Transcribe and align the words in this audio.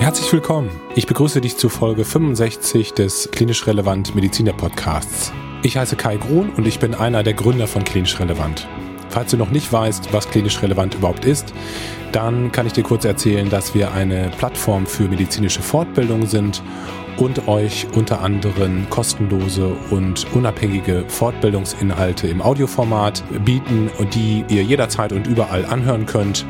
Herzlich 0.00 0.32
willkommen. 0.32 0.70
Ich 0.94 1.06
begrüße 1.06 1.42
dich 1.42 1.58
zu 1.58 1.68
Folge 1.68 2.06
65 2.06 2.94
des 2.94 3.30
Klinisch 3.32 3.66
Relevant 3.66 4.14
Mediziner 4.14 4.54
Podcasts. 4.54 5.30
Ich 5.62 5.76
heiße 5.76 5.94
Kai 5.94 6.16
Grun 6.16 6.48
und 6.56 6.66
ich 6.66 6.78
bin 6.78 6.94
einer 6.94 7.22
der 7.22 7.34
Gründer 7.34 7.66
von 7.66 7.84
Klinisch 7.84 8.18
Relevant. 8.18 8.66
Falls 9.10 9.30
du 9.30 9.36
noch 9.36 9.50
nicht 9.50 9.70
weißt, 9.70 10.10
was 10.10 10.30
klinisch 10.30 10.62
relevant 10.62 10.94
überhaupt 10.94 11.26
ist, 11.26 11.52
dann 12.12 12.50
kann 12.50 12.66
ich 12.66 12.72
dir 12.72 12.82
kurz 12.82 13.04
erzählen, 13.04 13.50
dass 13.50 13.74
wir 13.74 13.92
eine 13.92 14.30
Plattform 14.38 14.86
für 14.86 15.02
medizinische 15.02 15.60
Fortbildung 15.60 16.26
sind 16.26 16.62
und 17.18 17.46
euch 17.46 17.86
unter 17.94 18.22
anderem 18.22 18.88
kostenlose 18.88 19.76
und 19.90 20.26
unabhängige 20.32 21.04
Fortbildungsinhalte 21.08 22.26
im 22.26 22.40
Audioformat 22.40 23.22
bieten, 23.44 23.90
die 24.14 24.46
ihr 24.48 24.62
jederzeit 24.62 25.12
und 25.12 25.26
überall 25.26 25.66
anhören 25.66 26.06
könnt. 26.06 26.46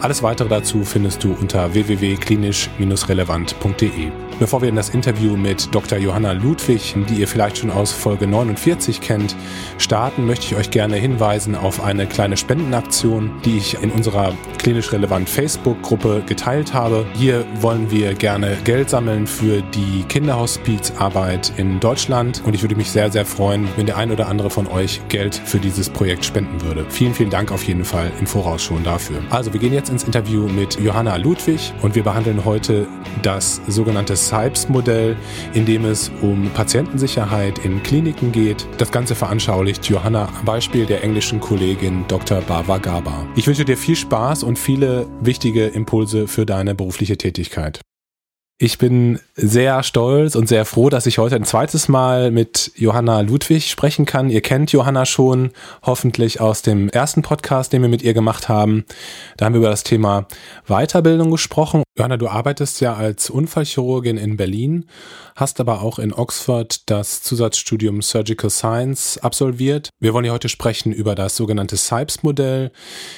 Alles 0.00 0.22
weitere 0.22 0.48
dazu 0.48 0.84
findest 0.84 1.24
du 1.24 1.32
unter 1.32 1.74
www.klinisch-relevant.de. 1.74 4.27
Bevor 4.38 4.62
wir 4.62 4.68
in 4.68 4.76
das 4.76 4.90
Interview 4.90 5.36
mit 5.36 5.74
Dr. 5.74 5.98
Johanna 5.98 6.30
Ludwig, 6.30 6.94
die 7.08 7.14
ihr 7.14 7.26
vielleicht 7.26 7.58
schon 7.58 7.72
aus 7.72 7.90
Folge 7.90 8.28
49 8.28 9.00
kennt, 9.00 9.34
starten, 9.78 10.26
möchte 10.26 10.46
ich 10.46 10.54
euch 10.54 10.70
gerne 10.70 10.94
hinweisen 10.94 11.56
auf 11.56 11.82
eine 11.82 12.06
kleine 12.06 12.36
Spendenaktion, 12.36 13.32
die 13.44 13.58
ich 13.58 13.82
in 13.82 13.90
unserer 13.90 14.32
klinisch 14.58 14.92
relevant 14.92 15.28
Facebook-Gruppe 15.28 16.22
geteilt 16.24 16.72
habe. 16.72 17.04
Hier 17.14 17.44
wollen 17.60 17.90
wir 17.90 18.14
gerne 18.14 18.56
Geld 18.62 18.90
sammeln 18.90 19.26
für 19.26 19.60
die 19.60 20.04
Kinderhospizarbeit 20.08 21.52
in 21.56 21.80
Deutschland 21.80 22.40
und 22.46 22.54
ich 22.54 22.62
würde 22.62 22.76
mich 22.76 22.92
sehr, 22.92 23.10
sehr 23.10 23.26
freuen, 23.26 23.66
wenn 23.74 23.86
der 23.86 23.96
ein 23.96 24.12
oder 24.12 24.28
andere 24.28 24.50
von 24.50 24.68
euch 24.68 25.00
Geld 25.08 25.34
für 25.34 25.58
dieses 25.58 25.90
Projekt 25.90 26.24
spenden 26.24 26.62
würde. 26.62 26.86
Vielen, 26.90 27.12
vielen 27.14 27.30
Dank 27.30 27.50
auf 27.50 27.64
jeden 27.64 27.84
Fall 27.84 28.12
im 28.20 28.26
Voraus 28.28 28.62
schon 28.62 28.84
dafür. 28.84 29.18
Also 29.30 29.52
wir 29.52 29.58
gehen 29.58 29.74
jetzt 29.74 29.90
ins 29.90 30.04
Interview 30.04 30.46
mit 30.46 30.78
Johanna 30.78 31.16
Ludwig 31.16 31.72
und 31.82 31.96
wir 31.96 32.04
behandeln 32.04 32.44
heute 32.44 32.86
das 33.22 33.60
sogenannte 33.66 34.14
SIPES-Modell, 34.28 35.16
in 35.54 35.66
dem 35.66 35.84
es 35.84 36.10
um 36.22 36.50
Patientensicherheit 36.50 37.64
in 37.64 37.82
Kliniken 37.82 38.32
geht. 38.32 38.66
Das 38.78 38.90
Ganze 38.90 39.14
veranschaulicht 39.14 39.86
Johanna 39.86 40.28
am 40.38 40.44
Beispiel 40.44 40.86
der 40.86 41.02
englischen 41.02 41.40
Kollegin 41.40 42.04
Dr. 42.08 42.40
Bava 42.42 42.78
Gaba. 42.78 43.26
Ich 43.36 43.46
wünsche 43.46 43.64
dir 43.64 43.76
viel 43.76 43.96
Spaß 43.96 44.42
und 44.42 44.58
viele 44.58 45.06
wichtige 45.20 45.66
Impulse 45.66 46.28
für 46.28 46.46
deine 46.46 46.74
berufliche 46.74 47.16
Tätigkeit. 47.16 47.80
Ich 48.60 48.76
bin 48.76 49.20
sehr 49.36 49.84
stolz 49.84 50.34
und 50.34 50.48
sehr 50.48 50.64
froh, 50.64 50.88
dass 50.88 51.06
ich 51.06 51.18
heute 51.18 51.36
ein 51.36 51.44
zweites 51.44 51.86
Mal 51.86 52.32
mit 52.32 52.72
Johanna 52.74 53.20
Ludwig 53.20 53.70
sprechen 53.70 54.04
kann. 54.04 54.30
Ihr 54.30 54.40
kennt 54.40 54.72
Johanna 54.72 55.06
schon 55.06 55.52
hoffentlich 55.84 56.40
aus 56.40 56.62
dem 56.62 56.88
ersten 56.88 57.22
Podcast, 57.22 57.72
den 57.72 57.82
wir 57.82 57.88
mit 57.88 58.02
ihr 58.02 58.14
gemacht 58.14 58.48
haben. 58.48 58.84
Da 59.36 59.44
haben 59.44 59.52
wir 59.52 59.60
über 59.60 59.70
das 59.70 59.84
Thema 59.84 60.26
Weiterbildung 60.66 61.30
gesprochen. 61.30 61.84
Johanna, 61.96 62.16
du 62.16 62.26
arbeitest 62.26 62.80
ja 62.80 62.94
als 62.94 63.30
Unfallchirurgin 63.30 64.16
in 64.16 64.36
Berlin, 64.36 64.86
hast 65.36 65.60
aber 65.60 65.80
auch 65.82 66.00
in 66.00 66.12
Oxford 66.12 66.88
das 66.90 67.22
Zusatzstudium 67.22 68.02
Surgical 68.02 68.50
Science 68.50 69.18
absolviert. 69.18 69.90
Wir 70.00 70.14
wollen 70.14 70.24
hier 70.24 70.32
heute 70.32 70.48
sprechen 70.48 70.92
über 70.92 71.14
das 71.14 71.36
sogenannte 71.36 71.76
SIPES-Modell, 71.76 72.72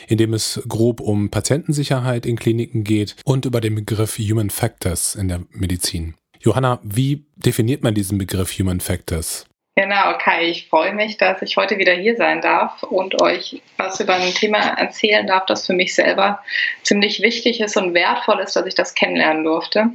in 0.06 0.18
dem 0.18 0.34
es 0.34 0.62
grob 0.68 1.00
um 1.00 1.30
Patientensicherheit 1.30 2.26
in 2.26 2.36
Kliniken 2.36 2.84
geht 2.84 3.16
und 3.24 3.46
über 3.46 3.62
den 3.62 3.74
Begriff 3.74 4.18
Human 4.18 4.50
Factors 4.50 5.14
in 5.14 5.29
der 5.30 5.40
Medizin. 5.50 6.14
Johanna, 6.40 6.80
wie 6.82 7.24
definiert 7.36 7.82
man 7.82 7.94
diesen 7.94 8.18
Begriff 8.18 8.58
Human 8.58 8.80
Factors? 8.80 9.46
Genau, 9.76 10.18
Kai, 10.18 10.48
ich 10.48 10.68
freue 10.68 10.92
mich, 10.92 11.16
dass 11.16 11.40
ich 11.42 11.56
heute 11.56 11.78
wieder 11.78 11.94
hier 11.94 12.16
sein 12.16 12.42
darf 12.42 12.82
und 12.82 13.22
euch 13.22 13.62
was 13.76 14.00
über 14.00 14.14
ein 14.14 14.34
Thema 14.34 14.58
erzählen 14.58 15.26
darf, 15.26 15.46
das 15.46 15.66
für 15.66 15.72
mich 15.72 15.94
selber 15.94 16.42
ziemlich 16.82 17.22
wichtig 17.22 17.60
ist 17.60 17.76
und 17.76 17.94
wertvoll 17.94 18.40
ist, 18.40 18.56
dass 18.56 18.66
ich 18.66 18.74
das 18.74 18.94
kennenlernen 18.94 19.44
durfte. 19.44 19.86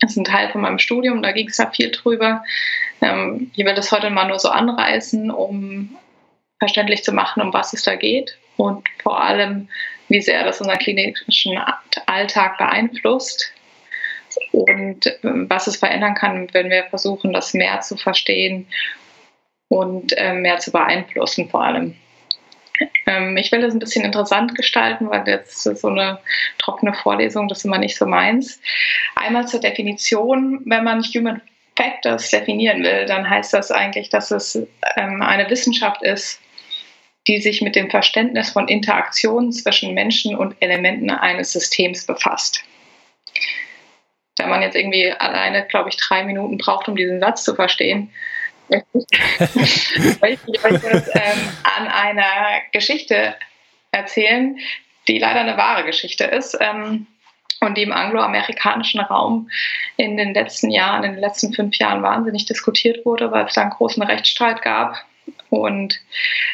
Das 0.00 0.12
ist 0.12 0.16
ein 0.16 0.24
Teil 0.24 0.50
von 0.50 0.62
meinem 0.62 0.78
Studium, 0.78 1.22
da 1.22 1.32
ging 1.32 1.48
es 1.48 1.58
ja 1.58 1.70
viel 1.70 1.90
drüber. 1.90 2.44
Ähm, 3.02 3.50
ich 3.54 3.64
will 3.66 3.74
das 3.74 3.92
heute 3.92 4.08
mal 4.08 4.28
nur 4.28 4.38
so 4.38 4.48
anreißen, 4.48 5.30
um 5.30 5.98
verständlich 6.58 7.02
zu 7.02 7.12
machen, 7.12 7.42
um 7.42 7.52
was 7.52 7.72
es 7.72 7.82
da 7.82 7.96
geht 7.96 8.38
und 8.56 8.88
vor 9.02 9.20
allem, 9.20 9.68
wie 10.08 10.20
sehr 10.20 10.44
das 10.44 10.60
unseren 10.60 10.78
klinischen 10.78 11.58
Alltag 12.06 12.58
beeinflusst 12.58 13.52
und 14.52 15.06
ähm, 15.22 15.46
was 15.48 15.66
es 15.66 15.76
verändern 15.76 16.14
kann, 16.14 16.48
wenn 16.52 16.70
wir 16.70 16.84
versuchen, 16.84 17.32
das 17.32 17.54
mehr 17.54 17.80
zu 17.80 17.96
verstehen 17.96 18.66
und 19.68 20.16
äh, 20.16 20.34
mehr 20.34 20.58
zu 20.58 20.72
beeinflussen 20.72 21.48
vor 21.48 21.64
allem. 21.64 21.96
Ähm, 23.06 23.36
ich 23.36 23.52
will 23.52 23.60
das 23.60 23.74
ein 23.74 23.78
bisschen 23.78 24.04
interessant 24.04 24.54
gestalten, 24.54 25.10
weil 25.10 25.26
jetzt 25.26 25.62
so 25.62 25.88
eine 25.88 26.18
trockene 26.58 26.94
Vorlesung, 26.94 27.48
das 27.48 27.58
ist 27.58 27.64
immer 27.64 27.78
nicht 27.78 27.96
so 27.96 28.06
meins. 28.06 28.60
Einmal 29.16 29.46
zur 29.46 29.60
Definition, 29.60 30.62
wenn 30.64 30.84
man 30.84 31.02
Human 31.02 31.40
Factors 31.76 32.30
definieren 32.30 32.82
will, 32.82 33.06
dann 33.06 33.28
heißt 33.28 33.54
das 33.54 33.70
eigentlich, 33.70 34.08
dass 34.08 34.30
es 34.30 34.56
ähm, 34.96 35.22
eine 35.22 35.48
Wissenschaft 35.48 36.02
ist, 36.02 36.40
die 37.26 37.40
sich 37.40 37.62
mit 37.62 37.76
dem 37.76 37.90
Verständnis 37.90 38.50
von 38.50 38.66
Interaktionen 38.68 39.52
zwischen 39.52 39.94
Menschen 39.94 40.36
und 40.36 40.56
Elementen 40.60 41.10
eines 41.10 41.52
Systems 41.52 42.06
befasst 42.06 42.64
wenn 44.40 44.50
man 44.50 44.62
jetzt 44.62 44.76
irgendwie 44.76 45.10
alleine, 45.10 45.66
glaube 45.66 45.90
ich, 45.90 45.96
drei 45.96 46.24
Minuten 46.24 46.58
braucht, 46.58 46.88
um 46.88 46.96
diesen 46.96 47.20
Satz 47.20 47.44
zu 47.44 47.54
verstehen, 47.54 48.10
möchte 48.70 50.52
ich 50.52 50.64
euch 50.64 50.80
das 50.80 51.08
ähm, 51.14 51.48
an 51.76 51.88
einer 51.88 52.60
Geschichte 52.72 53.34
erzählen, 53.90 54.58
die 55.08 55.18
leider 55.18 55.40
eine 55.40 55.56
wahre 55.56 55.84
Geschichte 55.84 56.24
ist. 56.24 56.56
Ähm, 56.60 57.06
und 57.62 57.76
die 57.76 57.82
im 57.82 57.92
angloamerikanischen 57.92 59.00
Raum 59.00 59.50
in 59.98 60.16
den 60.16 60.32
letzten 60.32 60.70
Jahren, 60.70 61.04
in 61.04 61.12
den 61.12 61.20
letzten 61.20 61.52
fünf 61.52 61.76
Jahren 61.76 62.02
wahnsinnig 62.02 62.46
diskutiert 62.46 63.04
wurde, 63.04 63.30
weil 63.32 63.44
es 63.44 63.52
da 63.52 63.60
einen 63.60 63.70
großen 63.70 64.02
Rechtsstreit 64.02 64.62
gab 64.62 65.04
und 65.50 66.00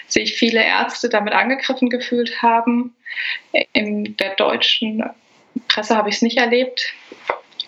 sich 0.09 0.35
viele 0.35 0.65
Ärzte 0.65 1.09
damit 1.09 1.33
angegriffen 1.33 1.91
gefühlt 1.91 2.43
haben. 2.43 2.97
In 3.73 4.17
der 4.17 4.35
deutschen 4.35 5.05
Presse 5.69 5.97
habe 5.97 6.09
ich 6.09 6.17
es 6.17 6.23
nicht 6.23 6.39
erlebt. 6.39 6.93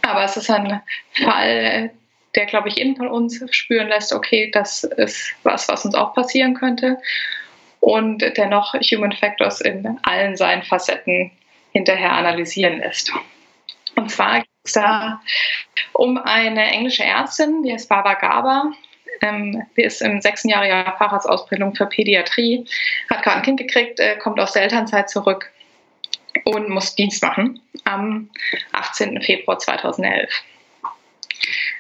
Aber 0.09 0.25
es 0.25 0.39
ist 0.39 0.49
ein 0.49 0.81
Fall, 1.13 1.91
der, 2.35 2.47
glaube 2.47 2.69
ich, 2.69 2.77
jeden 2.77 2.97
von 2.97 3.09
uns 3.09 3.45
spüren 3.51 3.89
lässt, 3.89 4.15
okay, 4.15 4.51
das 4.51 4.83
ist 4.85 5.35
was, 5.43 5.69
was 5.69 5.85
uns 5.85 5.95
auch 5.95 6.15
passieren 6.15 6.55
könnte. 6.55 6.97
Und 7.81 8.21
dennoch 8.39 8.73
Human 8.73 9.13
Factors 9.13 9.61
in 9.61 9.99
allen 10.05 10.35
seinen 10.35 10.63
Facetten 10.63 11.31
hinterher 11.73 12.13
analysieren 12.13 12.79
lässt. 12.79 13.13
Und 13.97 14.11
zwar 14.11 14.41
geht 14.41 14.49
es 14.65 14.73
da 14.73 15.21
um 15.93 16.17
eine 16.17 16.71
englische 16.71 17.05
Ärztin, 17.05 17.63
die 17.63 17.75
heißt 17.75 17.91
Barbara 17.91 18.15
Gaber. 18.15 18.73
Ähm, 19.21 19.63
die 19.77 19.83
ist 19.83 20.01
im 20.01 20.23
sechsten 20.23 20.49
Jahr 20.49 20.67
ihrer 20.67 20.97
Facharztausbildung 20.97 21.75
für 21.75 21.87
Pädiatrie, 21.87 22.65
hat 23.11 23.23
gerade 23.23 23.37
ein 23.37 23.43
Kind 23.43 23.59
gekriegt, 23.59 24.01
äh, 24.01 24.17
kommt 24.17 24.41
aus 24.41 24.53
der 24.53 24.63
Elternzeit 24.63 25.11
zurück 25.11 25.51
und 26.45 26.69
muss 26.69 26.95
Dienst 26.95 27.23
machen 27.23 27.61
am 27.85 28.31
18. 28.73 29.21
Februar 29.23 29.59
2011. 29.59 30.31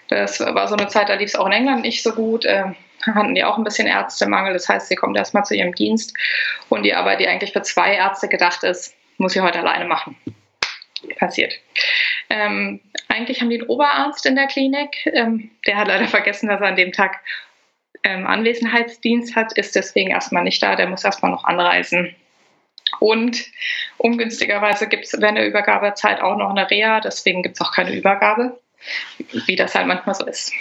Das 0.08 0.40
war 0.40 0.68
so 0.68 0.76
eine 0.76 0.88
Zeit, 0.88 1.08
da 1.08 1.14
lief 1.14 1.28
es 1.28 1.36
auch 1.36 1.46
in 1.46 1.52
England 1.52 1.82
nicht 1.82 2.02
so 2.02 2.12
gut. 2.12 2.44
Äh, 2.44 2.72
hatten 3.02 3.34
die 3.34 3.44
auch 3.44 3.58
ein 3.58 3.64
bisschen 3.64 3.86
Ärztemangel. 3.86 4.52
Das 4.52 4.68
heißt, 4.68 4.88
sie 4.88 4.96
kommt 4.96 5.16
erstmal 5.16 5.44
zu 5.44 5.54
ihrem 5.54 5.74
Dienst 5.74 6.14
und 6.68 6.82
die 6.82 6.94
Arbeit, 6.94 7.20
die 7.20 7.28
eigentlich 7.28 7.52
für 7.52 7.62
zwei 7.62 7.94
Ärzte 7.94 8.28
gedacht 8.28 8.64
ist, 8.64 8.94
muss 9.18 9.32
sie 9.32 9.40
heute 9.40 9.60
alleine 9.60 9.84
machen. 9.84 10.16
Passiert. 11.18 11.54
Ähm, 12.28 12.80
eigentlich 13.08 13.40
haben 13.40 13.50
die 13.50 13.60
einen 13.60 13.68
Oberarzt 13.68 14.26
in 14.26 14.34
der 14.34 14.46
Klinik. 14.46 15.06
Ähm, 15.06 15.50
der 15.66 15.76
hat 15.76 15.88
leider 15.88 16.08
vergessen, 16.08 16.48
dass 16.48 16.60
er 16.60 16.68
an 16.68 16.76
dem 16.76 16.92
Tag 16.92 17.20
ähm, 18.04 18.26
Anwesenheitsdienst 18.26 19.36
hat, 19.36 19.52
ist 19.56 19.74
deswegen 19.74 20.10
erstmal 20.10 20.44
nicht 20.44 20.62
da. 20.62 20.76
Der 20.76 20.88
muss 20.88 21.04
erstmal 21.04 21.30
noch 21.30 21.44
anreisen. 21.44 22.14
Und 23.00 23.44
ungünstigerweise 23.96 24.88
gibt 24.88 25.04
es 25.04 25.20
während 25.20 25.38
der 25.38 25.46
Übergabezeit 25.46 26.20
auch 26.20 26.36
noch 26.36 26.50
eine 26.50 26.70
Reha, 26.70 27.00
deswegen 27.00 27.42
gibt 27.42 27.56
es 27.56 27.60
auch 27.60 27.72
keine 27.72 27.94
Übergabe, 27.94 28.58
wie 29.46 29.56
das 29.56 29.74
halt 29.74 29.86
manchmal 29.86 30.14
so 30.14 30.26
ist. 30.26 30.52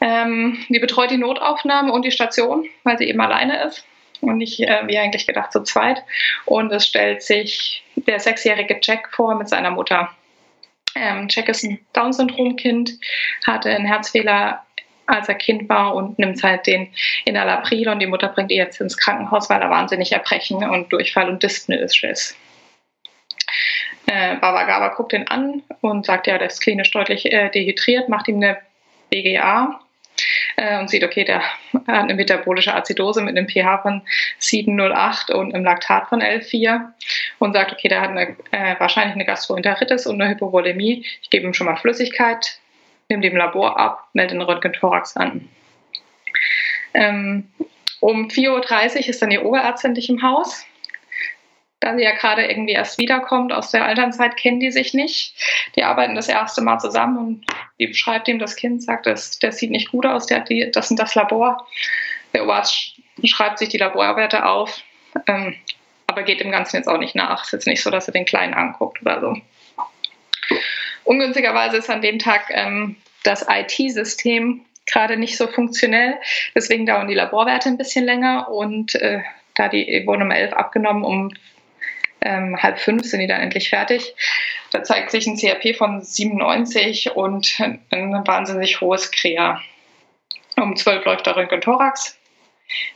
Ähm, 0.00 0.64
die 0.68 0.78
betreut 0.78 1.10
die 1.10 1.18
Notaufnahme 1.18 1.92
und 1.92 2.04
die 2.04 2.10
Station, 2.10 2.68
weil 2.82 2.98
sie 2.98 3.08
eben 3.08 3.20
alleine 3.20 3.62
ist 3.64 3.84
und 4.20 4.38
nicht, 4.38 4.60
äh, 4.60 4.82
wie 4.86 4.98
eigentlich 4.98 5.26
gedacht, 5.26 5.52
zu 5.52 5.62
zweit. 5.62 6.02
Und 6.44 6.72
es 6.72 6.86
stellt 6.86 7.22
sich 7.22 7.84
der 7.96 8.20
sechsjährige 8.20 8.80
Jack 8.82 9.10
vor 9.12 9.34
mit 9.34 9.48
seiner 9.48 9.70
Mutter. 9.70 10.10
Ähm, 10.94 11.26
Jack 11.28 11.48
ist 11.48 11.64
ein 11.64 11.80
Down-Syndrom-Kind, 11.92 12.98
hatte 13.46 13.70
einen 13.70 13.86
Herzfehler 13.86 14.64
als 15.06 15.28
er 15.28 15.34
Kind 15.34 15.68
war 15.68 15.94
und 15.94 16.18
nimmt 16.18 16.42
halt 16.42 16.66
den 16.66 16.88
Inalapril 17.24 17.88
und 17.88 18.00
die 18.00 18.06
Mutter 18.06 18.28
bringt 18.28 18.50
ihn 18.50 18.58
jetzt 18.58 18.80
ins 18.80 18.96
Krankenhaus, 18.96 19.50
weil 19.50 19.60
er 19.60 19.70
wahnsinnig 19.70 20.12
Erbrechen 20.12 20.64
und 20.68 20.92
Durchfall 20.92 21.28
und 21.28 21.42
Dyspnoe 21.42 21.76
ist. 21.76 22.36
Äh, 24.06 24.36
Baba 24.36 24.64
Gaba 24.64 24.88
guckt 24.88 25.12
ihn 25.12 25.26
an 25.28 25.62
und 25.80 26.06
sagt, 26.06 26.26
ja, 26.26 26.38
der 26.38 26.48
ist 26.48 26.60
klinisch 26.60 26.90
deutlich 26.90 27.32
äh, 27.32 27.50
dehydriert, 27.50 28.08
macht 28.08 28.28
ihm 28.28 28.36
eine 28.36 28.58
BGA 29.10 29.80
äh, 30.56 30.78
und 30.78 30.90
sieht, 30.90 31.04
okay, 31.04 31.24
der 31.24 31.40
hat 31.40 31.88
eine 31.88 32.14
metabolische 32.14 32.74
Azidose 32.74 33.22
mit 33.22 33.36
einem 33.36 33.48
pH 33.48 33.82
von 33.82 34.02
7,08 34.40 35.32
und 35.32 35.54
einem 35.54 35.64
Laktat 35.64 36.08
von 36.08 36.22
11,4 36.22 36.80
und 37.38 37.54
sagt, 37.54 37.72
okay, 37.72 37.88
der 37.88 38.02
hat 38.02 38.10
eine, 38.10 38.36
äh, 38.50 38.78
wahrscheinlich 38.78 39.14
eine 39.14 39.24
Gastroenteritis 39.24 40.06
und 40.06 40.20
eine 40.20 40.30
Hypovolemie. 40.30 41.04
Ich 41.22 41.30
gebe 41.30 41.46
ihm 41.46 41.54
schon 41.54 41.66
mal 41.66 41.76
Flüssigkeit, 41.76 42.58
nehme 43.08 43.22
dem 43.22 43.36
Labor 43.36 43.78
ab, 43.78 44.08
melde 44.12 44.34
den 44.34 44.42
Röntgen-Thorax 44.42 45.16
an. 45.16 45.48
Ähm, 46.94 47.50
um 48.00 48.28
4.30 48.28 48.50
Uhr 48.50 49.08
ist 49.08 49.22
dann 49.22 49.30
die 49.30 49.38
Oberärztin 49.38 49.92
nicht 49.92 50.10
im 50.10 50.22
Haus. 50.22 50.64
Da 51.80 51.96
sie 51.96 52.02
ja 52.02 52.12
gerade 52.12 52.46
irgendwie 52.46 52.72
erst 52.72 52.98
wiederkommt 52.98 53.52
aus 53.52 53.70
der 53.70 53.86
Elternzeit, 53.86 54.36
kennen 54.36 54.60
die 54.60 54.70
sich 54.70 54.94
nicht. 54.94 55.34
Die 55.76 55.84
arbeiten 55.84 56.14
das 56.14 56.28
erste 56.28 56.62
Mal 56.62 56.78
zusammen 56.78 57.18
und 57.18 57.46
die 57.78 57.88
beschreibt 57.88 58.28
ihm 58.28 58.38
das 58.38 58.56
Kind, 58.56 58.82
sagt, 58.82 59.06
das, 59.06 59.38
das 59.38 59.58
sieht 59.58 59.70
nicht 59.70 59.90
gut 59.90 60.06
aus, 60.06 60.26
der 60.26 60.40
die, 60.40 60.70
das 60.70 60.90
ist 60.90 60.98
das 60.98 61.14
Labor. 61.14 61.66
Der 62.32 62.44
Oberarzt 62.44 62.94
schreibt 63.24 63.58
sich 63.58 63.68
die 63.68 63.78
Laborwerte 63.78 64.46
auf, 64.46 64.82
ähm, 65.26 65.56
aber 66.06 66.22
geht 66.22 66.40
dem 66.40 66.50
Ganzen 66.50 66.76
jetzt 66.76 66.88
auch 66.88 66.98
nicht 66.98 67.14
nach. 67.14 67.42
Es 67.42 67.48
ist 67.48 67.52
jetzt 67.52 67.66
nicht 67.66 67.82
so, 67.82 67.90
dass 67.90 68.08
er 68.08 68.12
den 68.12 68.24
Kleinen 68.24 68.54
anguckt 68.54 69.02
oder 69.02 69.20
so. 69.20 69.36
Ungünstigerweise 71.04 71.76
ist 71.78 71.90
an 71.90 72.02
dem 72.02 72.18
Tag 72.18 72.46
ähm, 72.50 72.96
das 73.22 73.46
IT-System 73.48 74.64
gerade 74.86 75.16
nicht 75.16 75.36
so 75.36 75.46
funktionell. 75.46 76.14
Deswegen 76.54 76.86
dauern 76.86 77.08
die 77.08 77.14
Laborwerte 77.14 77.68
ein 77.68 77.78
bisschen 77.78 78.04
länger 78.04 78.48
und 78.50 78.94
äh, 78.96 79.20
da 79.54 79.68
die 79.68 80.02
wurden 80.06 80.22
um 80.22 80.30
elf 80.30 80.52
abgenommen, 80.52 81.04
um 81.04 81.32
ähm, 82.20 82.56
halb 82.62 82.78
fünf 82.78 83.04
sind 83.04 83.20
die 83.20 83.26
dann 83.26 83.40
endlich 83.40 83.68
fertig. 83.70 84.14
Da 84.70 84.82
zeigt 84.82 85.10
sich 85.10 85.26
ein 85.26 85.36
CRP 85.36 85.76
von 85.76 86.02
97 86.02 87.14
und 87.14 87.60
ein 87.90 88.26
wahnsinnig 88.26 88.80
hohes 88.80 89.10
Krea. 89.10 89.60
Um 90.56 90.76
zwölf 90.76 91.04
läuft 91.04 91.26
der 91.26 91.36
Röntgen-Thorax. 91.36 92.18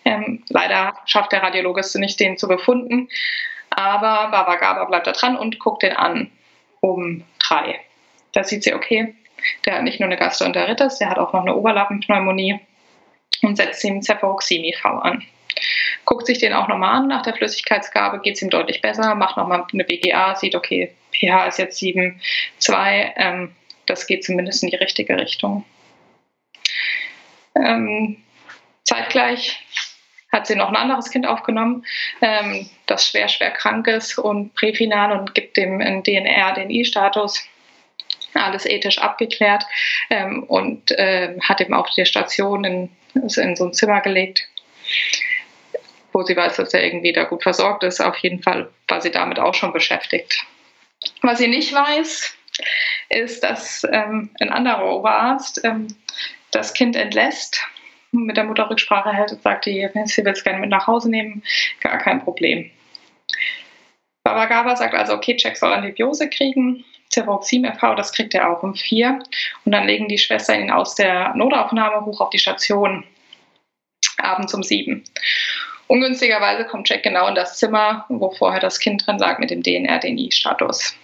Ähm, 0.04 0.42
leider 0.48 0.94
schafft 1.04 1.32
der 1.32 1.42
Radiologe 1.42 1.80
es 1.80 1.94
nicht, 1.94 2.18
den 2.20 2.38
zu 2.38 2.48
befunden. 2.48 3.08
Aber 3.70 4.30
Baba 4.30 4.56
Gaba 4.56 4.84
bleibt 4.84 5.06
da 5.06 5.12
dran 5.12 5.36
und 5.36 5.58
guckt 5.58 5.82
den 5.82 5.92
an 5.92 6.30
um 6.80 7.24
drei. 7.38 7.80
Da 8.38 8.44
sieht 8.44 8.62
sie, 8.62 8.72
okay, 8.72 9.16
der 9.64 9.74
hat 9.74 9.82
nicht 9.82 9.98
nur 9.98 10.06
eine 10.06 10.16
Gastroenteritis, 10.16 10.98
der 10.98 11.10
hat 11.10 11.18
auch 11.18 11.32
noch 11.32 11.40
eine 11.40 11.56
Oberlappenpneumonie 11.56 12.60
und 13.42 13.56
setzt 13.56 13.82
ihm 13.82 14.00
Cefuroxime-V 14.00 14.88
an. 14.88 15.24
Guckt 16.04 16.26
sich 16.26 16.38
den 16.38 16.52
auch 16.52 16.68
nochmal 16.68 16.98
an 16.98 17.08
nach 17.08 17.22
der 17.22 17.34
Flüssigkeitsgabe, 17.34 18.20
geht 18.20 18.36
es 18.36 18.42
ihm 18.42 18.50
deutlich 18.50 18.80
besser, 18.80 19.16
macht 19.16 19.36
nochmal 19.36 19.64
eine 19.72 19.82
BGA, 19.82 20.36
sieht, 20.36 20.54
okay, 20.54 20.94
pH 21.12 21.46
ist 21.48 21.58
jetzt 21.58 21.82
7,2, 21.82 23.12
ähm, 23.16 23.56
das 23.86 24.06
geht 24.06 24.22
zumindest 24.22 24.62
in 24.62 24.70
die 24.70 24.76
richtige 24.76 25.18
Richtung. 25.18 25.64
Ähm, 27.56 28.18
zeitgleich 28.84 29.58
hat 30.30 30.46
sie 30.46 30.54
noch 30.54 30.68
ein 30.68 30.76
anderes 30.76 31.10
Kind 31.10 31.26
aufgenommen, 31.26 31.84
ähm, 32.22 32.70
das 32.86 33.08
schwer, 33.08 33.26
schwer 33.26 33.50
krank 33.50 33.88
ist 33.88 34.16
und 34.16 34.54
präfinal 34.54 35.10
und 35.18 35.34
gibt 35.34 35.56
dem 35.56 35.80
einen 35.80 36.04
DNR-DNI-Status 36.04 37.42
alles 38.34 38.66
ethisch 38.66 38.98
abgeklärt 38.98 39.64
ähm, 40.10 40.44
und 40.44 40.90
äh, 40.92 41.36
hat 41.40 41.60
ihm 41.60 41.74
auch 41.74 41.88
die 41.90 42.06
Station 42.06 42.64
in, 42.64 42.90
in 43.14 43.56
so 43.56 43.64
ein 43.64 43.72
Zimmer 43.72 44.00
gelegt, 44.00 44.46
wo 46.12 46.22
sie 46.22 46.36
weiß, 46.36 46.56
dass 46.56 46.74
er 46.74 46.84
irgendwie 46.84 47.12
da 47.12 47.24
gut 47.24 47.42
versorgt 47.42 47.82
ist. 47.84 48.00
Auf 48.00 48.16
jeden 48.18 48.42
Fall 48.42 48.70
war 48.88 49.00
sie 49.00 49.10
damit 49.10 49.38
auch 49.38 49.54
schon 49.54 49.72
beschäftigt. 49.72 50.44
Was 51.22 51.38
sie 51.38 51.48
nicht 51.48 51.72
weiß, 51.72 52.34
ist, 53.08 53.42
dass 53.42 53.86
ähm, 53.90 54.30
ein 54.40 54.50
anderer 54.50 54.84
Oberarzt 54.84 55.60
ähm, 55.64 55.88
das 56.50 56.74
Kind 56.74 56.96
entlässt, 56.96 57.62
mit 58.10 58.36
der 58.36 58.44
Mutter 58.44 58.70
Rücksprache 58.70 59.12
hält 59.12 59.32
und 59.32 59.42
sagt, 59.42 59.64
sie 59.64 59.74
will 59.74 60.32
es 60.32 60.44
gerne 60.44 60.60
mit 60.60 60.70
nach 60.70 60.86
Hause 60.86 61.10
nehmen, 61.10 61.42
gar 61.80 61.98
kein 61.98 62.22
Problem. 62.22 62.70
Baba 64.24 64.46
Gaba 64.46 64.76
sagt 64.76 64.94
also, 64.94 65.14
okay, 65.14 65.36
Jack 65.38 65.56
soll 65.56 65.72
Antibiose 65.72 66.28
kriegen. 66.28 66.84
Cefuroxim 67.12 67.64
FV, 67.64 67.94
das 67.94 68.12
kriegt 68.12 68.34
er 68.34 68.50
auch 68.50 68.62
um 68.62 68.74
vier. 68.74 69.18
Und 69.64 69.72
dann 69.72 69.86
legen 69.86 70.08
die 70.08 70.18
Schwestern 70.18 70.60
ihn 70.60 70.70
aus 70.70 70.94
der 70.94 71.34
Notaufnahme 71.34 72.04
hoch 72.04 72.20
auf 72.20 72.30
die 72.30 72.38
Station 72.38 73.04
abends 74.18 74.54
um 74.54 74.62
sieben. 74.62 75.04
Ungünstigerweise 75.86 76.66
kommt 76.66 76.88
Jack 76.88 77.02
genau 77.02 77.28
in 77.28 77.34
das 77.34 77.58
Zimmer, 77.58 78.04
wo 78.08 78.30
vorher 78.30 78.60
das 78.60 78.78
Kind 78.78 79.06
drin 79.06 79.18
lag 79.18 79.38
mit 79.38 79.50
dem 79.50 79.62
DNR-DNI-Status. 79.62 80.94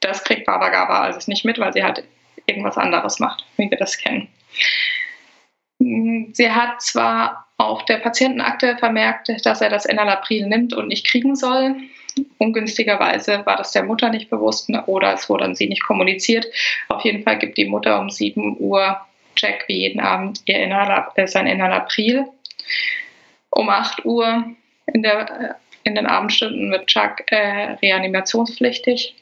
Das 0.00 0.22
kriegt 0.22 0.44
Baba 0.44 0.68
Gaba 0.68 1.00
also 1.00 1.18
nicht 1.30 1.44
mit, 1.44 1.58
weil 1.58 1.72
sie 1.72 1.82
halt 1.82 2.04
irgendwas 2.46 2.76
anderes 2.76 3.18
macht, 3.18 3.44
wie 3.56 3.70
wir 3.70 3.78
das 3.78 3.96
kennen. 3.96 4.28
Sie 5.78 6.50
hat 6.50 6.82
zwar 6.82 7.48
auf 7.56 7.84
der 7.84 7.98
Patientenakte 7.98 8.76
vermerkt, 8.78 9.30
dass 9.44 9.60
er 9.60 9.70
das 9.70 9.86
Enalapril 9.86 10.46
nimmt 10.46 10.74
und 10.74 10.88
nicht 10.88 11.06
kriegen 11.06 11.36
soll. 11.36 11.76
Ungünstigerweise 12.38 13.44
war 13.46 13.56
das 13.56 13.72
der 13.72 13.84
Mutter 13.84 14.10
nicht 14.10 14.30
bewusst 14.30 14.70
oder 14.86 15.12
es 15.14 15.28
wurde 15.28 15.44
an 15.44 15.54
sie 15.54 15.68
nicht 15.68 15.84
kommuniziert. 15.84 16.46
Auf 16.88 17.04
jeden 17.04 17.22
Fall 17.22 17.38
gibt 17.38 17.58
die 17.58 17.66
Mutter 17.66 18.00
um 18.00 18.10
7 18.10 18.56
Uhr 18.58 19.00
Jack 19.36 19.64
wie 19.68 19.78
jeden 19.78 20.00
Abend 20.00 20.42
ihr 20.46 20.56
Enalap, 20.56 21.16
äh, 21.16 21.26
sein 21.26 21.46
Enalapril. 21.46 22.26
Um 23.50 23.68
8 23.68 24.04
Uhr 24.04 24.44
in, 24.86 25.02
der, 25.02 25.56
in 25.84 25.94
den 25.94 26.06
Abendstunden 26.06 26.70
wird 26.70 26.86
Chuck 26.88 27.30
äh, 27.30 27.76
reanimationspflichtig, 27.82 29.14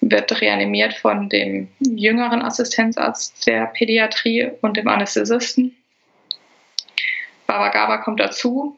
wird 0.00 0.40
reanimiert 0.40 0.94
von 0.94 1.28
dem 1.28 1.68
jüngeren 1.78 2.42
Assistenzarzt 2.42 3.46
der 3.46 3.66
Pädiatrie 3.66 4.50
und 4.60 4.76
dem 4.76 4.88
Anästhesisten. 4.88 5.76
Baba 7.46 7.68
Gaba 7.68 7.98
kommt 7.98 8.20
dazu, 8.20 8.76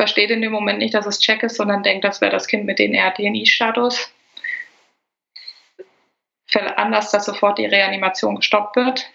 versteht 0.00 0.30
in 0.30 0.40
dem 0.40 0.52
Moment 0.52 0.78
nicht, 0.78 0.94
dass 0.94 1.04
es 1.04 1.18
Check 1.18 1.42
ist, 1.42 1.56
sondern 1.56 1.82
denkt, 1.82 2.04
das 2.04 2.22
wäre 2.22 2.32
das 2.32 2.46
Kind 2.46 2.64
mit 2.64 2.78
dem 2.78 2.94
RDNI-Status. 2.94 4.10
Veranlasst, 6.46 7.12
dass 7.12 7.26
sofort 7.26 7.58
die 7.58 7.66
Reanimation 7.66 8.36
gestoppt 8.36 8.76
wird. 8.76 9.10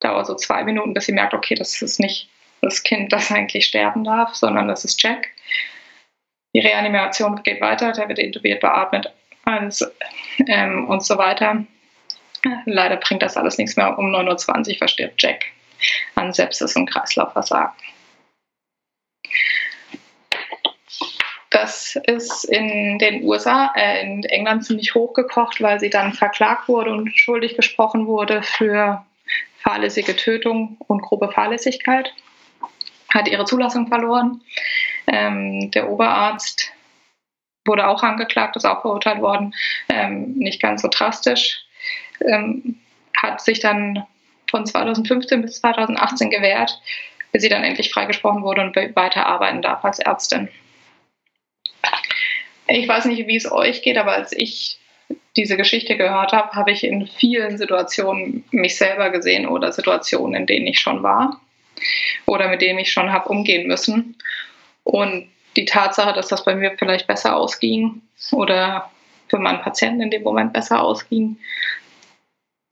Dauert 0.00 0.26
so 0.26 0.34
zwei 0.34 0.64
Minuten, 0.64 0.92
bis 0.92 1.06
sie 1.06 1.12
merkt, 1.12 1.32
okay, 1.32 1.54
das 1.54 1.80
ist 1.80 1.98
nicht 1.98 2.28
das 2.60 2.82
Kind, 2.82 3.10
das 3.10 3.32
eigentlich 3.32 3.64
sterben 3.64 4.04
darf, 4.04 4.34
sondern 4.34 4.68
das 4.68 4.84
ist 4.84 5.02
Jack. 5.02 5.30
Die 6.54 6.60
Reanimation 6.60 7.42
geht 7.42 7.62
weiter, 7.62 7.92
der 7.92 8.06
wird 8.08 8.18
intubiert, 8.18 8.60
beatmet 8.60 9.10
alles, 9.44 9.82
ähm, 10.46 10.90
und 10.90 11.02
so 11.02 11.16
weiter. 11.16 11.64
Leider 12.66 12.96
bringt 12.96 13.22
das 13.22 13.38
alles 13.38 13.56
nichts 13.56 13.78
mehr. 13.78 13.98
Um 13.98 14.14
9.20 14.14 14.72
Uhr 14.72 14.76
verstirbt 14.76 15.22
Jack 15.22 15.46
an 16.16 16.34
Sepsis 16.34 16.76
und 16.76 16.84
Kreislaufversagen. 16.90 17.72
Das 21.52 21.96
ist 22.06 22.44
in 22.44 22.98
den 22.98 23.24
USA, 23.24 23.72
äh, 23.76 24.02
in 24.02 24.24
England 24.24 24.64
ziemlich 24.64 24.94
hochgekocht, 24.94 25.60
weil 25.60 25.78
sie 25.78 25.90
dann 25.90 26.14
verklagt 26.14 26.66
wurde 26.66 26.90
und 26.90 27.14
schuldig 27.14 27.56
gesprochen 27.56 28.06
wurde 28.06 28.42
für 28.42 29.04
fahrlässige 29.58 30.16
Tötung 30.16 30.78
und 30.88 31.02
grobe 31.02 31.30
Fahrlässigkeit. 31.30 32.10
Hat 33.12 33.28
ihre 33.28 33.44
Zulassung 33.44 33.86
verloren. 33.88 34.40
Ähm, 35.06 35.70
der 35.72 35.90
Oberarzt 35.90 36.72
wurde 37.66 37.86
auch 37.86 38.02
angeklagt, 38.02 38.56
ist 38.56 38.64
auch 38.64 38.80
verurteilt 38.80 39.20
worden. 39.20 39.54
Ähm, 39.90 40.32
nicht 40.38 40.62
ganz 40.62 40.80
so 40.80 40.88
drastisch. 40.90 41.60
Ähm, 42.22 42.80
hat 43.14 43.42
sich 43.42 43.60
dann 43.60 44.06
von 44.50 44.64
2015 44.64 45.42
bis 45.42 45.60
2018 45.60 46.30
gewährt, 46.30 46.80
bis 47.30 47.42
sie 47.42 47.50
dann 47.50 47.62
endlich 47.62 47.92
freigesprochen 47.92 48.42
wurde 48.42 48.62
und 48.62 48.74
weiter 48.96 49.26
arbeiten 49.26 49.60
darf 49.60 49.84
als 49.84 49.98
Ärztin. 49.98 50.48
Ich 52.66 52.86
weiß 52.88 53.06
nicht, 53.06 53.26
wie 53.26 53.36
es 53.36 53.50
euch 53.50 53.82
geht, 53.82 53.98
aber 53.98 54.12
als 54.12 54.32
ich 54.32 54.78
diese 55.36 55.56
Geschichte 55.56 55.96
gehört 55.96 56.32
habe, 56.32 56.52
habe 56.52 56.72
ich 56.72 56.84
in 56.84 57.06
vielen 57.06 57.58
Situationen 57.58 58.44
mich 58.50 58.76
selber 58.76 59.10
gesehen 59.10 59.46
oder 59.46 59.72
Situationen, 59.72 60.34
in 60.34 60.46
denen 60.46 60.66
ich 60.66 60.78
schon 60.78 61.02
war 61.02 61.40
oder 62.26 62.48
mit 62.48 62.60
denen 62.60 62.78
ich 62.78 62.92
schon 62.92 63.12
habe 63.12 63.28
umgehen 63.28 63.66
müssen. 63.66 64.16
Und 64.84 65.28
die 65.56 65.64
Tatsache, 65.64 66.12
dass 66.12 66.28
das 66.28 66.44
bei 66.44 66.54
mir 66.54 66.76
vielleicht 66.78 67.06
besser 67.06 67.36
ausging 67.36 68.02
oder 68.30 68.90
für 69.28 69.38
meinen 69.38 69.62
Patienten 69.62 70.02
in 70.02 70.10
dem 70.10 70.22
Moment 70.22 70.52
besser 70.52 70.82
ausging, 70.82 71.38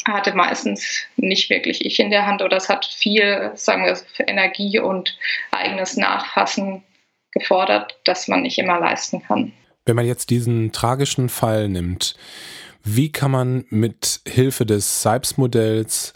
hatte 0.06 0.34
meistens 0.34 1.02
nicht 1.16 1.50
wirklich 1.50 1.84
ich 1.84 2.00
in 2.00 2.10
der 2.10 2.26
Hand 2.26 2.42
oder 2.42 2.56
es 2.56 2.68
hat 2.68 2.86
viel, 2.86 3.52
sagen 3.54 3.84
wir, 3.84 3.98
Energie 4.26 4.78
und 4.78 5.18
eigenes 5.50 5.96
Nachfassen 5.96 6.82
gefordert, 7.32 7.98
das 8.04 8.28
man 8.28 8.42
nicht 8.42 8.58
immer 8.58 8.80
leisten 8.80 9.22
kann. 9.22 9.52
Wenn 9.90 9.96
man 9.96 10.06
jetzt 10.06 10.30
diesen 10.30 10.70
tragischen 10.70 11.28
Fall 11.28 11.68
nimmt, 11.68 12.14
wie 12.84 13.10
kann 13.10 13.32
man 13.32 13.64
mit 13.70 14.20
Hilfe 14.24 14.64
des 14.64 15.02
SIPES-Modells 15.02 16.12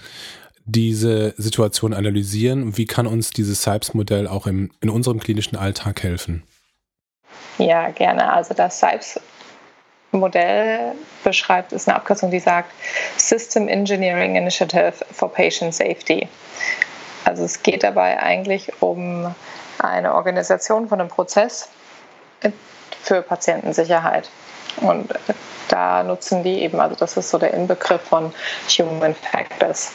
diese 0.64 1.35
Situation 1.38 1.93
analysieren? 1.93 2.76
Wie 2.76 2.87
kann 2.87 3.09
uns 3.09 3.31
dieses 3.31 3.64
SIPES-Modell 3.64 4.28
auch 4.28 4.47
im, 4.47 4.71
in 4.81 4.90
unserem 4.90 5.19
klinischen 5.19 5.57
Alltag 5.57 6.04
helfen? 6.04 6.45
Ja, 7.59 7.90
gerne. 7.90 8.33
Also 8.33 8.54
das 8.54 8.78
SIPES 8.78 9.19
Modell 10.12 10.93
beschreibt, 11.25 11.73
ist 11.73 11.88
eine 11.88 11.97
Abkürzung, 11.97 12.31
die 12.31 12.38
sagt 12.38 12.71
System 13.16 13.66
Engineering 13.66 14.37
Initiative 14.37 14.95
for 15.11 15.33
Patient 15.33 15.75
Safety. 15.75 16.28
Also 17.25 17.43
es 17.43 17.61
geht 17.61 17.83
dabei 17.83 18.23
eigentlich 18.23 18.71
um 18.81 19.35
eine 19.81 20.14
Organisation 20.14 20.88
von 20.88 21.00
einem 21.00 21.11
Prozess, 21.11 21.69
für 23.05 23.23
Patientensicherheit. 23.23 24.31
Und 24.81 25.13
da 25.69 26.03
nutzen 26.03 26.43
die 26.43 26.63
eben, 26.63 26.81
also 26.81 26.97
das 26.97 27.17
ist 27.17 27.31
so 27.31 27.39
der 27.39 27.55
Inbegriff 27.55 28.03
von 28.03 28.33
Human 28.79 29.15
Factors. 29.15 29.93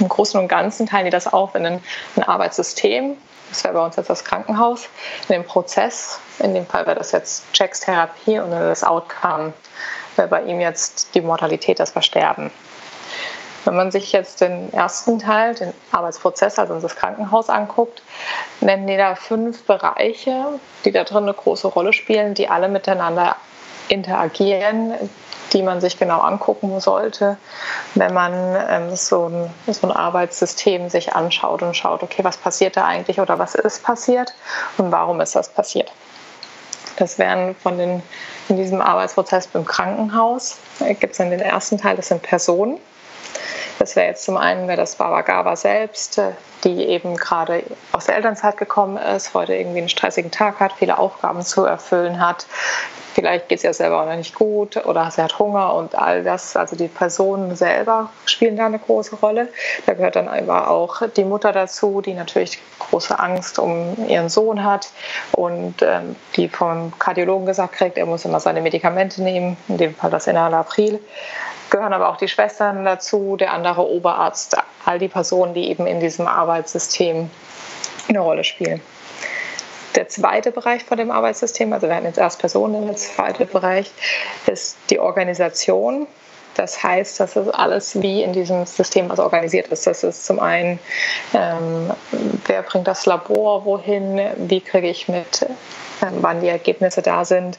Im 0.00 0.08
Großen 0.08 0.38
und 0.40 0.48
Ganzen 0.48 0.86
teilen 0.86 1.04
die 1.06 1.10
das 1.10 1.32
auf 1.32 1.54
in 1.54 1.64
ein, 1.64 1.82
ein 2.16 2.22
Arbeitssystem. 2.24 3.16
Das 3.50 3.62
wäre 3.64 3.74
bei 3.74 3.84
uns 3.84 3.96
jetzt 3.96 4.10
das 4.10 4.24
Krankenhaus. 4.24 4.88
In 5.28 5.34
dem 5.34 5.44
Prozess, 5.44 6.18
in 6.40 6.54
dem 6.54 6.66
Fall 6.66 6.86
wäre 6.86 6.96
das 6.96 7.12
jetzt 7.12 7.44
Checks 7.52 7.80
Therapie 7.80 8.38
und 8.38 8.50
das 8.50 8.82
Outcome 8.82 9.52
wäre 10.16 10.28
bei 10.28 10.42
ihm 10.42 10.60
jetzt 10.60 11.14
die 11.14 11.20
Mortalität, 11.20 11.78
das 11.78 11.90
Versterben. 11.90 12.50
Wenn 13.66 13.76
man 13.76 13.90
sich 13.90 14.12
jetzt 14.12 14.40
den 14.40 14.72
ersten 14.72 15.18
Teil, 15.18 15.54
den 15.54 15.72
Arbeitsprozess, 15.90 16.58
also 16.58 16.74
unser 16.74 16.88
Krankenhaus 16.88 17.48
anguckt, 17.48 18.02
nennen 18.60 18.86
die 18.86 18.96
da 18.96 19.16
fünf 19.16 19.64
Bereiche, 19.64 20.46
die 20.84 20.92
da 20.92 21.04
drin 21.04 21.24
eine 21.24 21.34
große 21.34 21.66
Rolle 21.66 21.92
spielen, 21.92 22.34
die 22.34 22.48
alle 22.48 22.68
miteinander 22.68 23.36
interagieren, 23.88 24.94
die 25.52 25.62
man 25.62 25.80
sich 25.80 25.98
genau 25.98 26.20
angucken 26.20 26.80
sollte, 26.80 27.36
wenn 27.94 28.12
man 28.12 28.32
ähm, 28.68 28.96
so, 28.96 29.28
ein, 29.28 29.50
so 29.72 29.88
ein 29.88 29.96
Arbeitssystem 29.96 30.88
sich 30.88 31.14
anschaut 31.14 31.62
und 31.62 31.76
schaut, 31.76 32.02
okay, 32.02 32.24
was 32.24 32.36
passiert 32.36 32.76
da 32.76 32.84
eigentlich 32.84 33.20
oder 33.20 33.38
was 33.38 33.54
ist 33.54 33.82
passiert 33.82 34.32
und 34.78 34.92
warum 34.92 35.20
ist 35.20 35.34
das 35.34 35.48
passiert. 35.48 35.92
Das 36.96 37.18
wären 37.18 37.54
von 37.56 37.78
den, 37.78 38.02
in 38.48 38.56
diesem 38.56 38.80
Arbeitsprozess 38.80 39.46
beim 39.48 39.64
Krankenhaus, 39.64 40.58
äh, 40.80 40.94
gibt 40.94 41.12
es 41.12 41.18
dann 41.18 41.30
den 41.30 41.40
ersten 41.40 41.78
Teil, 41.78 41.96
das 41.96 42.08
sind 42.08 42.22
Personen. 42.22 42.78
Das 43.78 43.96
wäre 43.96 44.08
jetzt 44.08 44.24
zum 44.24 44.36
einen 44.36 44.68
wäre 44.68 44.76
das 44.76 44.96
Baba 44.96 45.20
Gaba 45.22 45.56
selbst, 45.56 46.18
äh, 46.18 46.32
die 46.64 46.86
eben 46.86 47.16
gerade 47.16 47.62
aus 47.92 48.06
der 48.06 48.16
Elternzeit 48.16 48.56
gekommen 48.56 48.96
ist, 48.96 49.34
heute 49.34 49.54
irgendwie 49.54 49.78
einen 49.78 49.88
stressigen 49.88 50.30
Tag 50.30 50.60
hat, 50.60 50.72
viele 50.72 50.98
Aufgaben 50.98 51.42
zu 51.42 51.64
erfüllen 51.64 52.20
hat. 52.20 52.46
Vielleicht 53.16 53.48
geht 53.48 53.56
es 53.56 53.62
ja 53.62 53.72
selber 53.72 54.02
auch 54.02 54.06
noch 54.06 54.14
nicht 54.14 54.34
gut 54.34 54.76
oder 54.84 55.10
sie 55.10 55.22
hat 55.22 55.38
Hunger 55.38 55.72
und 55.72 55.94
all 55.94 56.22
das. 56.22 56.54
Also 56.54 56.76
die 56.76 56.88
Personen 56.88 57.56
selber 57.56 58.10
spielen 58.26 58.58
da 58.58 58.66
eine 58.66 58.78
große 58.78 59.16
Rolle. 59.16 59.48
Da 59.86 59.94
gehört 59.94 60.16
dann 60.16 60.28
aber 60.28 60.68
auch 60.68 61.00
die 61.16 61.24
Mutter 61.24 61.50
dazu, 61.50 62.02
die 62.02 62.12
natürlich 62.12 62.58
große 62.78 63.18
Angst 63.18 63.58
um 63.58 63.96
ihren 64.06 64.28
Sohn 64.28 64.62
hat 64.62 64.90
und 65.32 65.80
ähm, 65.80 66.14
die 66.36 66.50
vom 66.50 66.92
Kardiologen 66.98 67.46
gesagt 67.46 67.76
kriegt, 67.76 67.96
er 67.96 68.04
muss 68.04 68.26
immer 68.26 68.38
seine 68.38 68.60
Medikamente 68.60 69.22
nehmen, 69.22 69.56
in 69.68 69.78
dem 69.78 69.94
Fall 69.94 70.10
das 70.10 70.26
Enalapril 70.26 71.00
gehören 71.70 71.94
aber 71.94 72.10
auch 72.10 72.16
die 72.18 72.28
Schwestern 72.28 72.84
dazu, 72.84 73.36
der 73.36 73.52
andere 73.52 73.88
Oberarzt, 73.88 74.56
all 74.84 74.98
die 75.00 75.08
Personen, 75.08 75.52
die 75.52 75.68
eben 75.68 75.86
in 75.86 75.98
diesem 75.98 76.28
Arbeitssystem 76.28 77.28
eine 78.08 78.20
Rolle 78.20 78.44
spielen. 78.44 78.80
Der 79.94 80.08
zweite 80.08 80.50
Bereich 80.50 80.84
von 80.84 80.98
dem 80.98 81.10
Arbeitssystem, 81.10 81.72
also 81.72 81.88
wir 81.88 81.94
hatten 81.94 82.06
jetzt 82.06 82.18
erst 82.18 82.38
Personen, 82.38 82.86
der 82.86 82.96
zweite 82.96 83.46
Bereich 83.46 83.90
ist 84.46 84.76
die 84.90 84.98
Organisation. 84.98 86.06
Das 86.56 86.82
heißt, 86.82 87.20
dass 87.20 87.36
es 87.36 87.48
alles 87.50 88.00
wie 88.00 88.22
in 88.22 88.32
diesem 88.32 88.64
System 88.64 89.10
also 89.10 89.22
organisiert 89.22 89.68
ist. 89.68 89.86
Das 89.86 90.02
ist 90.02 90.24
zum 90.24 90.40
einen, 90.40 90.78
ähm, 91.34 91.90
wer 92.46 92.62
bringt 92.62 92.88
das 92.88 93.04
Labor 93.04 93.66
wohin, 93.66 94.20
wie 94.36 94.62
kriege 94.62 94.88
ich 94.88 95.06
mit, 95.06 95.46
ähm, 96.02 96.14
wann 96.20 96.40
die 96.40 96.48
Ergebnisse 96.48 97.02
da 97.02 97.26
sind, 97.26 97.58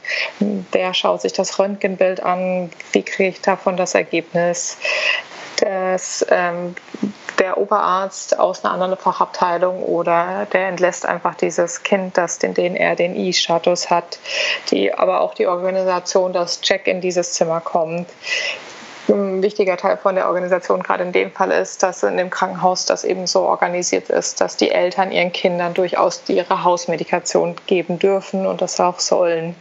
wer 0.72 0.96
schaut 0.96 1.22
sich 1.22 1.34
das 1.34 1.60
Röntgenbild 1.60 2.24
an, 2.24 2.72
wie 2.92 3.04
kriege 3.04 3.30
ich 3.30 3.42
davon 3.42 3.78
das 3.78 3.94
Ergebnis, 3.94 4.78
dass 5.62 6.26
ähm, 6.30 6.76
der 7.40 7.58
Oberarzt 7.58 8.40
aus 8.40 8.64
einer 8.64 8.74
anderen 8.74 8.98
Fachabteilung 8.98 9.84
oder 9.84 10.48
der 10.52 10.70
entlässt 10.70 11.06
einfach 11.06 11.36
dieses 11.36 11.84
Kind, 11.84 12.18
das 12.18 12.40
den 12.40 12.54
DNR, 12.54 12.96
den 12.96 13.16
I-Status 13.16 13.90
hat, 13.90 14.20
die, 14.72 14.94
aber 14.94 15.22
auch 15.22 15.34
die 15.34 15.48
Organisation, 15.48 16.34
dass 16.34 16.62
Check 16.62 16.88
in 16.88 17.02
dieses 17.02 17.34
Zimmer 17.34 17.62
kommt, 17.62 18.08
ein 19.10 19.42
wichtiger 19.42 19.78
Teil 19.78 19.98
von 19.98 20.16
der 20.16 20.28
Organisation 20.28 20.84
gerade 20.84 21.04
in 21.04 21.12
dem 21.12 21.32
Fall 21.32 21.52
ist, 21.52 21.82
dass 21.84 22.04
in 22.04 22.18
dem 22.18 22.30
Krankenhaus 22.30 22.86
das 22.86 23.04
eben 23.04 23.26
so 23.26 23.42
organisiert 23.42 24.10
ist, 24.10 24.42
dass 24.42 24.58
die 24.58 24.72
Eltern 24.72 25.12
ihren 25.12 25.32
Kindern 25.32 25.74
durchaus 25.74 26.24
ihre 26.28 26.64
Hausmedikation 26.64 27.56
geben 27.68 28.00
dürfen 28.00 28.46
und 28.46 28.62
das 28.62 28.80
auch 28.80 29.00
sollen 29.00 29.56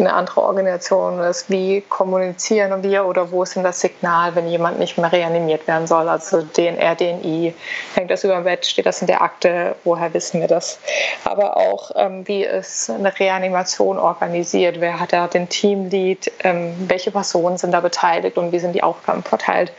eine 0.00 0.12
andere 0.12 0.42
Organisation 0.42 1.20
ist, 1.20 1.50
wie 1.50 1.82
kommunizieren 1.82 2.82
wir 2.82 3.06
oder 3.06 3.30
wo 3.30 3.42
ist 3.42 3.56
denn 3.56 3.62
das 3.62 3.80
Signal, 3.80 4.34
wenn 4.34 4.48
jemand 4.48 4.78
nicht 4.78 4.98
mehr 4.98 5.12
reanimiert 5.12 5.66
werden 5.66 5.86
soll, 5.86 6.08
also 6.08 6.42
DNR, 6.42 6.94
DNI, 6.94 7.54
hängt 7.94 8.10
das 8.10 8.24
über 8.24 8.34
dem 8.34 8.44
Bett, 8.44 8.66
steht 8.66 8.86
das 8.86 9.00
in 9.00 9.06
der 9.06 9.22
Akte, 9.22 9.76
woher 9.84 10.12
wissen 10.14 10.40
wir 10.40 10.48
das? 10.48 10.78
Aber 11.24 11.56
auch, 11.56 11.90
ähm, 11.96 12.26
wie 12.26 12.44
ist 12.44 12.90
eine 12.90 13.18
Reanimation 13.18 13.98
organisiert, 13.98 14.80
wer 14.80 14.98
hat 14.98 15.12
da 15.12 15.28
den 15.28 15.48
Teamlead, 15.48 16.32
ähm, 16.44 16.74
welche 16.88 17.10
Personen 17.10 17.58
sind 17.58 17.72
da 17.72 17.80
beteiligt 17.80 18.38
und 18.38 18.52
wie 18.52 18.58
sind 18.58 18.72
die 18.72 18.82
Aufgaben 18.82 19.22
verteilt? 19.22 19.72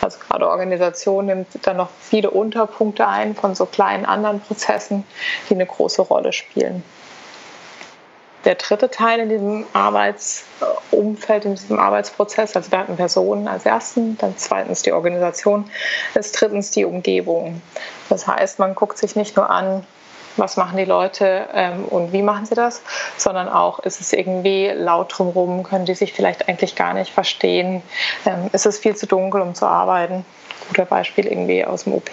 Also 0.00 0.18
gerade 0.18 0.48
Organisation 0.48 1.26
nimmt 1.26 1.46
dann 1.62 1.76
noch 1.76 1.90
viele 2.00 2.30
Unterpunkte 2.30 3.06
ein 3.06 3.34
von 3.34 3.54
so 3.54 3.66
kleinen 3.66 4.04
anderen 4.04 4.40
Prozessen, 4.40 5.04
die 5.48 5.54
eine 5.54 5.66
große 5.66 6.02
Rolle 6.02 6.32
spielen 6.32 6.82
der 8.48 8.54
dritte 8.54 8.90
Teil 8.90 9.20
in 9.20 9.28
diesem 9.28 9.66
Arbeitsumfeld, 9.74 11.44
in 11.44 11.54
diesem 11.54 11.78
Arbeitsprozess, 11.78 12.56
also 12.56 12.72
wir 12.72 12.78
hatten 12.78 12.96
Personen 12.96 13.46
als 13.46 13.66
ersten, 13.66 14.16
dann 14.16 14.38
zweitens 14.38 14.80
die 14.80 14.92
Organisation, 14.92 15.70
ist 16.14 16.40
drittens 16.40 16.70
die 16.70 16.86
Umgebung. 16.86 17.60
Das 18.08 18.26
heißt, 18.26 18.58
man 18.58 18.74
guckt 18.74 18.96
sich 18.96 19.16
nicht 19.16 19.36
nur 19.36 19.50
an, 19.50 19.86
was 20.38 20.56
machen 20.56 20.78
die 20.78 20.86
Leute 20.86 21.46
ähm, 21.52 21.84
und 21.84 22.14
wie 22.14 22.22
machen 22.22 22.46
sie 22.46 22.54
das, 22.54 22.80
sondern 23.18 23.50
auch, 23.50 23.80
ist 23.80 24.00
es 24.00 24.14
irgendwie 24.14 24.68
laut 24.68 25.12
drumherum, 25.18 25.62
können 25.62 25.84
die 25.84 25.94
sich 25.94 26.14
vielleicht 26.14 26.48
eigentlich 26.48 26.74
gar 26.74 26.94
nicht 26.94 27.12
verstehen, 27.12 27.82
ähm, 28.24 28.48
ist 28.54 28.64
es 28.64 28.78
viel 28.78 28.96
zu 28.96 29.06
dunkel, 29.06 29.42
um 29.42 29.54
zu 29.54 29.66
arbeiten 29.66 30.24
guter 30.68 30.84
Beispiel 30.84 31.26
irgendwie 31.26 31.64
aus 31.64 31.84
dem 31.84 31.94
OP. 31.94 32.10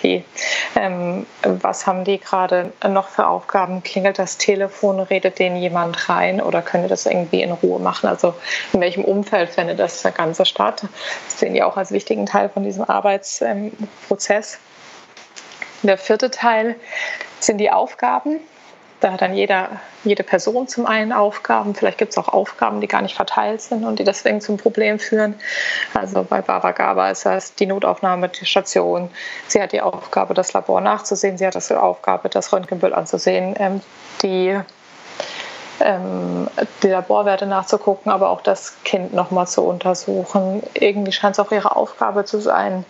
Ähm, 0.75 1.25
was 1.43 1.85
haben 1.85 2.03
die 2.03 2.19
gerade 2.19 2.71
noch 2.87 3.09
für 3.09 3.27
Aufgaben? 3.27 3.83
Klingelt 3.83 4.17
das 4.19 4.37
Telefon, 4.37 4.99
redet 4.99 5.39
denen 5.39 5.57
jemand 5.57 6.09
rein 6.09 6.41
oder 6.41 6.61
können 6.61 6.83
die 6.83 6.89
das 6.89 7.05
irgendwie 7.05 7.41
in 7.41 7.51
Ruhe 7.51 7.79
machen? 7.79 8.07
Also 8.07 8.33
in 8.73 8.81
welchem 8.81 9.03
Umfeld 9.03 9.49
findet 9.49 9.79
das 9.79 10.03
Ganze 10.15 10.45
statt? 10.45 10.83
Das 11.29 11.39
sehen 11.39 11.53
die 11.53 11.63
auch 11.63 11.77
als 11.77 11.91
wichtigen 11.91 12.25
Teil 12.25 12.49
von 12.49 12.63
diesem 12.63 12.89
Arbeitsprozess. 12.89 14.57
Der 15.83 15.97
vierte 15.97 16.31
Teil 16.31 16.75
sind 17.39 17.59
die 17.59 17.69
Aufgaben. 17.69 18.39
Da 19.05 19.11
hat 19.11 19.21
dann 19.21 19.35
jeder, 19.35 19.69
jede 20.03 20.23
Person 20.23 20.67
zum 20.67 20.87
einen 20.87 21.13
Aufgaben. 21.13 21.75
Vielleicht 21.75 21.99
gibt 21.99 22.13
es 22.13 22.17
auch 22.17 22.27
Aufgaben, 22.27 22.81
die 22.81 22.87
gar 22.87 23.03
nicht 23.03 23.15
verteilt 23.15 23.61
sind 23.61 23.85
und 23.85 23.99
die 23.99 24.03
deswegen 24.03 24.41
zum 24.41 24.57
Problem 24.57 24.97
führen. 24.97 25.35
Also 25.93 26.23
bei 26.23 26.41
Baba 26.41 26.71
Gaba 26.71 27.11
ist 27.11 27.23
das 27.23 27.53
die 27.53 27.67
Notaufnahme 27.67 28.29
der 28.29 28.45
Station. 28.47 29.11
Sie 29.47 29.61
hat 29.61 29.73
die 29.73 29.81
Aufgabe, 29.81 30.33
das 30.33 30.53
Labor 30.53 30.81
nachzusehen. 30.81 31.37
Sie 31.37 31.45
hat 31.45 31.53
die 31.53 31.75
Aufgabe, 31.75 32.29
das 32.29 32.51
Röntgenbild 32.51 32.93
anzusehen. 32.93 33.53
Ähm, 33.59 33.81
die 34.23 34.59
ähm, 35.81 36.47
die 36.81 36.87
Laborwerte 36.87 37.45
nachzugucken, 37.45 38.11
aber 38.11 38.31
auch 38.31 38.41
das 38.41 38.73
Kind 38.85 39.13
nochmal 39.13 39.45
zu 39.45 39.61
untersuchen. 39.61 40.63
Irgendwie 40.73 41.11
scheint 41.11 41.37
es 41.37 41.39
auch 41.39 41.51
ihre 41.51 41.75
Aufgabe 41.75 42.25
zu 42.25 42.39
sein, 42.39 42.83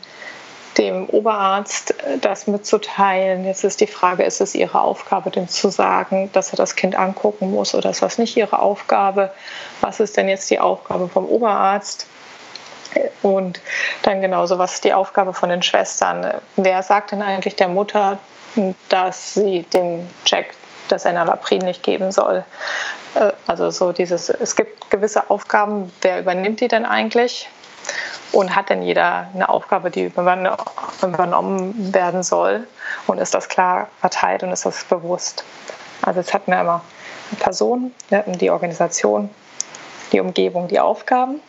dem 0.77 1.07
Oberarzt 1.09 1.91
äh, 2.03 2.17
das 2.19 2.47
mitzuteilen. 2.47 3.45
Jetzt 3.45 3.63
ist 3.63 3.81
die 3.81 3.87
Frage, 3.87 4.23
ist 4.23 4.41
es 4.41 4.55
Ihre 4.55 4.81
Aufgabe, 4.81 5.31
dem 5.31 5.47
zu 5.47 5.69
sagen, 5.69 6.29
dass 6.33 6.51
er 6.51 6.57
das 6.57 6.75
Kind 6.75 6.97
angucken 6.97 7.51
muss 7.51 7.73
oder 7.75 7.89
ist 7.89 8.01
das 8.01 8.17
nicht 8.17 8.37
Ihre 8.37 8.59
Aufgabe? 8.59 9.31
Was 9.81 9.99
ist 9.99 10.17
denn 10.17 10.29
jetzt 10.29 10.49
die 10.49 10.59
Aufgabe 10.59 11.07
vom 11.07 11.25
Oberarzt? 11.25 12.07
Und 13.21 13.59
dann 14.03 14.21
genauso, 14.21 14.57
was 14.57 14.75
ist 14.75 14.83
die 14.83 14.93
Aufgabe 14.93 15.33
von 15.33 15.49
den 15.49 15.61
Schwestern? 15.61 16.33
Wer 16.55 16.81
sagt 16.83 17.11
denn 17.11 17.21
eigentlich 17.21 17.55
der 17.55 17.67
Mutter, 17.67 18.19
dass 18.89 19.33
sie 19.33 19.63
den 19.63 20.09
Jack 20.25 20.53
das 20.87 21.05
Enalapril 21.05 21.59
nicht 21.59 21.83
geben 21.83 22.11
soll? 22.11 22.45
Äh, 23.15 23.31
also 23.47 23.69
so 23.69 23.91
dieses, 23.91 24.29
es 24.29 24.55
gibt 24.55 24.89
gewisse 24.89 25.29
Aufgaben, 25.29 25.91
wer 26.01 26.19
übernimmt 26.19 26.61
die 26.61 26.67
denn 26.67 26.85
eigentlich? 26.85 27.49
Und 28.31 28.55
hat 28.55 28.69
denn 28.69 28.81
jeder 28.81 29.29
eine 29.33 29.47
Aufgabe, 29.49 29.91
die 29.91 30.11
übernommen 31.01 31.93
werden 31.93 32.23
soll? 32.23 32.67
Und 33.07 33.19
ist 33.19 33.33
das 33.33 33.47
klar 33.47 33.87
verteilt 33.99 34.43
und 34.43 34.51
ist 34.51 34.65
das 34.65 34.83
bewusst? 34.83 35.43
Also 36.01 36.19
jetzt 36.19 36.33
hatten 36.33 36.51
wir 36.51 36.59
immer 36.59 36.81
eine 37.31 37.39
Person, 37.39 37.93
wir 38.09 38.19
hatten 38.19 38.37
die 38.37 38.49
Organisation, 38.49 39.29
die 40.11 40.19
Umgebung, 40.19 40.67
die 40.67 40.79
Aufgaben. 40.79 41.39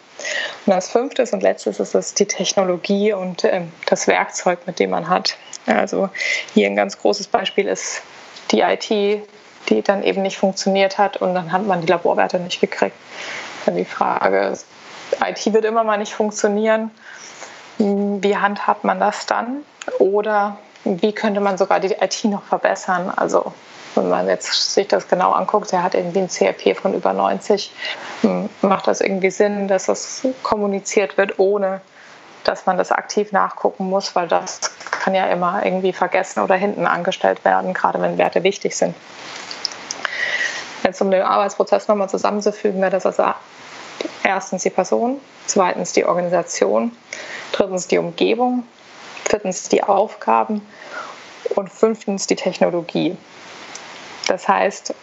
Und 0.65 0.73
als 0.73 0.89
fünftes 0.89 1.33
und 1.33 1.43
letztes 1.43 1.79
ist 1.79 1.95
es 1.95 2.15
die 2.15 2.27
Technologie 2.27 3.13
und 3.13 3.45
ähm, 3.45 3.73
das 3.87 4.07
Werkzeug, 4.07 4.67
mit 4.67 4.79
dem 4.79 4.91
man 4.91 5.09
hat. 5.09 5.37
Also 5.67 6.09
hier 6.55 6.67
ein 6.67 6.77
ganz 6.77 6.99
großes 6.99 7.27
Beispiel 7.29 7.67
ist 7.67 8.03
die 8.51 8.61
IT, 8.61 8.89
die 8.89 9.83
dann 9.83 10.03
eben 10.03 10.23
nicht 10.23 10.39
funktioniert 10.39 10.97
hat 10.99 11.17
und 11.19 11.35
dann 11.35 11.53
hat 11.53 11.67
man 11.67 11.81
die 11.81 11.87
Laborwerte 11.87 12.39
nicht 12.39 12.61
gekriegt. 12.61 12.97
Dann 13.67 13.77
die 13.77 13.85
Frage, 13.85 14.57
IT 15.25 15.53
wird 15.53 15.65
immer 15.65 15.85
mal 15.85 15.99
nicht 15.99 16.15
funktionieren. 16.15 16.91
Wie 17.79 18.37
handhabt 18.37 18.85
man 18.85 19.01
das 19.01 19.27
dann? 19.27 19.63
Oder 19.99 20.59
wie 20.85 21.13
könnte 21.13 21.41
man 21.41 21.59
sogar 21.59 21.81
die 21.81 21.93
IT 21.93 22.25
noch 22.25 22.43
verbessern? 22.45 23.13
Also 23.15 23.53
wenn 23.95 24.09
man 24.09 24.29
jetzt 24.29 24.75
sich 24.75 24.89
das 24.89 25.09
genau 25.09 25.33
anguckt, 25.33 25.73
er 25.73 25.83
hat 25.83 25.95
irgendwie 25.95 26.21
ein 26.21 26.29
CRP 26.29 26.77
von 26.77 26.95
über 26.95 27.13
90, 27.13 27.73
hm, 28.23 28.49
macht 28.63 28.87
das 28.87 29.01
irgendwie 29.01 29.31
Sinn, 29.31 29.69
dass 29.69 29.87
das 29.87 30.27
kommuniziert 30.43 31.17
wird, 31.17 31.39
ohne 31.39 31.81
dass 32.45 32.67
man 32.67 32.79
das 32.79 32.93
aktiv 32.93 33.33
nachgucken 33.33 33.89
muss, 33.89 34.15
weil 34.15 34.29
das 34.29 34.61
kann 34.91 35.15
ja 35.15 35.27
immer 35.27 35.65
irgendwie 35.65 35.93
vergessen 35.93 36.41
oder 36.41 36.55
hinten 36.55 36.87
angestellt 36.87 37.45
werden, 37.45 37.75
gerade 37.75 38.01
wenn 38.01 38.19
Werte 38.19 38.45
wichtig 38.45 38.77
sind. 38.77 38.95
Jetzt 40.85 41.01
um 41.01 41.11
den 41.11 41.23
Arbeitsprozess 41.23 41.89
nochmal 41.89 42.09
zusammenzufügen, 42.09 42.81
wäre 42.81 42.93
das 42.93 43.07
also 43.07 43.25
erstens 44.23 44.63
die 44.63 44.71
Person, 44.71 45.21
zweitens 45.47 45.93
die 45.93 46.05
Organisation, 46.05 46.97
drittens 47.53 47.87
die 47.89 47.99
Umgebung, 47.99 48.67
viertens 49.29 49.69
die 49.69 49.83
Aufgaben 49.83 50.67
und 51.55 51.71
fünftens 51.71 52.27
die 52.27 52.37
Technologie. 52.37 53.17
Das 54.27 54.49
heißt, 54.49 54.95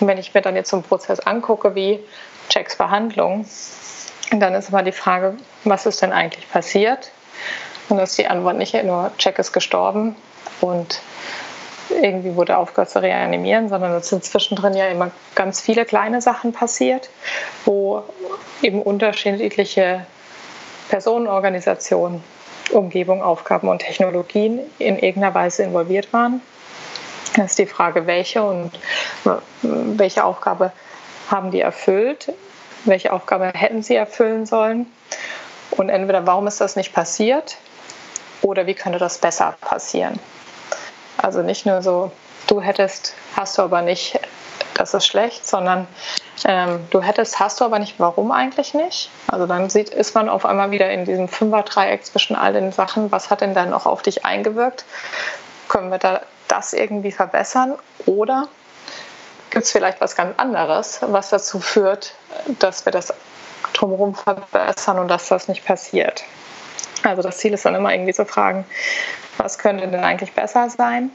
wenn 0.00 0.18
ich 0.18 0.34
mir 0.34 0.42
dann 0.42 0.56
jetzt 0.56 0.70
so 0.70 0.76
einen 0.76 0.84
Prozess 0.84 1.20
angucke 1.20 1.74
wie 1.74 2.00
Checks 2.48 2.76
Behandlung, 2.76 3.46
dann 4.30 4.54
ist 4.54 4.70
immer 4.70 4.82
die 4.82 4.92
Frage, 4.92 5.36
was 5.64 5.86
ist 5.86 6.02
denn 6.02 6.12
eigentlich 6.12 6.50
passiert? 6.50 7.10
Und 7.88 7.98
das 7.98 8.10
ist 8.10 8.18
die 8.18 8.26
Antwort 8.26 8.56
nicht 8.56 8.74
nur, 8.84 9.12
Check 9.18 9.38
ist 9.38 9.52
gestorben 9.52 10.16
und 10.60 11.00
irgendwie 11.90 12.34
wurde 12.34 12.56
aufgehört 12.56 12.90
zu 12.90 13.02
reanimieren, 13.02 13.68
sondern 13.68 13.92
es 13.92 14.08
sind 14.08 14.24
zwischendrin 14.24 14.74
ja 14.74 14.86
immer 14.88 15.10
ganz 15.34 15.60
viele 15.60 15.84
kleine 15.84 16.20
Sachen 16.20 16.52
passiert, 16.52 17.10
wo 17.64 18.02
eben 18.62 18.82
unterschiedliche 18.82 20.06
Personenorganisationen, 20.88 22.22
Umgebung, 22.72 23.22
Aufgaben 23.22 23.68
und 23.68 23.80
Technologien 23.80 24.60
in 24.78 24.98
irgendeiner 24.98 25.34
Weise 25.34 25.62
involviert 25.62 26.12
waren. 26.12 26.40
Das 27.36 27.46
ist 27.46 27.58
die 27.58 27.66
Frage, 27.66 28.06
welche 28.06 28.42
und 28.42 28.70
welche 29.62 30.24
Aufgabe 30.24 30.72
haben 31.30 31.50
die 31.50 31.60
erfüllt, 31.60 32.32
welche 32.84 33.12
Aufgabe 33.12 33.50
hätten 33.54 33.82
sie 33.82 33.96
erfüllen 33.96 34.46
sollen 34.46 34.86
und 35.72 35.88
entweder 35.88 36.26
warum 36.26 36.46
ist 36.46 36.60
das 36.60 36.76
nicht 36.76 36.92
passiert 36.92 37.56
oder 38.42 38.66
wie 38.66 38.74
könnte 38.74 38.98
das 38.98 39.18
besser 39.18 39.56
passieren. 39.60 40.18
Also 41.24 41.40
nicht 41.40 41.64
nur 41.64 41.80
so, 41.80 42.12
du 42.48 42.60
hättest, 42.60 43.14
hast 43.34 43.56
du 43.56 43.62
aber 43.62 43.80
nicht, 43.80 44.20
das 44.74 44.92
ist 44.92 45.06
schlecht, 45.06 45.46
sondern 45.46 45.88
ähm, 46.44 46.86
du 46.90 47.00
hättest, 47.00 47.40
hast 47.40 47.60
du 47.62 47.64
aber 47.64 47.78
nicht, 47.78 47.94
warum 47.98 48.30
eigentlich 48.30 48.74
nicht? 48.74 49.08
Also 49.28 49.46
dann 49.46 49.70
sieht, 49.70 49.88
ist 49.88 50.14
man 50.14 50.28
auf 50.28 50.44
einmal 50.44 50.70
wieder 50.70 50.90
in 50.90 51.06
diesem 51.06 51.28
Fünfer-Dreieck 51.28 52.04
zwischen 52.04 52.36
all 52.36 52.52
den 52.52 52.72
Sachen. 52.72 53.10
Was 53.10 53.30
hat 53.30 53.40
denn 53.40 53.54
dann 53.54 53.70
noch 53.70 53.86
auf 53.86 54.02
dich 54.02 54.26
eingewirkt? 54.26 54.84
Können 55.70 55.90
wir 55.90 55.96
da 55.96 56.20
das 56.46 56.74
irgendwie 56.74 57.10
verbessern? 57.10 57.76
Oder 58.04 58.48
gibt 59.48 59.64
es 59.64 59.72
vielleicht 59.72 60.02
was 60.02 60.16
ganz 60.16 60.38
anderes, 60.38 61.00
was 61.00 61.30
dazu 61.30 61.58
führt, 61.58 62.12
dass 62.58 62.84
wir 62.84 62.92
das 62.92 63.14
drumherum 63.72 64.14
verbessern 64.14 64.98
und 64.98 65.08
dass 65.08 65.28
das 65.28 65.48
nicht 65.48 65.64
passiert? 65.64 66.22
Also 67.04 67.22
das 67.22 67.38
Ziel 67.38 67.52
ist 67.52 67.64
dann 67.64 67.74
immer 67.74 67.92
irgendwie 67.92 68.14
zu 68.14 68.24
fragen, 68.24 68.64
was 69.36 69.58
könnte 69.58 69.86
denn 69.86 70.02
eigentlich 70.02 70.32
besser 70.32 70.70
sein? 70.70 71.10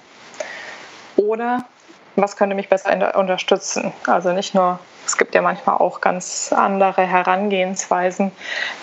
Oder 1.17 1.65
was 2.15 2.35
könnte 2.35 2.55
mich 2.55 2.69
besser 2.69 3.17
unterstützen? 3.17 3.91
Also 4.05 4.31
nicht 4.31 4.53
nur, 4.53 4.79
es 5.05 5.17
gibt 5.17 5.35
ja 5.35 5.41
manchmal 5.41 5.77
auch 5.77 5.99
ganz 5.99 6.53
andere 6.55 7.05
Herangehensweisen, 7.05 8.31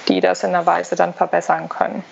die 0.09 0.21
das 0.21 0.43
in 0.43 0.53
der 0.53 0.67
Weise 0.67 0.97
dann 0.97 1.15
verbessern 1.15 1.69
können. 1.69 2.05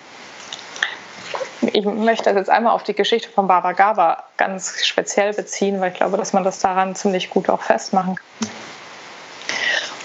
Ich 1.61 1.85
möchte 1.85 2.25
das 2.25 2.35
jetzt 2.35 2.49
einmal 2.49 2.73
auf 2.73 2.83
die 2.83 2.93
Geschichte 2.93 3.29
von 3.29 3.47
Baba 3.47 3.73
Gaba 3.73 4.23
ganz 4.37 4.85
speziell 4.85 5.33
beziehen, 5.33 5.81
weil 5.81 5.91
ich 5.91 5.97
glaube, 5.97 6.17
dass 6.17 6.31
man 6.31 6.43
das 6.43 6.59
daran 6.59 6.95
ziemlich 6.95 7.29
gut 7.29 7.49
auch 7.49 7.61
festmachen 7.61 8.15
kann. 8.15 8.49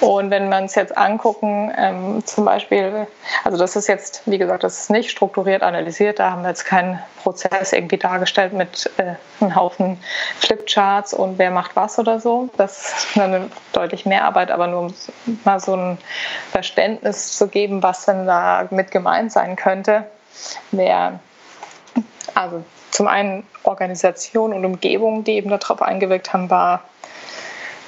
Und 0.01 0.31
wenn 0.31 0.49
man 0.49 0.65
es 0.65 0.75
jetzt 0.75 0.97
angucken, 0.97 1.73
ähm, 1.77 2.25
zum 2.25 2.47
Beispiel, 2.47 3.07
also 3.45 3.59
das 3.59 3.77
ist 3.77 3.87
jetzt, 3.87 4.23
wie 4.25 4.39
gesagt, 4.39 4.65
das 4.65 4.81
ist 4.81 4.91
nicht 4.91 5.11
strukturiert 5.11 5.63
analysiert, 5.63 6.19
da 6.19 6.31
haben 6.31 6.43
wir 6.43 6.49
jetzt 6.49 6.65
keinen 6.65 6.99
Prozess 7.23 7.73
irgendwie 7.73 7.99
dargestellt 7.99 8.55
mit 8.55 8.91
äh, 8.97 9.15
einem 9.41 9.55
Haufen 9.55 9.99
Flipcharts 10.39 11.13
und 11.13 11.39
wer 11.39 11.51
macht 11.51 11.77
was 11.77 11.99
oder 11.99 12.19
so. 12.19 12.49
Das 12.57 13.05
ist 13.05 13.19
eine 13.19 13.51
deutlich 13.73 14.07
mehr 14.07 14.25
Arbeit, 14.25 14.51
aber 14.51 14.67
nur 14.67 14.81
um 14.81 14.95
mal 15.45 15.61
so 15.61 15.77
ein 15.77 15.99
Verständnis 16.51 17.37
zu 17.37 17.49
geben, 17.49 17.83
was 17.83 18.07
denn 18.07 18.27
da 18.27 18.67
mit 18.71 18.91
gemeint 18.91 19.33
sein 19.33 19.57
könnte, 19.57 20.07
wäre 20.71 21.21
also 22.35 22.65
zum 22.91 23.07
einen 23.07 23.47
Organisation 23.65 24.55
und 24.55 24.65
Umgebung, 24.65 25.25
die 25.25 25.33
eben 25.33 25.51
darauf 25.51 25.83
eingewirkt 25.83 26.33
haben, 26.33 26.49
war 26.49 26.83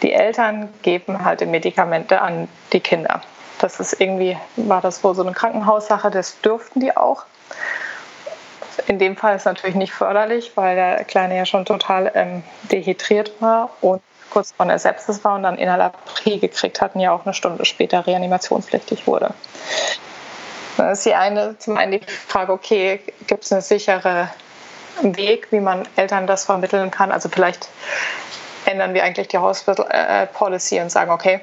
die 0.03 0.13
Eltern 0.13 0.69
geben 0.83 1.25
halt 1.25 1.41
die 1.41 1.47
Medikamente 1.47 2.21
an 2.21 2.49
die 2.73 2.81
Kinder. 2.81 3.23
Das 3.59 3.79
ist 3.79 4.01
irgendwie, 4.01 4.37
war 4.57 4.81
das 4.81 5.05
wohl 5.05 5.15
so 5.15 5.23
eine 5.23 5.33
Krankenhaussache, 5.33 6.11
das 6.11 6.41
dürften 6.41 6.81
die 6.81 6.97
auch. 6.97 7.25
In 8.89 8.99
dem 8.99 9.17
Fall 9.17 9.37
ist 9.37 9.45
natürlich 9.45 9.77
nicht 9.77 9.93
förderlich, 9.93 10.53
weil 10.57 10.75
der 10.75 11.05
Kleine 11.05 11.37
ja 11.37 11.47
schon 11.47 11.65
total 11.65 12.11
ähm, 12.15 12.43
dehydriert 12.65 13.41
war 13.41 13.71
und 13.81 14.03
kurz 14.31 14.53
vor 14.53 14.67
der 14.67 14.79
Sepsis 14.79 15.23
war 15.25 15.37
und 15.37 15.43
dann 15.43 15.57
Inhalaprie 15.57 16.41
gekriegt 16.41 16.81
hatten, 16.81 16.99
ja 16.99 17.13
auch 17.13 17.25
eine 17.25 17.35
Stunde 17.35 17.65
später 17.65 18.07
reanimationspflichtig 18.07 19.07
wurde. 19.07 19.35
Dann 20.79 20.91
ist 20.91 21.05
die 21.05 21.15
eine, 21.15 21.59
zum 21.59 21.77
einen 21.77 21.93
die 21.93 22.01
Frage, 22.07 22.53
okay, 22.53 23.01
gibt 23.27 23.45
es 23.45 23.53
einen 23.53 23.61
sicheren 23.61 24.29
Weg, 25.03 25.49
wie 25.53 25.61
man 25.61 25.87
Eltern 25.97 26.27
das 26.27 26.47
vermitteln 26.47 26.91
kann? 26.91 27.13
Also 27.13 27.29
vielleicht 27.29 27.69
ändern 28.65 28.95
wir 28.95 29.05
eigentlich 29.05 29.29
die 29.29 29.39
Hospital 29.39 29.87
äh, 29.91 30.27
Policy 30.27 30.81
und 30.81 30.91
sagen, 30.91 31.11
okay, 31.11 31.41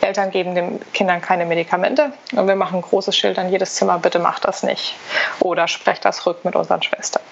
Eltern 0.00 0.30
geben 0.30 0.54
den 0.54 0.80
Kindern 0.92 1.20
keine 1.20 1.44
Medikamente 1.44 2.12
und 2.32 2.46
wir 2.46 2.56
machen 2.56 2.76
ein 2.76 2.82
großes 2.82 3.16
Schild 3.16 3.38
an 3.38 3.50
jedes 3.50 3.74
Zimmer, 3.74 3.98
bitte 3.98 4.18
macht 4.18 4.44
das 4.44 4.62
nicht. 4.62 4.96
Oder 5.40 5.68
sprecht 5.68 6.04
das 6.04 6.26
rück 6.26 6.44
mit 6.44 6.56
unseren 6.56 6.82
Schwestern. 6.82 7.22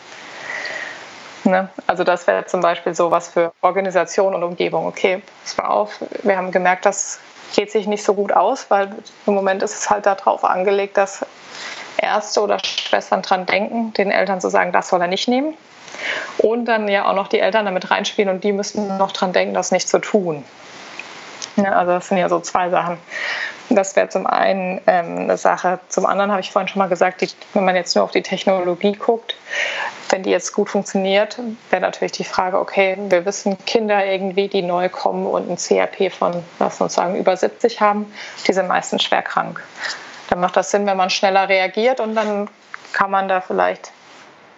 Ne? 1.45 1.69
Also 1.87 2.05
das 2.05 2.27
wäre 2.27 2.47
zum 2.47 2.61
Beispiel 2.61 2.95
so 2.95 3.11
was 3.11 3.29
für 3.29 3.53
Organisation 3.63 4.35
und 4.35 4.43
Umgebung. 4.43 4.87
Okay, 4.87 5.23
pass 5.43 5.57
mal 5.57 5.67
auf, 5.67 5.99
wir 6.23 6.37
haben 6.37 6.53
gemerkt, 6.53 6.87
das 6.87 7.19
geht 7.55 7.71
sich 7.71 7.87
nicht 7.87 8.05
so 8.05 8.15
gut 8.15 8.33
aus, 8.33 8.67
weil 8.71 8.95
im 9.27 9.35
Moment 9.35 9.63
ist 9.63 9.75
es 9.75 9.91
halt 9.91 10.07
darauf 10.07 10.45
angelegt, 10.45 10.97
dass 10.97 11.25
Ärzte 11.97 12.41
oder 12.41 12.59
Schwestern 12.65 13.23
dran 13.23 13.47
denken, 13.47 13.93
den 13.95 14.11
Eltern 14.11 14.41
zu 14.41 14.49
sagen, 14.51 14.73
das 14.73 14.89
soll 14.89 15.01
er 15.01 15.09
nicht 15.09 15.29
nehmen. 15.29 15.55
Und 16.39 16.67
dann 16.67 16.89
ja 16.89 17.07
auch 17.07 17.15
noch 17.15 17.29
die 17.29 17.41
Eltern 17.41 17.65
damit 17.65 17.91
reinspielen 17.91 18.35
und 18.35 18.45
die 18.45 18.53
müssen 18.53 18.97
noch 18.99 19.13
dran 19.13 19.33
denken, 19.33 19.55
das 19.55 19.71
nicht 19.71 19.89
zu 19.89 19.99
tun. 19.99 20.45
Ja, 21.57 21.73
also 21.73 21.93
das 21.93 22.09
sind 22.09 22.19
ja 22.19 22.29
so 22.29 22.41
zwei 22.41 22.71
Sachen. 22.71 22.99
Das 23.69 23.95
wäre 23.97 24.09
zum 24.09 24.27
einen 24.27 24.81
ähm, 24.87 25.19
eine 25.19 25.37
Sache. 25.37 25.81
Zum 25.89 26.07
anderen 26.07 26.31
habe 26.31 26.41
ich 26.41 26.51
vorhin 26.51 26.69
schon 26.69 26.79
mal 26.79 26.89
gesagt, 26.89 27.21
die, 27.21 27.29
wenn 27.55 27.65
man 27.65 27.77
jetzt 27.77 27.95
nur 27.95 28.05
auf 28.05 28.11
die 28.11 28.23
Technologie 28.23 28.93
guckt, 28.93 29.35
wenn 30.11 30.23
die 30.23 30.31
jetzt 30.31 30.53
gut 30.53 30.69
funktioniert, 30.69 31.39
wäre 31.71 31.83
natürlich 31.83 32.13
die 32.13 32.25
Frage, 32.25 32.59
okay, 32.59 32.97
wir 33.09 33.25
wissen 33.25 33.57
Kinder 33.65 34.05
irgendwie, 34.05 34.49
die 34.49 34.63
neu 34.63 34.89
kommen 34.89 35.27
und 35.27 35.51
ein 35.51 35.57
CRP 35.57 36.11
von, 36.13 36.43
lass 36.59 36.81
uns 36.81 36.95
sagen, 36.95 37.17
über 37.17 37.37
70 37.37 37.81
haben, 37.81 38.13
die 38.47 38.53
sind 38.53 38.69
meistens 38.69 39.03
schwer 39.03 39.23
krank. 39.23 39.63
Dann 40.29 40.41
macht 40.41 40.57
das 40.57 40.71
Sinn, 40.71 40.87
wenn 40.87 40.97
man 40.97 41.11
schneller 41.11 41.49
reagiert 41.49 42.01
und 42.01 42.15
dann 42.15 42.49
kann 42.93 43.11
man 43.11 43.29
da 43.29 43.41
vielleicht 43.41 43.91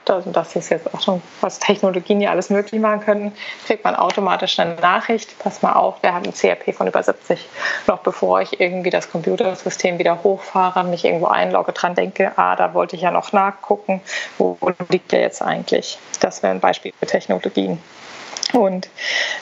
das 0.04 0.56
ist 0.56 0.70
jetzt 0.70 0.92
auch 0.92 1.00
schon, 1.00 1.22
was 1.40 1.58
Technologien 1.58 2.20
ja 2.20 2.30
alles 2.30 2.50
möglich 2.50 2.80
machen 2.80 3.00
können, 3.00 3.32
kriegt 3.66 3.84
man 3.84 3.96
automatisch 3.96 4.58
eine 4.58 4.74
Nachricht, 4.76 5.38
pass 5.38 5.62
mal 5.62 5.72
auf, 5.72 6.02
wir 6.02 6.14
haben 6.14 6.24
ein 6.26 6.34
CRP 6.34 6.74
von 6.74 6.86
über 6.86 7.02
70. 7.02 7.46
Noch 7.86 7.98
bevor 8.00 8.40
ich 8.40 8.60
irgendwie 8.60 8.90
das 8.90 9.10
Computersystem 9.10 9.98
wieder 9.98 10.22
hochfahre, 10.22 10.84
mich 10.84 11.04
irgendwo 11.04 11.26
einlogge, 11.26 11.72
dran 11.72 11.94
denke, 11.94 12.32
ah, 12.36 12.56
da 12.56 12.74
wollte 12.74 12.96
ich 12.96 13.02
ja 13.02 13.10
noch 13.10 13.32
nachgucken, 13.32 14.00
wo 14.38 14.58
liegt 14.88 15.12
der 15.12 15.20
jetzt 15.20 15.42
eigentlich? 15.42 15.98
Das 16.20 16.42
wäre 16.42 16.52
ein 16.52 16.60
Beispiel 16.60 16.92
für 16.98 17.06
Technologien. 17.06 17.78
Und 18.52 18.88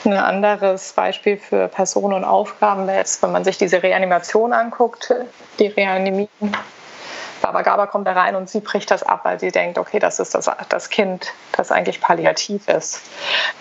ein 0.05 0.13
anderes 0.13 0.93
Beispiel 0.93 1.37
für 1.37 1.67
Personen 1.67 2.13
und 2.13 2.23
Aufgaben 2.23 2.87
wäre 2.87 2.97
jetzt, 2.97 3.21
wenn 3.21 3.31
man 3.31 3.43
sich 3.43 3.57
diese 3.57 3.83
Reanimation 3.83 4.53
anguckt, 4.53 5.13
die 5.59 5.67
reanimieren 5.67 6.57
Baba 7.43 7.61
Gaba 7.61 7.87
kommt 7.87 8.07
da 8.07 8.13
rein 8.13 8.37
und 8.37 8.49
sie 8.49 8.61
bricht 8.61 8.89
das 8.89 9.03
ab, 9.03 9.19
weil 9.23 9.37
sie 9.37 9.51
denkt, 9.51 9.77
okay, 9.77 9.99
das 9.99 10.17
ist 10.17 10.33
das, 10.33 10.49
das 10.69 10.89
Kind, 10.89 11.33
das 11.51 11.73
eigentlich 11.73 11.99
palliativ 11.99 12.67
ist. 12.69 13.01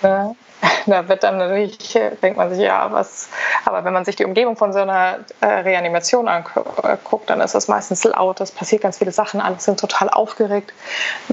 Ne? 0.03 0.37
Da 0.87 1.09
wird 1.09 1.25
dann 1.25 1.39
natürlich, 1.39 1.99
denkt 2.23 2.37
man 2.37 2.49
sich, 2.51 2.61
ja, 2.61 2.93
was, 2.93 3.29
aber 3.65 3.85
wenn 3.85 3.93
man 3.93 4.05
sich 4.05 4.15
die 4.15 4.25
Umgebung 4.25 4.57
von 4.57 4.73
so 4.73 4.79
einer 4.79 5.19
äh, 5.41 5.47
Reanimation 5.47 6.29
anguckt, 6.29 7.29
dann 7.31 7.41
ist 7.41 7.57
das 7.57 7.67
meistens 7.67 8.05
laut, 8.05 8.41
es 8.41 8.53
passiert 8.53 8.83
ganz 8.83 8.99
viele 8.99 9.11
Sachen, 9.11 9.41
alle 9.41 9.59
sind 9.59 9.81
total 9.81 10.09
aufgeregt. 10.09 10.73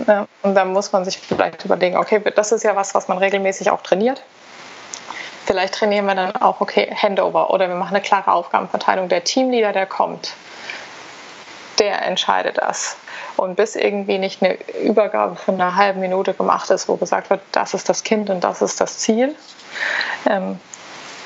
Ne? 0.08 0.28
Und 0.42 0.56
dann 0.56 0.74
muss 0.74 0.92
man 0.92 1.06
sich 1.06 1.20
vielleicht 1.20 1.64
überlegen, 1.64 1.98
okay, 1.98 2.20
das 2.36 2.52
ist 2.52 2.64
ja 2.64 2.76
was, 2.76 2.96
was 2.96 3.08
man 3.08 3.20
regelmäßig 3.20 3.70
auch 3.70 3.84
trainiert. 3.84 4.24
Vielleicht 5.46 5.76
trainieren 5.76 6.08
wir 6.08 6.16
dann 6.16 6.36
auch, 6.36 6.60
okay, 6.60 6.92
Handover 6.96 7.52
oder 7.52 7.68
wir 7.68 7.76
machen 7.76 7.96
eine 7.96 8.04
klare 8.04 8.32
Aufgabenverteilung. 8.32 9.10
Der 9.10 9.24
Teamleader, 9.24 9.74
der 9.74 9.86
kommt, 9.86 10.34
der 11.80 12.02
entscheidet 12.04 12.58
das. 12.58 12.98
Und 13.38 13.56
bis 13.56 13.76
irgendwie 13.76 14.18
nicht 14.18 14.44
eine 14.44 14.58
Übergabe 14.82 15.36
von 15.36 15.56
einer 15.56 15.76
halben 15.76 16.00
Minute 16.02 16.34
gemacht 16.34 16.70
ist, 16.70 16.88
wo 16.90 16.98
gesagt 16.98 17.30
wird, 17.30 17.42
das 17.52 17.74
ist 17.74 17.88
das 17.90 18.04
Kind 18.04 18.30
und 18.30 18.44
das 18.44 18.62
ist 18.62 18.82
das 18.82 18.98
Ziel, 19.00 19.36
ähm, 20.30 20.60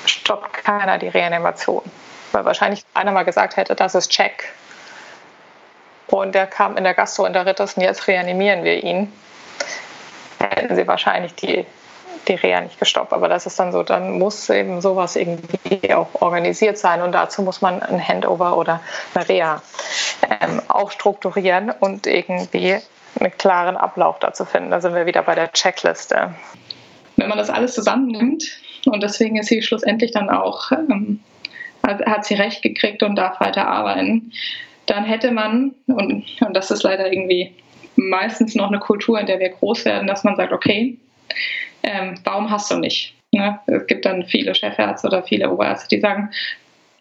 stoppt 0.06 0.54
keiner 0.54 0.98
die 0.98 1.08
Reanimation. 1.08 1.84
Weil 2.32 2.46
wahrscheinlich 2.46 2.86
einer 2.94 3.12
mal 3.12 3.24
gesagt 3.24 3.58
hätte, 3.58 3.76
das 3.76 3.96
ist 3.96 4.10
Check. 4.10 4.50
Und 6.08 6.36
der 6.36 6.48
kam 6.48 6.78
in 6.78 6.84
der 6.84 6.94
Gastroenteritis 6.94 7.74
und 7.74 7.84
jetzt 7.84 8.08
reanimieren 8.08 8.64
wir 8.64 8.84
ihn. 8.84 9.12
Hätten 10.40 10.76
sie 10.76 10.88
wahrscheinlich 10.88 11.34
die 11.36 11.66
die 12.28 12.36
Reha 12.36 12.62
nicht 12.62 12.80
gestoppt. 12.80 13.14
Aber 13.14 13.28
das 13.28 13.46
ist 13.46 13.60
dann 13.60 13.72
so, 13.72 13.84
dann 13.84 14.18
muss 14.18 14.50
eben 14.50 14.82
sowas 14.82 15.16
irgendwie 15.16 15.94
auch 15.94 16.22
organisiert 16.22 16.78
sein 16.78 17.02
und 17.02 17.12
dazu 17.12 17.42
muss 17.42 17.62
man 17.62 17.82
ein 17.82 18.06
Handover 18.06 18.58
oder 18.58 18.82
eine 19.14 19.28
Reha 19.28 19.62
ähm, 20.42 20.62
auch 20.68 20.92
strukturieren 20.92 21.72
und 21.72 22.08
irgendwie 22.08 22.78
einen 23.20 23.32
klaren 23.38 23.78
Ablauf 23.78 24.20
dazu 24.20 24.46
finden. 24.46 24.72
Da 24.72 24.82
sind 24.82 24.96
wir 24.96 25.06
wieder 25.06 25.22
bei 25.22 25.36
der 25.36 25.52
Checkliste. 25.52 26.34
Wenn 27.18 27.30
man 27.30 27.38
das 27.38 27.50
alles 27.50 27.74
zusammennimmt 27.76 28.44
und 28.86 29.04
deswegen 29.04 29.38
ist 29.38 29.48
sie 29.48 29.62
schlussendlich 29.62 30.12
dann 30.12 30.30
auch, 30.30 30.72
ähm, 30.72 31.20
hat 31.84 32.26
sie 32.26 32.36
recht 32.36 32.62
gekriegt 32.62 33.04
und 33.04 33.16
darf 33.16 33.40
weiter 33.40 33.68
arbeiten, 33.68 34.32
dann 34.86 35.06
hätte 35.06 35.32
man, 35.32 35.76
und, 35.88 36.26
und 36.42 36.54
das 36.54 36.72
ist 36.72 36.84
leider 36.84 37.12
irgendwie 37.12 37.56
meistens 37.96 38.56
noch 38.56 38.68
eine 38.68 38.80
Kultur, 38.80 39.20
in 39.20 39.26
der 39.26 39.40
wir 39.40 39.50
groß 39.50 39.86
werden, 39.86 40.08
dass 40.08 40.24
man 40.24 40.36
sagt, 40.36 40.52
okay, 40.52 40.98
ähm, 41.84 42.16
warum 42.24 42.50
hast 42.50 42.72
du 42.72 42.78
nicht? 42.78 43.16
Ne? 43.32 43.60
Es 43.66 43.88
gibt 43.88 44.06
dann 44.06 44.26
viele 44.26 44.54
Chefärzte 44.54 45.08
oder 45.08 45.24
viele 45.24 45.50
Oberärzte, 45.50 45.88
die 45.90 46.00
sagen, 46.00 46.30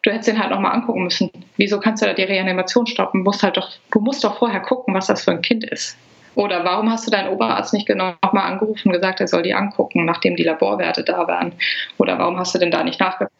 du 0.02 0.10
hättest 0.10 0.28
den 0.28 0.38
halt 0.38 0.50
nochmal 0.50 0.72
angucken 0.72 1.04
müssen. 1.04 1.30
Wieso 1.56 1.78
kannst 1.78 2.02
du 2.02 2.06
da 2.06 2.14
die 2.14 2.22
Reanimation 2.22 2.86
stoppen? 2.86 3.20
Du 3.20 3.24
musst, 3.24 3.42
halt 3.42 3.56
doch, 3.56 3.70
du 3.90 4.00
musst 4.00 4.24
doch 4.24 4.38
vorher 4.38 4.60
gucken, 4.60 4.94
was 4.94 5.06
das 5.06 5.24
für 5.24 5.30
ein 5.30 5.42
Kind 5.42 5.64
ist. 5.64 5.96
Oder 6.34 6.64
warum 6.64 6.90
hast 6.90 7.06
du 7.06 7.10
deinen 7.10 7.28
Oberarzt 7.28 7.74
nicht 7.74 7.86
genau 7.86 8.14
nochmal 8.22 8.50
angerufen 8.50 8.88
und 8.88 8.94
gesagt, 8.94 9.20
er 9.20 9.28
soll 9.28 9.42
die 9.42 9.54
angucken, 9.54 10.04
nachdem 10.04 10.36
die 10.36 10.44
Laborwerte 10.44 11.04
da 11.04 11.26
waren? 11.28 11.52
Oder 11.98 12.18
warum 12.18 12.38
hast 12.38 12.54
du 12.54 12.58
denn 12.58 12.70
da 12.70 12.82
nicht 12.82 13.00
nachgeguckt, 13.00 13.32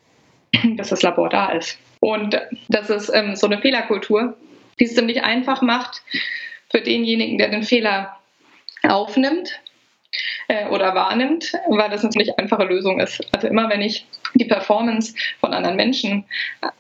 dass 0.77 0.91
das 0.91 1.03
Labor 1.03 1.31
da 1.31 1.53
ist? 1.53 1.79
Und 2.01 2.39
das 2.69 2.91
ist 2.91 3.11
ähm, 3.15 3.35
so 3.35 3.47
eine 3.47 3.59
Fehlerkultur, 3.59 4.37
die 4.79 4.85
es 4.85 4.95
ziemlich 4.95 5.23
einfach 5.23 5.63
macht 5.63 6.03
für 6.71 6.81
denjenigen, 6.81 7.39
der 7.39 7.49
den 7.49 7.63
Fehler 7.63 8.17
aufnimmt 8.83 9.61
äh, 10.53 10.67
oder 10.69 10.95
wahrnimmt, 10.95 11.55
weil 11.69 11.89
das 11.89 12.03
natürlich 12.03 12.29
eine 12.29 12.41
einfache 12.41 12.65
Lösung 12.65 13.01
ist. 13.01 13.27
Also 13.33 13.49
immer 13.49 13.71
wenn 13.71 13.81
ich 13.81 14.07
die 14.35 14.45
Performance 14.45 15.15
von 15.41 15.55
anderen 15.55 15.77
Menschen 15.77 16.25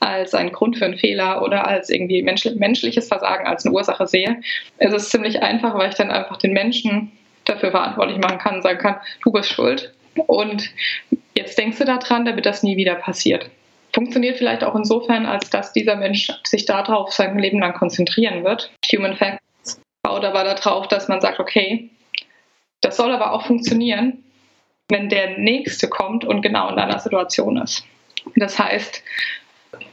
als 0.00 0.34
einen 0.34 0.52
Grund 0.52 0.76
für 0.76 0.84
einen 0.84 0.98
Fehler 0.98 1.42
oder 1.42 1.66
als 1.66 1.88
irgendwie 1.88 2.22
menschliches 2.22 3.08
Versagen 3.08 3.46
als 3.46 3.64
eine 3.64 3.74
Ursache 3.74 4.06
sehe, 4.06 4.40
ist 4.78 4.92
es 4.92 5.08
ziemlich 5.08 5.42
einfach, 5.42 5.74
weil 5.74 5.88
ich 5.88 5.94
dann 5.94 6.10
einfach 6.10 6.36
den 6.36 6.52
Menschen 6.52 7.12
dafür 7.46 7.70
verantwortlich 7.70 8.18
machen 8.18 8.38
kann 8.38 8.56
und 8.56 8.62
sagen 8.62 8.78
kann, 8.78 8.96
du 9.24 9.32
bist 9.32 9.50
schuld 9.50 9.94
und 10.26 10.68
jetzt 11.34 11.56
denkst 11.56 11.78
du 11.78 11.84
daran, 11.86 12.26
damit 12.26 12.44
das 12.44 12.62
nie 12.62 12.76
wieder 12.76 12.96
passiert. 12.96 13.48
Funktioniert 13.94 14.36
vielleicht 14.36 14.64
auch 14.64 14.74
insofern, 14.74 15.24
als 15.24 15.48
dass 15.48 15.72
dieser 15.72 15.96
Mensch 15.96 16.30
sich 16.44 16.66
darauf 16.66 17.12
sein 17.12 17.38
Leben 17.38 17.60
lang 17.60 17.72
konzentrieren 17.72 18.44
wird. 18.44 18.70
Human 18.92 19.16
Facts 19.16 19.80
baut 20.02 20.24
aber 20.24 20.44
darauf, 20.44 20.88
dass 20.88 21.08
man 21.08 21.20
sagt, 21.20 21.40
okay, 21.40 21.90
das 22.82 22.96
soll 22.96 23.12
aber 23.12 23.32
auch 23.32 23.46
funktionieren, 23.46 24.22
wenn 24.88 25.08
der 25.08 25.38
Nächste 25.38 25.88
kommt 25.88 26.24
und 26.24 26.42
genau 26.42 26.68
in 26.68 26.76
deiner 26.76 26.98
Situation 26.98 27.56
ist. 27.56 27.84
Das 28.36 28.58
heißt, 28.58 29.02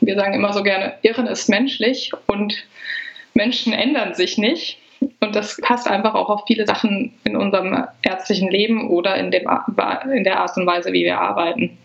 wir 0.01 0.15
sagen 0.15 0.33
immer 0.33 0.51
so 0.51 0.63
gerne, 0.63 0.95
Irren 1.01 1.27
ist 1.27 1.47
menschlich 1.47 2.11
und 2.27 2.65
Menschen 3.33 3.73
ändern 3.73 4.13
sich 4.13 4.37
nicht. 4.37 4.77
Und 5.21 5.35
das 5.35 5.57
passt 5.61 5.87
einfach 5.87 6.13
auch 6.13 6.29
auf 6.29 6.43
viele 6.47 6.65
Sachen 6.65 7.13
in 7.23 7.37
unserem 7.37 7.85
ärztlichen 8.01 8.49
Leben 8.49 8.89
oder 8.89 9.15
in, 9.15 9.31
dem, 9.31 9.49
in 10.13 10.23
der 10.23 10.39
Art 10.39 10.57
und 10.57 10.65
Weise, 10.65 10.91
wie 10.91 11.05
wir 11.05 11.19
arbeiten. 11.19 11.77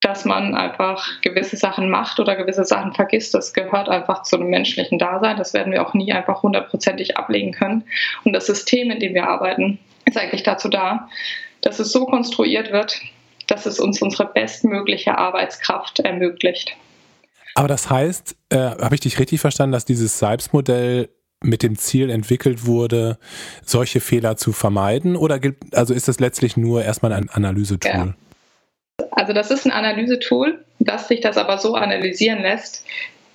Dass 0.00 0.24
man 0.24 0.54
einfach 0.54 1.20
gewisse 1.22 1.56
Sachen 1.56 1.88
macht 1.88 2.18
oder 2.18 2.34
gewisse 2.34 2.64
Sachen 2.64 2.92
vergisst, 2.92 3.34
das 3.34 3.54
gehört 3.54 3.88
einfach 3.88 4.22
zu 4.22 4.36
einem 4.36 4.50
menschlichen 4.50 4.98
Dasein. 4.98 5.36
Das 5.36 5.54
werden 5.54 5.72
wir 5.72 5.86
auch 5.86 5.94
nie 5.94 6.12
einfach 6.12 6.42
hundertprozentig 6.42 7.16
ablegen 7.16 7.52
können. 7.52 7.84
Und 8.24 8.32
das 8.32 8.46
System, 8.46 8.90
in 8.90 9.00
dem 9.00 9.14
wir 9.14 9.28
arbeiten, 9.28 9.78
ist 10.06 10.16
eigentlich 10.16 10.42
dazu 10.42 10.68
da, 10.68 11.08
dass 11.60 11.78
es 11.78 11.92
so 11.92 12.06
konstruiert 12.06 12.72
wird, 12.72 13.00
dass 13.46 13.66
es 13.66 13.78
uns 13.78 14.00
unsere 14.00 14.26
bestmögliche 14.32 15.18
Arbeitskraft 15.18 16.00
ermöglicht. 16.00 16.76
Aber 17.54 17.68
das 17.68 17.90
heißt, 17.90 18.36
äh, 18.50 18.56
habe 18.56 18.94
ich 18.94 19.00
dich 19.00 19.18
richtig 19.18 19.40
verstanden, 19.40 19.72
dass 19.72 19.84
dieses 19.84 20.18
Sipes-Modell 20.18 21.08
mit 21.42 21.62
dem 21.62 21.76
Ziel 21.76 22.10
entwickelt 22.10 22.66
wurde, 22.66 23.18
solche 23.64 24.00
Fehler 24.00 24.36
zu 24.36 24.52
vermeiden? 24.52 25.16
Oder 25.16 25.38
gibt, 25.38 25.74
also 25.74 25.94
ist 25.94 26.08
das 26.08 26.20
letztlich 26.20 26.56
nur 26.56 26.82
erstmal 26.82 27.12
ein 27.12 27.28
Analysetool? 27.28 27.90
Ja. 27.90 29.06
Also 29.10 29.32
das 29.32 29.50
ist 29.50 29.66
ein 29.66 29.72
Analysetool, 29.72 30.64
das 30.78 31.08
sich 31.08 31.20
das 31.20 31.36
aber 31.36 31.58
so 31.58 31.74
analysieren 31.74 32.42
lässt, 32.42 32.84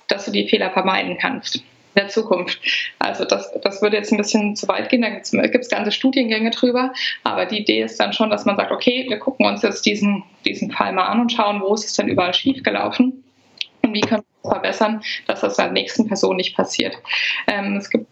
dass 0.08 0.24
du 0.24 0.30
die 0.30 0.48
Fehler 0.48 0.70
vermeiden 0.70 1.18
kannst 1.20 1.62
der 1.96 2.08
Zukunft. 2.08 2.60
Also 2.98 3.24
das, 3.24 3.52
das 3.62 3.82
würde 3.82 3.96
jetzt 3.96 4.12
ein 4.12 4.18
bisschen 4.18 4.56
zu 4.56 4.68
weit 4.68 4.88
gehen, 4.88 5.02
da 5.02 5.10
gibt 5.10 5.64
es 5.64 5.70
ganze 5.70 5.92
Studiengänge 5.92 6.50
drüber, 6.50 6.92
aber 7.24 7.46
die 7.46 7.60
Idee 7.60 7.82
ist 7.82 8.00
dann 8.00 8.12
schon, 8.12 8.30
dass 8.30 8.44
man 8.44 8.56
sagt, 8.56 8.72
okay, 8.72 9.06
wir 9.08 9.18
gucken 9.18 9.46
uns 9.46 9.62
jetzt 9.62 9.84
diesen, 9.84 10.22
diesen 10.46 10.70
Fall 10.70 10.92
mal 10.92 11.06
an 11.06 11.20
und 11.20 11.32
schauen, 11.32 11.60
wo 11.60 11.74
ist 11.74 11.86
es 11.86 11.94
denn 11.94 12.08
überall 12.08 12.34
schiefgelaufen 12.34 13.24
und 13.82 13.94
wie 13.94 14.00
können 14.00 14.22
wir 14.22 14.50
es 14.50 14.50
verbessern, 14.50 15.02
dass 15.26 15.40
das 15.40 15.56
der 15.56 15.70
nächsten 15.70 16.06
Person 16.08 16.36
nicht 16.36 16.56
passiert. 16.56 16.96
Ähm, 17.46 17.76
es 17.76 17.90
gibt 17.90 18.06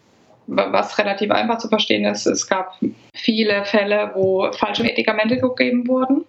was 0.47 0.97
relativ 0.97 1.31
einfach 1.31 1.59
zu 1.59 1.69
verstehen 1.69 2.03
ist, 2.03 2.25
es 2.25 2.47
gab 2.47 2.77
viele 3.13 3.63
Fälle, 3.63 4.11
wo 4.15 4.51
falsche 4.51 4.83
Medikamente 4.83 5.37
gegeben 5.37 5.87
wurden 5.87 6.25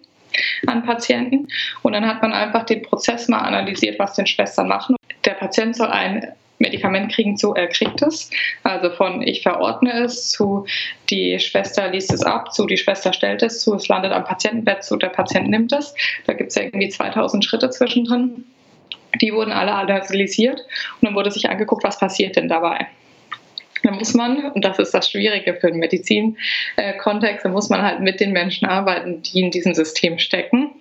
an 0.67 0.83
Patienten. 0.83 1.47
Und 1.81 1.93
dann 1.93 2.07
hat 2.07 2.21
man 2.21 2.31
einfach 2.33 2.63
den 2.63 2.81
Prozess 2.81 3.27
mal 3.27 3.39
analysiert, 3.39 3.99
was 3.99 4.15
den 4.15 4.25
Schwestern 4.25 4.67
machen. 4.67 4.95
Der 5.25 5.33
Patient 5.33 5.75
soll 5.75 5.87
ein 5.87 6.31
Medikament 6.59 7.11
kriegen 7.11 7.35
zu, 7.35 7.53
er 7.53 7.67
kriegt 7.67 8.01
es. 8.01 8.29
Also 8.63 8.89
von 8.91 9.21
ich 9.21 9.41
verordne 9.41 10.03
es 10.03 10.29
zu 10.29 10.65
die 11.09 11.39
Schwester 11.39 11.89
liest 11.89 12.13
es 12.13 12.23
ab, 12.23 12.53
zu 12.53 12.65
die 12.65 12.77
Schwester 12.77 13.13
stellt 13.13 13.43
es 13.43 13.61
zu, 13.61 13.75
es 13.75 13.87
landet 13.87 14.11
am 14.11 14.23
Patientenbett, 14.23 14.83
zu 14.83 14.95
der 14.97 15.09
Patient 15.09 15.49
nimmt 15.49 15.73
es. 15.73 15.93
Da 16.25 16.33
gibt 16.33 16.49
es 16.49 16.55
ja 16.55 16.63
irgendwie 16.63 16.89
2000 16.89 17.43
Schritte 17.43 17.69
zwischendrin. 17.69 18.45
Die 19.21 19.33
wurden 19.33 19.51
alle 19.51 19.73
analysiert 19.73 20.59
und 20.59 21.07
dann 21.07 21.15
wurde 21.15 21.31
sich 21.31 21.49
angeguckt, 21.49 21.83
was 21.83 21.99
passiert 21.99 22.35
denn 22.35 22.47
dabei. 22.47 22.87
Da 23.83 23.91
muss 23.91 24.13
man, 24.13 24.51
und 24.51 24.63
das 24.63 24.79
ist 24.79 24.93
das 24.93 25.09
Schwierige 25.09 25.55
für 25.55 25.69
den 25.69 25.79
Medizinkontext, 25.79 27.45
da 27.45 27.49
muss 27.49 27.69
man 27.69 27.81
halt 27.81 27.99
mit 27.99 28.21
den 28.21 28.31
Menschen 28.31 28.65
arbeiten, 28.65 29.21
die 29.21 29.41
in 29.41 29.51
diesem 29.51 29.75
System 29.75 30.17
stecken. 30.17 30.71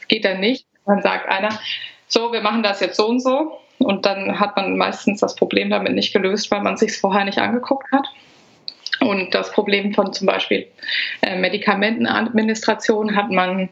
Es 0.00 0.06
geht 0.06 0.24
dann 0.24 0.40
nicht, 0.40 0.64
man 0.86 1.02
sagt 1.02 1.28
einer, 1.28 1.58
so, 2.06 2.32
wir 2.32 2.42
machen 2.42 2.62
das 2.62 2.80
jetzt 2.80 2.96
so 2.96 3.08
und 3.08 3.20
so, 3.20 3.58
und 3.78 4.06
dann 4.06 4.38
hat 4.38 4.56
man 4.56 4.76
meistens 4.76 5.20
das 5.20 5.34
Problem 5.34 5.70
damit 5.70 5.94
nicht 5.94 6.12
gelöst, 6.12 6.50
weil 6.50 6.62
man 6.62 6.76
sich 6.76 6.90
es 6.90 6.96
vorher 6.98 7.24
nicht 7.24 7.38
angeguckt 7.38 7.90
hat. 7.92 8.06
Und 9.00 9.34
das 9.34 9.52
Problem 9.52 9.92
von 9.92 10.12
zum 10.12 10.26
Beispiel 10.26 10.66
äh, 11.22 11.38
Medikamentenadministration 11.38 13.16
hat 13.16 13.30
man 13.30 13.68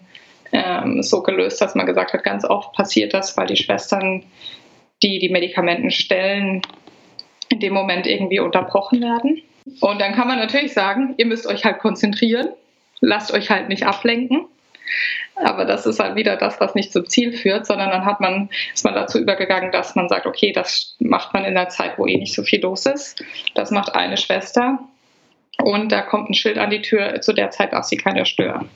ähm, 0.52 1.02
so 1.02 1.22
gelöst, 1.22 1.60
dass 1.60 1.74
man 1.74 1.86
gesagt 1.86 2.12
hat, 2.12 2.24
ganz 2.24 2.44
oft 2.44 2.72
passiert 2.72 3.14
das, 3.14 3.36
weil 3.36 3.46
die 3.46 3.56
Schwestern, 3.56 4.24
die 5.02 5.18
die 5.18 5.30
Medikamenten 5.30 5.90
stellen, 5.90 6.62
in 7.48 7.60
dem 7.60 7.72
Moment 7.72 8.06
irgendwie 8.06 8.40
unterbrochen 8.40 9.00
werden. 9.00 9.42
Und 9.80 10.00
dann 10.00 10.14
kann 10.14 10.28
man 10.28 10.38
natürlich 10.38 10.72
sagen, 10.72 11.14
ihr 11.18 11.26
müsst 11.26 11.46
euch 11.46 11.64
halt 11.64 11.78
konzentrieren, 11.78 12.48
lasst 13.00 13.32
euch 13.32 13.50
halt 13.50 13.68
nicht 13.68 13.86
ablenken. 13.86 14.46
Aber 15.36 15.64
das 15.64 15.86
ist 15.86 15.98
halt 15.98 16.14
wieder 16.14 16.36
das, 16.36 16.60
was 16.60 16.74
nicht 16.74 16.92
zum 16.92 17.08
Ziel 17.08 17.32
führt, 17.32 17.66
sondern 17.66 17.90
dann 17.90 18.04
hat 18.04 18.20
man, 18.20 18.50
ist 18.74 18.84
man 18.84 18.94
dazu 18.94 19.18
übergegangen, 19.18 19.72
dass 19.72 19.94
man 19.94 20.08
sagt, 20.08 20.26
okay, 20.26 20.52
das 20.52 20.94
macht 20.98 21.32
man 21.32 21.44
in 21.44 21.54
der 21.54 21.68
Zeit, 21.68 21.98
wo 21.98 22.06
eh 22.06 22.16
nicht 22.16 22.34
so 22.34 22.42
viel 22.42 22.60
los 22.60 22.86
ist. 22.86 23.22
Das 23.54 23.70
macht 23.70 23.94
eine 23.94 24.16
Schwester 24.16 24.78
und 25.62 25.90
da 25.90 26.02
kommt 26.02 26.30
ein 26.30 26.34
Schild 26.34 26.58
an 26.58 26.70
die 26.70 26.82
Tür, 26.82 27.20
zu 27.20 27.32
der 27.32 27.50
Zeit 27.50 27.72
darf 27.72 27.84
sie 27.84 27.96
keiner 27.96 28.24
stören. 28.24 28.68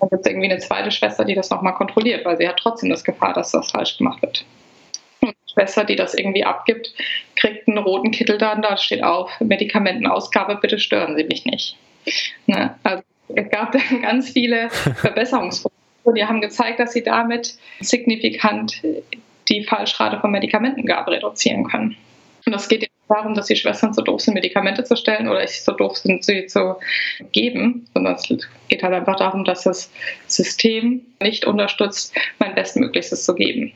Dann 0.00 0.08
gibt 0.08 0.26
es 0.26 0.30
irgendwie 0.30 0.50
eine 0.50 0.58
zweite 0.58 0.90
Schwester, 0.90 1.24
die 1.24 1.34
das 1.34 1.50
nochmal 1.50 1.74
kontrolliert, 1.74 2.24
weil 2.24 2.36
sie 2.36 2.48
hat 2.48 2.58
trotzdem 2.58 2.90
das 2.90 3.04
Gefahr, 3.04 3.32
dass 3.32 3.52
das 3.52 3.70
falsch 3.70 3.98
gemacht 3.98 4.22
wird. 4.22 4.44
Und 5.20 5.30
die 5.30 5.52
Schwester, 5.52 5.84
die 5.84 5.96
das 5.96 6.14
irgendwie 6.14 6.44
abgibt, 6.44 6.92
kriegt 7.36 7.68
einen 7.68 7.78
roten 7.78 8.10
Kittel 8.10 8.38
dann, 8.38 8.62
da 8.62 8.76
steht 8.76 9.02
auf, 9.02 9.30
Medikamentenausgabe, 9.40 10.56
bitte 10.56 10.78
stören 10.78 11.16
Sie 11.16 11.24
mich 11.24 11.44
nicht. 11.46 11.76
Ne? 12.46 12.74
Also 12.82 13.02
es 13.28 13.50
gab 13.50 13.72
dann 13.72 13.82
ganz 14.02 14.30
viele 14.30 14.70
Verbesserungsprozesse. 14.96 15.74
Die 16.14 16.24
haben 16.24 16.42
gezeigt, 16.42 16.80
dass 16.80 16.92
sie 16.92 17.02
damit 17.02 17.56
signifikant 17.80 18.82
die 19.48 19.64
Falschrate 19.64 20.20
von 20.20 20.30
Medikamentengabe 20.30 21.12
reduzieren 21.12 21.64
können. 21.64 21.96
Und 22.44 22.52
das 22.52 22.68
geht 22.68 22.90
darum, 23.08 23.34
dass 23.34 23.46
die 23.46 23.56
Schwestern 23.56 23.94
so 23.94 24.02
doof 24.02 24.20
sind, 24.20 24.34
Medikamente 24.34 24.84
zu 24.84 24.96
stellen 24.96 25.28
oder 25.28 25.46
so 25.48 25.72
doof 25.72 25.96
sind, 25.96 26.24
sie 26.24 26.46
zu 26.46 26.76
geben, 27.32 27.86
sondern 27.94 28.16
es 28.16 28.28
geht 28.68 28.82
halt 28.82 28.94
einfach 28.94 29.16
darum, 29.16 29.44
dass 29.44 29.62
das 29.64 29.90
System 30.26 31.02
nicht 31.22 31.46
unterstützt, 31.46 32.14
mein 32.38 32.54
Bestmöglichstes 32.54 33.24
zu 33.24 33.34
geben. 33.34 33.72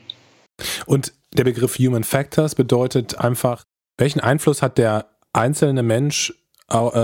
Und 0.85 1.13
der 1.33 1.43
Begriff 1.45 1.77
Human 1.79 2.03
Factors 2.03 2.55
bedeutet 2.55 3.19
einfach, 3.19 3.63
welchen 3.97 4.19
Einfluss 4.19 4.61
hat 4.61 4.77
der 4.77 5.09
einzelne 5.33 5.83
Mensch 5.83 6.33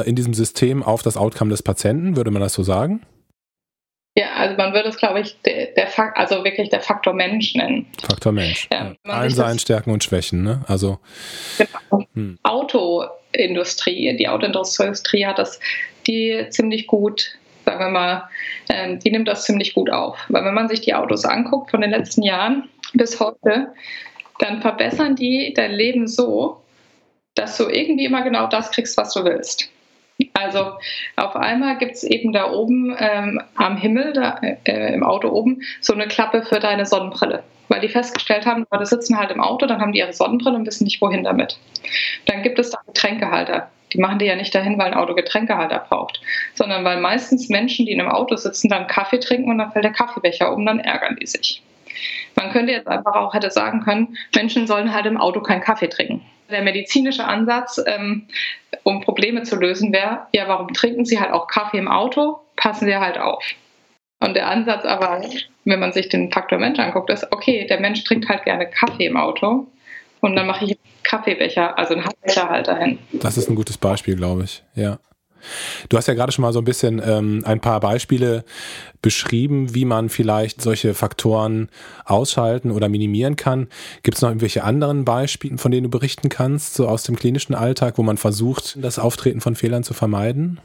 in 0.05 0.15
diesem 0.15 0.33
System 0.33 0.83
auf 0.83 1.01
das 1.01 1.17
Outcome 1.17 1.49
des 1.49 1.63
Patienten, 1.63 2.15
würde 2.15 2.31
man 2.31 2.41
das 2.41 2.53
so 2.53 2.63
sagen? 2.63 3.01
Ja, 4.17 4.27
also 4.35 4.55
man 4.55 4.73
würde 4.73 4.87
es, 4.87 4.97
glaube 4.97 5.19
ich, 5.19 5.41
der, 5.41 5.67
der 5.73 5.87
Fakt, 5.87 6.17
also 6.17 6.45
wirklich 6.45 6.69
der 6.69 6.79
Faktor 6.79 7.13
Mensch 7.13 7.53
nennen. 7.53 7.85
Faktor 8.01 8.31
Mensch. 8.31 8.69
Ja, 8.71 8.95
Allen 9.03 9.29
seinen 9.29 9.59
Stärken 9.59 9.91
und 9.91 10.05
Schwächen, 10.05 10.41
ne? 10.41 10.63
Also 10.67 10.99
genau. 11.57 12.05
hm. 12.13 12.39
Autoindustrie, 12.43 14.15
die 14.15 14.29
Autoindustrie 14.29 15.25
hat 15.25 15.37
das, 15.37 15.59
die 16.07 16.45
ziemlich 16.49 16.87
gut, 16.87 17.37
sagen 17.65 17.79
wir 17.79 17.89
mal, 17.89 18.29
ähm, 18.69 18.99
die 18.99 19.11
nimmt 19.11 19.27
das 19.27 19.43
ziemlich 19.43 19.73
gut 19.73 19.89
auf. 19.89 20.17
Weil 20.29 20.45
wenn 20.45 20.53
man 20.53 20.69
sich 20.69 20.79
die 20.79 20.93
Autos 20.93 21.25
anguckt 21.25 21.71
von 21.71 21.81
den 21.81 21.89
letzten 21.89 22.23
Jahren 22.23 22.69
bis 22.93 23.19
heute, 23.19 23.73
dann 24.39 24.61
verbessern 24.61 25.17
die 25.17 25.53
dein 25.53 25.73
Leben 25.73 26.07
so, 26.07 26.61
dass 27.35 27.57
du 27.57 27.69
irgendwie 27.69 28.05
immer 28.05 28.23
genau 28.23 28.47
das 28.47 28.71
kriegst, 28.71 28.97
was 28.97 29.13
du 29.13 29.23
willst. 29.23 29.69
Also 30.33 30.71
auf 31.17 31.35
einmal 31.35 31.77
gibt 31.77 31.93
es 31.93 32.03
eben 32.03 32.31
da 32.31 32.51
oben 32.51 32.95
ähm, 32.97 33.41
am 33.55 33.77
Himmel, 33.77 34.13
da, 34.13 34.39
äh, 34.63 34.93
im 34.93 35.03
Auto 35.03 35.29
oben, 35.29 35.61
so 35.81 35.93
eine 35.93 36.07
Klappe 36.07 36.43
für 36.43 36.59
deine 36.59 36.85
Sonnenbrille. 36.85 37.43
Weil 37.67 37.81
die 37.81 37.89
festgestellt 37.89 38.45
haben, 38.45 38.65
Leute 38.71 38.85
sitzen 38.85 39.17
halt 39.17 39.31
im 39.31 39.41
Auto, 39.41 39.65
dann 39.65 39.81
haben 39.81 39.91
die 39.91 39.99
ihre 39.99 40.13
Sonnenbrille 40.13 40.55
und 40.55 40.65
wissen 40.65 40.85
nicht, 40.85 41.01
wohin 41.01 41.23
damit. 41.23 41.57
Dann 42.27 42.43
gibt 42.43 42.59
es 42.59 42.69
da 42.69 42.79
Getränkehalter. 42.85 43.69
Die 43.91 43.99
machen 43.99 44.19
die 44.19 44.25
ja 44.25 44.35
nicht 44.35 44.53
dahin, 44.53 44.77
weil 44.77 44.87
ein 44.87 44.93
Auto 44.93 45.15
Getränkehalter 45.15 45.85
braucht, 45.89 46.21
sondern 46.53 46.83
weil 46.83 46.99
meistens 46.99 47.49
Menschen, 47.49 47.85
die 47.85 47.91
in 47.91 48.01
einem 48.01 48.09
Auto 48.09 48.35
sitzen, 48.35 48.69
dann 48.69 48.87
Kaffee 48.87 49.19
trinken 49.19 49.49
und 49.49 49.57
dann 49.57 49.71
fällt 49.71 49.85
der 49.85 49.93
Kaffeebecher 49.93 50.53
um, 50.53 50.65
dann 50.65 50.79
ärgern 50.79 51.17
die 51.19 51.27
sich. 51.27 51.61
Man 52.35 52.51
könnte 52.51 52.73
jetzt 52.73 52.87
einfach 52.87 53.15
auch 53.15 53.33
hätte 53.33 53.51
sagen 53.51 53.81
können, 53.81 54.17
Menschen 54.35 54.67
sollen 54.67 54.93
halt 54.93 55.05
im 55.05 55.17
Auto 55.17 55.41
keinen 55.41 55.61
Kaffee 55.61 55.87
trinken. 55.87 56.21
Der 56.49 56.61
medizinische 56.61 57.25
Ansatz, 57.25 57.81
ähm, 57.85 58.27
um 58.83 59.01
Probleme 59.01 59.43
zu 59.43 59.55
lösen, 59.55 59.91
wäre, 59.91 60.27
ja, 60.31 60.47
warum 60.47 60.73
trinken 60.73 61.05
Sie 61.05 61.19
halt 61.19 61.31
auch 61.31 61.47
Kaffee 61.47 61.77
im 61.77 61.87
Auto? 61.87 62.39
Passen 62.55 62.85
Sie 62.85 62.95
halt 62.95 63.17
auf. 63.17 63.43
Und 64.19 64.35
der 64.35 64.47
Ansatz 64.47 64.85
aber, 64.85 65.21
wenn 65.65 65.79
man 65.79 65.91
sich 65.91 66.09
den 66.09 66.31
Faktor 66.31 66.57
Mensch 66.57 66.79
anguckt, 66.79 67.09
ist, 67.09 67.31
okay, 67.31 67.65
der 67.67 67.79
Mensch 67.79 68.03
trinkt 68.03 68.29
halt 68.29 68.43
gerne 68.43 68.67
Kaffee 68.69 69.05
im 69.05 69.17
Auto 69.17 69.67
und 70.21 70.35
dann 70.35 70.47
mache 70.47 70.65
ich 70.65 70.71
einen 70.71 70.79
Kaffeebecher, 71.03 71.77
also 71.77 71.93
einen 71.93 72.05
Handbecher 72.05 72.49
halt 72.49 72.67
dahin. 72.67 72.99
Das 73.11 73.37
ist 73.37 73.49
ein 73.49 73.55
gutes 73.55 73.77
Beispiel, 73.77 74.15
glaube 74.15 74.43
ich, 74.45 74.63
ja. 74.75 74.99
Du 75.89 75.97
hast 75.97 76.07
ja 76.07 76.13
gerade 76.13 76.31
schon 76.31 76.43
mal 76.43 76.53
so 76.53 76.59
ein 76.59 76.65
bisschen 76.65 77.01
ähm, 77.05 77.43
ein 77.45 77.59
paar 77.59 77.79
Beispiele 77.79 78.43
beschrieben, 79.01 79.75
wie 79.75 79.85
man 79.85 80.09
vielleicht 80.09 80.61
solche 80.61 80.93
Faktoren 80.93 81.69
ausschalten 82.05 82.71
oder 82.71 82.89
minimieren 82.89 83.35
kann. 83.35 83.67
Gibt 84.03 84.17
es 84.17 84.21
noch 84.21 84.29
irgendwelche 84.29 84.63
anderen 84.63 85.05
Beispiele, 85.05 85.57
von 85.57 85.71
denen 85.71 85.83
du 85.83 85.89
berichten 85.89 86.29
kannst, 86.29 86.75
so 86.75 86.87
aus 86.87 87.03
dem 87.03 87.15
klinischen 87.15 87.55
Alltag, 87.55 87.97
wo 87.97 88.03
man 88.03 88.17
versucht, 88.17 88.83
das 88.83 88.99
Auftreten 88.99 89.41
von 89.41 89.55
Fehlern 89.55 89.83
zu 89.83 89.93
vermeiden? 89.93 90.59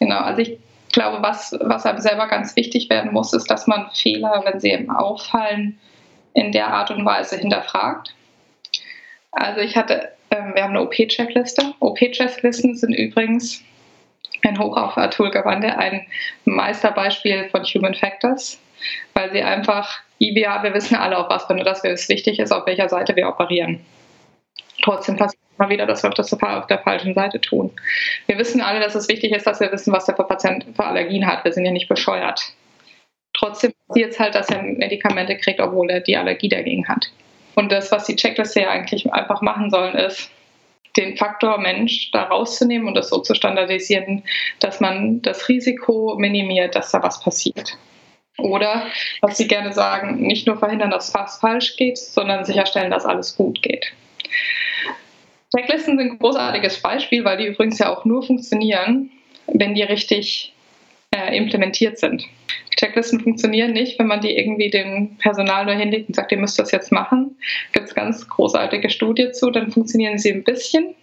Genau, 0.00 0.18
also 0.18 0.42
ich 0.42 0.58
glaube, 0.92 1.22
was, 1.22 1.56
was 1.60 1.86
einem 1.86 2.00
selber 2.00 2.26
ganz 2.28 2.56
wichtig 2.56 2.90
werden 2.90 3.12
muss, 3.12 3.32
ist, 3.32 3.50
dass 3.50 3.66
man 3.66 3.88
Fehler, 3.94 4.42
wenn 4.44 4.60
sie 4.60 4.70
eben 4.70 4.90
auffallen, 4.90 5.78
in 6.34 6.52
der 6.52 6.68
Art 6.68 6.90
und 6.90 7.04
Weise 7.04 7.36
hinterfragt. 7.36 8.14
Also 9.38 9.60
ich 9.60 9.76
hatte 9.76 10.12
ähm, 10.30 10.54
wir 10.54 10.62
haben 10.62 10.76
eine 10.76 10.82
OP-Checkliste. 10.82 11.74
OP-Checklisten 11.80 12.76
sind 12.76 12.92
übrigens 12.92 13.62
ein 14.44 14.58
Hoch 14.58 14.76
auf 14.76 14.96
Atul 14.96 15.30
Gawande, 15.30 15.76
ein 15.76 16.06
Meisterbeispiel 16.44 17.48
von 17.50 17.64
Human 17.64 17.94
Factors, 17.94 18.60
weil 19.14 19.32
sie 19.32 19.42
einfach, 19.42 20.00
ja, 20.18 20.62
wir 20.62 20.74
wissen 20.74 20.96
alle, 20.96 21.18
auf 21.18 21.28
was 21.28 21.46
für 21.46 21.56
das 21.56 21.82
es 21.84 22.08
wichtig 22.08 22.38
ist, 22.38 22.52
auf 22.52 22.66
welcher 22.66 22.88
Seite 22.88 23.16
wir 23.16 23.28
operieren. 23.28 23.80
Trotzdem 24.82 25.16
passiert 25.16 25.42
immer 25.58 25.68
wieder, 25.70 25.86
dass 25.86 26.04
wir 26.04 26.10
das 26.10 26.32
auf 26.32 26.66
der 26.68 26.78
falschen 26.78 27.14
Seite 27.14 27.40
tun. 27.40 27.72
Wir 28.26 28.38
wissen 28.38 28.60
alle, 28.60 28.78
dass 28.78 28.94
es 28.94 29.08
wichtig 29.08 29.32
ist, 29.32 29.46
dass 29.46 29.58
wir 29.58 29.72
wissen, 29.72 29.92
was 29.92 30.04
der 30.04 30.12
Patient 30.12 30.64
für 30.76 30.84
Allergien 30.84 31.26
hat. 31.26 31.44
Wir 31.44 31.52
sind 31.52 31.64
ja 31.64 31.72
nicht 31.72 31.88
bescheuert. 31.88 32.40
Trotzdem 33.34 33.72
passiert 33.88 34.12
es 34.12 34.20
halt, 34.20 34.36
dass 34.36 34.50
er 34.50 34.62
Medikamente 34.62 35.36
kriegt, 35.36 35.60
obwohl 35.60 35.90
er 35.90 36.00
die 36.00 36.16
Allergie 36.16 36.48
dagegen 36.48 36.86
hat. 36.88 37.10
Und 37.58 37.72
das, 37.72 37.90
was 37.90 38.04
die 38.04 38.14
Checkliste 38.14 38.60
ja 38.60 38.70
eigentlich 38.70 39.12
einfach 39.12 39.42
machen 39.42 39.68
sollen, 39.68 39.96
ist, 39.96 40.30
den 40.96 41.16
Faktor 41.16 41.58
Mensch 41.58 42.12
da 42.12 42.22
rauszunehmen 42.22 42.86
und 42.86 42.94
das 42.94 43.08
so 43.08 43.18
zu 43.18 43.34
standardisieren, 43.34 44.22
dass 44.60 44.78
man 44.78 45.22
das 45.22 45.48
Risiko 45.48 46.14
minimiert, 46.16 46.76
dass 46.76 46.92
da 46.92 47.02
was 47.02 47.20
passiert. 47.20 47.76
Oder, 48.38 48.86
was 49.22 49.38
Sie 49.38 49.48
gerne 49.48 49.72
sagen, 49.72 50.20
nicht 50.20 50.46
nur 50.46 50.56
verhindern, 50.56 50.92
dass 50.92 51.12
was 51.14 51.40
falsch 51.40 51.74
geht, 51.74 51.98
sondern 51.98 52.44
sicherstellen, 52.44 52.92
dass 52.92 53.04
alles 53.04 53.36
gut 53.36 53.60
geht. 53.60 53.92
Checklisten 55.52 55.98
sind 55.98 56.12
ein 56.12 56.18
großartiges 56.20 56.80
Beispiel, 56.80 57.24
weil 57.24 57.38
die 57.38 57.46
übrigens 57.46 57.80
ja 57.80 57.92
auch 57.92 58.04
nur 58.04 58.22
funktionieren, 58.22 59.10
wenn 59.48 59.74
die 59.74 59.82
richtig 59.82 60.52
äh, 61.10 61.36
implementiert 61.36 61.98
sind. 61.98 62.24
Checklisten 62.78 63.20
funktionieren 63.20 63.72
nicht, 63.72 63.98
wenn 63.98 64.06
man 64.06 64.20
die 64.20 64.36
irgendwie 64.36 64.70
dem 64.70 65.16
Personal 65.18 65.64
nur 65.64 65.74
hinlegt 65.74 66.08
und 66.08 66.14
sagt, 66.14 66.30
ihr 66.30 66.38
müsst 66.38 66.58
das 66.58 66.70
jetzt 66.70 66.92
machen. 66.92 67.36
Gibt 67.72 67.88
es 67.88 67.94
ganz 67.94 68.28
großartige 68.28 68.88
Studien 68.88 69.34
zu, 69.34 69.50
dann 69.50 69.72
funktionieren 69.72 70.18
sie 70.18 70.32
ein 70.32 70.44
bisschen. 70.44 70.94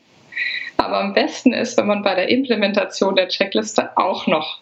Aber 0.78 1.00
am 1.00 1.14
besten 1.14 1.54
ist, 1.54 1.78
wenn 1.78 1.88
man 1.88 2.02
bei 2.02 2.16
der 2.16 2.30
Implementation 2.30 3.16
der 3.16 3.28
Checkliste 3.28 3.98
auch 3.98 4.26
noch 4.28 4.62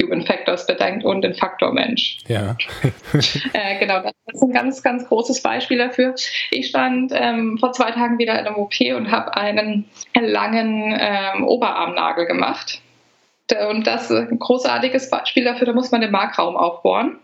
Human 0.00 0.26
Factors 0.26 0.66
bedenkt 0.66 1.04
und 1.04 1.22
den 1.22 1.34
Faktor 1.34 1.72
Mensch. 1.72 2.18
Ja. 2.26 2.56
äh, 3.52 3.78
genau, 3.78 4.00
das 4.02 4.12
ist 4.32 4.42
ein 4.42 4.52
ganz, 4.52 4.82
ganz 4.82 5.06
großes 5.06 5.40
Beispiel 5.42 5.78
dafür. 5.78 6.14
Ich 6.50 6.68
stand 6.68 7.12
ähm, 7.14 7.58
vor 7.58 7.72
zwei 7.72 7.92
Tagen 7.92 8.18
wieder 8.18 8.38
in 8.40 8.46
einem 8.46 8.56
OP 8.56 8.74
und 8.96 9.10
habe 9.10 9.36
einen 9.36 9.84
langen 10.18 10.96
ähm, 10.98 11.44
Oberarmnagel 11.44 12.26
gemacht. 12.26 12.80
Und 13.52 13.86
das 13.86 14.10
ist 14.10 14.30
ein 14.30 14.38
großartiges 14.38 15.10
Beispiel 15.10 15.44
dafür, 15.44 15.66
da 15.66 15.72
muss 15.74 15.90
man 15.90 16.00
den 16.00 16.10
Markraum 16.10 16.56
aufbohren. 16.56 17.18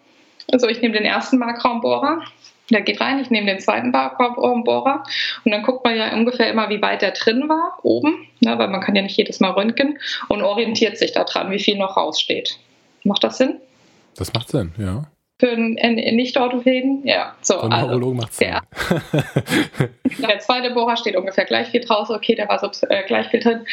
Also 0.53 0.69
ich 0.69 0.81
nehme 0.83 0.95
den 0.95 1.05
ersten 1.05 1.39
Markraumbohrer, 1.39 2.23
der 2.71 2.83
geht 2.83 3.01
rein, 3.01 3.21
ich 3.21 3.31
nehme 3.31 3.47
den 3.47 3.61
zweiten 3.61 3.91
Markraumbohrer 3.91 5.05
und 5.45 5.51
dann 5.51 5.63
guckt 5.63 5.85
man 5.85 5.97
ja 5.97 6.13
ungefähr 6.13 6.51
immer, 6.51 6.69
wie 6.69 6.83
weit 6.83 7.03
der 7.03 7.13
drin 7.13 7.49
war, 7.49 7.79
oben, 7.83 8.27
ne, 8.41 8.59
weil 8.59 8.69
man 8.69 8.81
kann 8.81 8.95
ja 8.95 9.03
nicht 9.03 9.17
jedes 9.17 9.41
Mal 9.41 9.51
röntgen 9.53 9.99
und 10.29 10.43
orientiert 10.43 10.99
sich 10.99 11.13
daran, 11.13 11.51
wie 11.51 11.59
viel 11.59 11.79
noch 11.79 11.97
raussteht. 11.97 12.59
Macht 13.05 13.25
das 13.25 13.39
Sinn? 13.39 13.59
Das 14.17 14.33
macht 14.33 14.49
Sinn, 14.49 14.73
ja. 14.77 15.05
Für 15.39 15.53
einen 15.53 15.95
Nicht-Orthopäden? 16.17 17.07
Ja. 17.07 17.35
So, 17.41 17.55
Für 17.55 17.63
einen 17.65 17.73
also, 17.73 18.13
macht 18.13 18.35
Sinn. 18.35 18.49
Ja. 18.49 18.63
der 20.29 20.39
zweite 20.41 20.71
Bohrer 20.75 20.97
steht 20.97 21.17
ungefähr 21.17 21.47
gleich 21.47 21.69
viel 21.69 21.81
draus, 21.81 22.11
okay, 22.11 22.35
der 22.35 22.49
war 22.49 22.59
so 22.59 22.71
äh, 22.89 23.05
gleich 23.05 23.29
viel 23.29 23.41
drin 23.41 23.65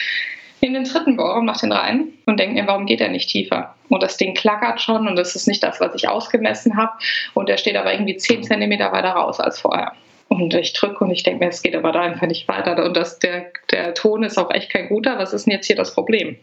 in 0.62 0.74
den 0.74 0.84
dritten 0.84 1.18
Bohrer 1.18 1.38
und 1.38 1.46
mache 1.46 1.62
den 1.62 1.72
rein 1.72 2.14
und 2.26 2.40
denke 2.40 2.56
mir, 2.56 2.68
warum 2.68 2.86
geht 2.86 3.02
er 3.02 3.10
nicht 3.10 3.30
tiefer? 3.30 3.76
Und 3.90 4.04
das 4.04 4.18
Ding 4.18 4.34
klackert 4.34 4.82
schon 4.82 5.08
und 5.08 5.16
das 5.16 5.36
ist 5.36 5.48
nicht 5.48 5.64
das, 5.64 5.80
was 5.80 5.96
ich 5.96 6.10
ausgemessen 6.10 6.76
habe. 6.78 6.94
Und 7.34 7.48
der 7.50 7.58
steht 7.58 7.76
aber 7.76 7.94
irgendwie 7.94 8.18
10 8.18 8.44
cm 8.44 8.72
weiter 8.72 9.12
raus 9.12 9.40
als 9.40 9.62
vorher. 9.62 9.94
Und 10.30 10.54
ich 10.54 10.74
drücke 10.74 11.04
und 11.04 11.12
ich 11.12 11.24
denke 11.24 11.46
mir, 11.46 11.50
es 11.50 11.62
geht 11.62 11.76
aber 11.76 11.92
da 11.92 12.02
einfach 12.02 12.28
nicht 12.28 12.48
weiter. 12.48 12.84
Und 12.84 12.98
das, 12.98 13.20
der, 13.20 13.52
der 13.72 13.94
Ton 13.94 14.24
ist 14.24 14.38
auch 14.38 14.52
echt 14.52 14.72
kein 14.72 14.90
guter. 14.90 15.18
Was 15.18 15.32
ist 15.32 15.46
denn 15.46 15.54
jetzt 15.54 15.68
hier 15.68 15.76
das 15.76 15.94
Problem? 15.94 16.36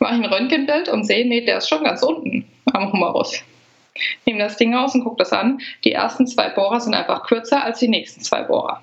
Mache 0.00 0.16
ich 0.16 0.22
ein 0.22 0.32
Röntgenbild 0.32 0.88
und 0.88 1.04
sehe, 1.04 1.26
nee, 1.26 1.44
der 1.44 1.58
ist 1.58 1.68
schon 1.68 1.84
ganz 1.84 2.02
unten 2.02 2.46
am 2.72 2.92
Humerus. 2.92 3.42
Nehme 4.26 4.40
das 4.40 4.56
Ding 4.56 4.74
aus 4.74 4.94
und 4.94 5.04
gucke 5.04 5.18
das 5.18 5.32
an. 5.32 5.60
Die 5.84 5.92
ersten 5.92 6.26
zwei 6.26 6.50
Bohrer 6.50 6.80
sind 6.80 6.94
einfach 6.94 7.26
kürzer 7.26 7.64
als 7.64 7.78
die 7.78 7.88
nächsten 7.88 8.20
zwei 8.20 8.42
Bohrer. 8.42 8.82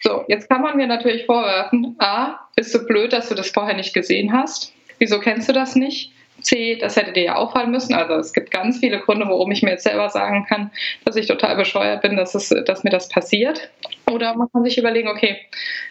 So, 0.00 0.24
jetzt 0.28 0.48
kann 0.48 0.62
man 0.62 0.76
mir 0.76 0.86
natürlich 0.86 1.24
vorwerfen, 1.24 1.96
A, 1.98 2.40
bist 2.54 2.74
du 2.74 2.86
blöd, 2.86 3.12
dass 3.12 3.28
du 3.28 3.34
das 3.34 3.50
vorher 3.50 3.74
nicht 3.74 3.94
gesehen 3.94 4.32
hast? 4.32 4.72
Wieso 4.98 5.20
kennst 5.20 5.48
du 5.48 5.52
das 5.52 5.74
nicht? 5.74 6.12
C, 6.40 6.76
das 6.76 6.96
hätte 6.96 7.12
dir 7.12 7.24
ja 7.24 7.34
auffallen 7.36 7.70
müssen. 7.70 7.94
Also 7.94 8.14
es 8.14 8.32
gibt 8.32 8.50
ganz 8.50 8.78
viele 8.78 9.00
Gründe, 9.00 9.26
warum 9.26 9.50
ich 9.50 9.62
mir 9.62 9.70
jetzt 9.70 9.84
selber 9.84 10.10
sagen 10.10 10.44
kann, 10.48 10.70
dass 11.04 11.16
ich 11.16 11.26
total 11.26 11.56
bescheuert 11.56 12.02
bin, 12.02 12.16
dass, 12.16 12.34
es, 12.34 12.54
dass 12.66 12.84
mir 12.84 12.90
das 12.90 13.08
passiert. 13.08 13.70
Oder 14.10 14.34
man 14.34 14.48
kann 14.52 14.64
sich 14.64 14.76
überlegen, 14.76 15.08
okay, 15.08 15.38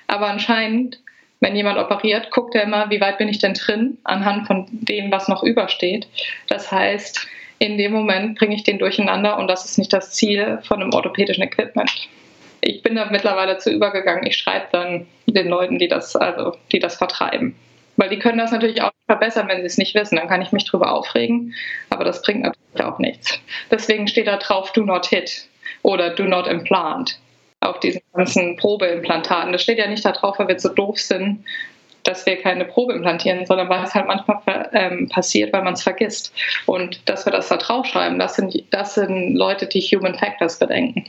aber 0.08 0.28
anscheinend, 0.28 1.00
wenn 1.40 1.56
jemand 1.56 1.80
operiert, 1.80 2.30
guckt 2.32 2.56
er 2.56 2.64
immer, 2.64 2.90
wie 2.90 3.02
weit 3.02 3.18
bin 3.18 3.30
ich 3.30 3.40
denn 3.40 3.54
drin, 3.54 3.98
anhand 4.04 4.48
von 4.48 4.68
dem, 4.70 5.12
was 5.12 5.28
noch 5.28 5.44
übersteht. 5.44 6.08
Das 6.48 6.72
heißt, 6.72 7.28
in 7.60 7.78
dem 7.78 7.92
Moment 7.92 8.38
bringe 8.38 8.56
ich 8.56 8.64
den 8.64 8.80
durcheinander 8.80 9.38
und 9.38 9.48
das 9.48 9.66
ist 9.66 9.78
nicht 9.78 9.94
das 9.94 10.12
Ziel 10.12 10.60
von 10.64 10.82
einem 10.82 10.94
orthopädischen 10.94 11.44
Equipment 11.44 11.92
ich 12.64 12.82
bin 12.82 12.96
da 12.96 13.06
mittlerweile 13.06 13.58
zu 13.58 13.72
übergegangen. 13.72 14.26
Ich 14.26 14.38
schreibe 14.38 14.68
dann 14.72 15.08
den 15.28 15.48
Leuten, 15.48 15.80
die 15.80 15.88
das, 15.88 16.16
also, 16.16 16.56
die 16.72 16.80
das 16.80 16.96
vertreiben. 16.96 17.56
Weil 17.96 18.10
die 18.10 18.20
können 18.20 18.40
das 18.40 18.52
natürlich 18.52 18.82
auch 18.82 18.92
verbessern, 19.06 19.48
wenn 19.48 19.60
sie 19.60 19.68
es 19.68 19.78
nicht 19.78 19.94
wissen. 19.94 20.16
Dann 20.16 20.28
kann 20.28 20.42
ich 20.42 20.52
mich 20.52 20.66
drüber 20.66 20.92
aufregen, 20.92 21.54
aber 21.90 22.04
das 22.04 22.22
bringt 22.22 22.42
natürlich 22.42 22.84
auch 22.84 23.00
nichts. 23.00 23.40
Deswegen 23.70 24.08
steht 24.08 24.28
da 24.28 24.38
drauf, 24.38 24.72
do 24.72 24.84
not 24.84 25.06
hit 25.06 25.48
oder 25.84 26.10
do 26.10 26.24
not 26.24 26.48
implant 26.48 27.20
auf 27.60 27.80
diesen 27.80 28.02
ganzen 28.14 28.58
Probeimplantaten. 28.58 29.52
Das 29.52 29.62
steht 29.62 29.78
ja 29.78 29.88
nicht 29.88 30.04
da 30.04 30.12
drauf, 30.12 30.40
weil 30.40 30.48
wir 30.48 30.60
so 30.60 30.70
doof 30.70 31.00
sind, 31.00 31.46
dass 32.04 32.26
wir 32.26 32.42
keine 32.42 32.66
Probe 32.66 32.94
implantieren, 32.94 33.46
sondern 33.46 33.70
weil 33.70 33.84
es 33.84 33.94
halt 33.94 34.08
manchmal 34.08 34.70
ähm, 34.74 35.08
passiert, 35.10 35.54
weil 35.54 35.64
man 35.64 35.74
es 35.74 35.84
vergisst. 35.84 36.34
Und 36.66 37.08
dass 37.08 37.26
wir 37.26 37.32
das 37.32 37.48
da 37.48 37.58
draufschreiben, 37.58 38.20
das 38.20 38.36
sind, 38.36 38.56
das 38.72 38.96
sind 38.96 39.36
Leute, 39.36 39.68
die 39.68 39.82
Human 39.82 40.16
Factors 40.16 40.60
bedenken. 40.60 41.06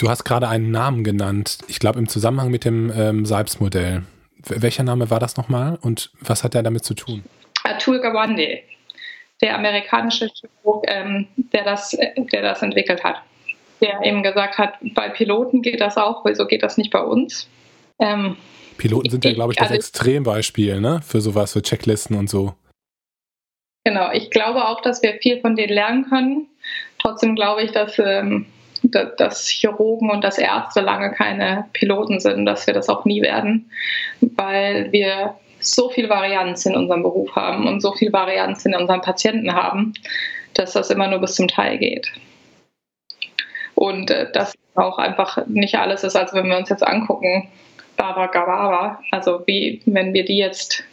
Du 0.00 0.08
hast 0.08 0.24
gerade 0.24 0.48
einen 0.48 0.70
Namen 0.70 1.04
genannt. 1.04 1.58
Ich 1.68 1.78
glaube 1.78 1.98
im 1.98 2.08
Zusammenhang 2.08 2.50
mit 2.50 2.64
dem 2.64 2.90
ähm, 2.96 3.26
Seibs-Modell. 3.26 4.04
welcher 4.46 4.82
Name 4.82 5.10
war 5.10 5.20
das 5.20 5.36
nochmal 5.36 5.78
und 5.82 6.10
was 6.22 6.42
hat 6.42 6.54
er 6.54 6.62
damit 6.62 6.86
zu 6.86 6.94
tun? 6.94 7.22
Atul 7.64 8.00
Gawande, 8.00 8.60
der 9.42 9.54
amerikanische 9.54 10.30
Chirurg, 10.32 10.86
ähm, 10.88 11.28
der, 11.52 11.64
das, 11.64 11.90
der 12.16 12.40
das 12.40 12.62
entwickelt 12.62 13.04
hat. 13.04 13.16
Der 13.82 14.00
eben 14.02 14.22
gesagt 14.22 14.56
hat, 14.56 14.78
bei 14.94 15.10
Piloten 15.10 15.60
geht 15.60 15.82
das 15.82 15.98
auch, 15.98 16.24
wieso 16.24 16.46
geht 16.46 16.62
das 16.62 16.78
nicht 16.78 16.90
bei 16.90 17.02
uns? 17.02 17.46
Ähm, 17.98 18.38
Piloten 18.78 19.10
sind 19.10 19.22
ja, 19.26 19.34
glaube 19.34 19.52
ich, 19.52 19.58
das 19.58 19.68
also, 19.68 19.76
Extrembeispiel 19.76 20.80
ne? 20.80 21.02
für 21.06 21.20
sowas, 21.20 21.52
für 21.52 21.60
Checklisten 21.60 22.16
und 22.16 22.30
so. 22.30 22.54
Genau, 23.84 24.10
ich 24.12 24.30
glaube 24.30 24.66
auch, 24.66 24.80
dass 24.80 25.02
wir 25.02 25.18
viel 25.20 25.42
von 25.42 25.56
denen 25.56 25.74
lernen 25.74 26.08
können. 26.08 26.46
Trotzdem 26.98 27.36
glaube 27.36 27.64
ich, 27.64 27.72
dass, 27.72 27.98
ähm, 27.98 28.46
dass 28.82 29.48
Chirurgen 29.48 30.10
und 30.10 30.24
dass 30.24 30.38
Ärzte 30.38 30.80
lange 30.80 31.12
keine 31.12 31.66
Piloten 31.72 32.20
sind, 32.20 32.46
dass 32.46 32.66
wir 32.66 32.74
das 32.74 32.88
auch 32.88 33.04
nie 33.04 33.22
werden, 33.22 33.70
weil 34.20 34.90
wir 34.92 35.34
so 35.60 35.90
viel 35.90 36.08
Varianz 36.08 36.64
in 36.64 36.74
unserem 36.74 37.02
Beruf 37.02 37.34
haben 37.36 37.66
und 37.66 37.80
so 37.80 37.92
viel 37.92 38.12
Varianz 38.12 38.64
in 38.64 38.74
unseren 38.74 39.02
Patienten 39.02 39.54
haben, 39.54 39.92
dass 40.54 40.72
das 40.72 40.90
immer 40.90 41.08
nur 41.08 41.20
bis 41.20 41.34
zum 41.34 41.48
Teil 41.48 41.78
geht. 41.78 42.10
Und 43.74 44.10
äh, 44.10 44.30
das 44.32 44.54
auch 44.74 44.98
einfach 44.98 45.46
nicht 45.46 45.74
alles 45.74 46.04
ist, 46.04 46.16
als 46.16 46.32
wenn 46.32 46.48
wir 46.48 46.56
uns 46.56 46.68
jetzt 46.68 46.86
angucken, 46.86 47.48
Baba 47.96 48.26
Gababa, 48.26 49.02
also 49.10 49.42
wie 49.46 49.82
wenn 49.84 50.14
wir 50.14 50.24
die 50.24 50.38
jetzt, 50.38 50.84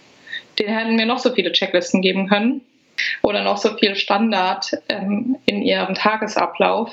denen 0.60 0.78
hätten 0.78 0.97
wir 0.97 1.06
noch 1.06 1.19
so 1.19 1.32
viele 1.32 1.52
Checklisten 1.52 2.02
geben 2.02 2.28
können 2.28 2.62
oder 3.21 3.43
noch 3.43 3.58
so 3.58 3.76
viel 3.78 3.95
Standard 3.95 4.71
ähm, 4.89 5.38
in 5.45 5.62
ihrem 5.62 5.95
Tagesablauf, 5.95 6.89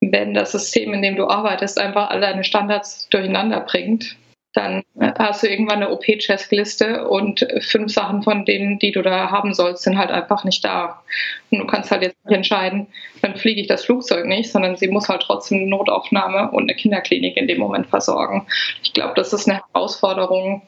wenn 0.00 0.34
das 0.34 0.52
System, 0.52 0.92
in 0.94 1.02
dem 1.02 1.16
du 1.16 1.26
arbeitest, 1.26 1.78
einfach 1.78 2.10
alle 2.10 2.20
deine 2.20 2.44
Standards 2.44 3.08
durcheinander 3.08 3.60
bringt, 3.60 4.16
dann 4.54 4.82
hast 5.18 5.42
du 5.42 5.46
irgendwann 5.46 5.82
eine 5.82 5.90
OP-Checkliste 5.90 7.06
und 7.06 7.46
fünf 7.60 7.92
Sachen 7.92 8.22
von 8.22 8.44
denen, 8.44 8.78
die 8.78 8.92
du 8.92 9.02
da 9.02 9.30
haben 9.30 9.54
sollst, 9.54 9.84
sind 9.84 9.98
halt 9.98 10.10
einfach 10.10 10.42
nicht 10.44 10.64
da. 10.64 11.02
Und 11.50 11.58
du 11.58 11.66
kannst 11.66 11.90
halt 11.90 12.02
jetzt 12.02 12.16
nicht 12.24 12.34
entscheiden, 12.34 12.86
dann 13.22 13.36
fliege 13.36 13.60
ich 13.60 13.66
das 13.66 13.84
Flugzeug 13.84 14.26
nicht, 14.26 14.50
sondern 14.50 14.76
sie 14.76 14.88
muss 14.88 15.08
halt 15.08 15.22
trotzdem 15.22 15.58
eine 15.58 15.68
Notaufnahme 15.68 16.50
und 16.50 16.64
eine 16.64 16.74
Kinderklinik 16.74 17.36
in 17.36 17.46
dem 17.46 17.58
Moment 17.58 17.86
versorgen. 17.88 18.46
Ich 18.82 18.94
glaube, 18.94 19.12
das 19.16 19.32
ist 19.32 19.48
eine 19.48 19.60
Herausforderung, 19.72 20.62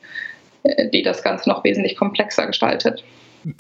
äh, 0.63 0.89
die 0.91 1.03
das 1.03 1.23
Ganze 1.23 1.49
noch 1.49 1.65
wesentlich 1.65 1.97
komplexer 1.97 2.47
gestaltet. 2.47 3.03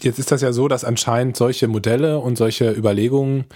Jetzt 0.02 0.18
ist 0.18 0.30
das 0.30 0.42
ja 0.42 0.52
so, 0.52 0.68
dass 0.68 0.84
anscheinend 0.84 1.36
solche 1.36 1.66
Modelle 1.66 2.18
und 2.18 2.36
solche 2.36 2.70
Überlegungen 2.70 3.46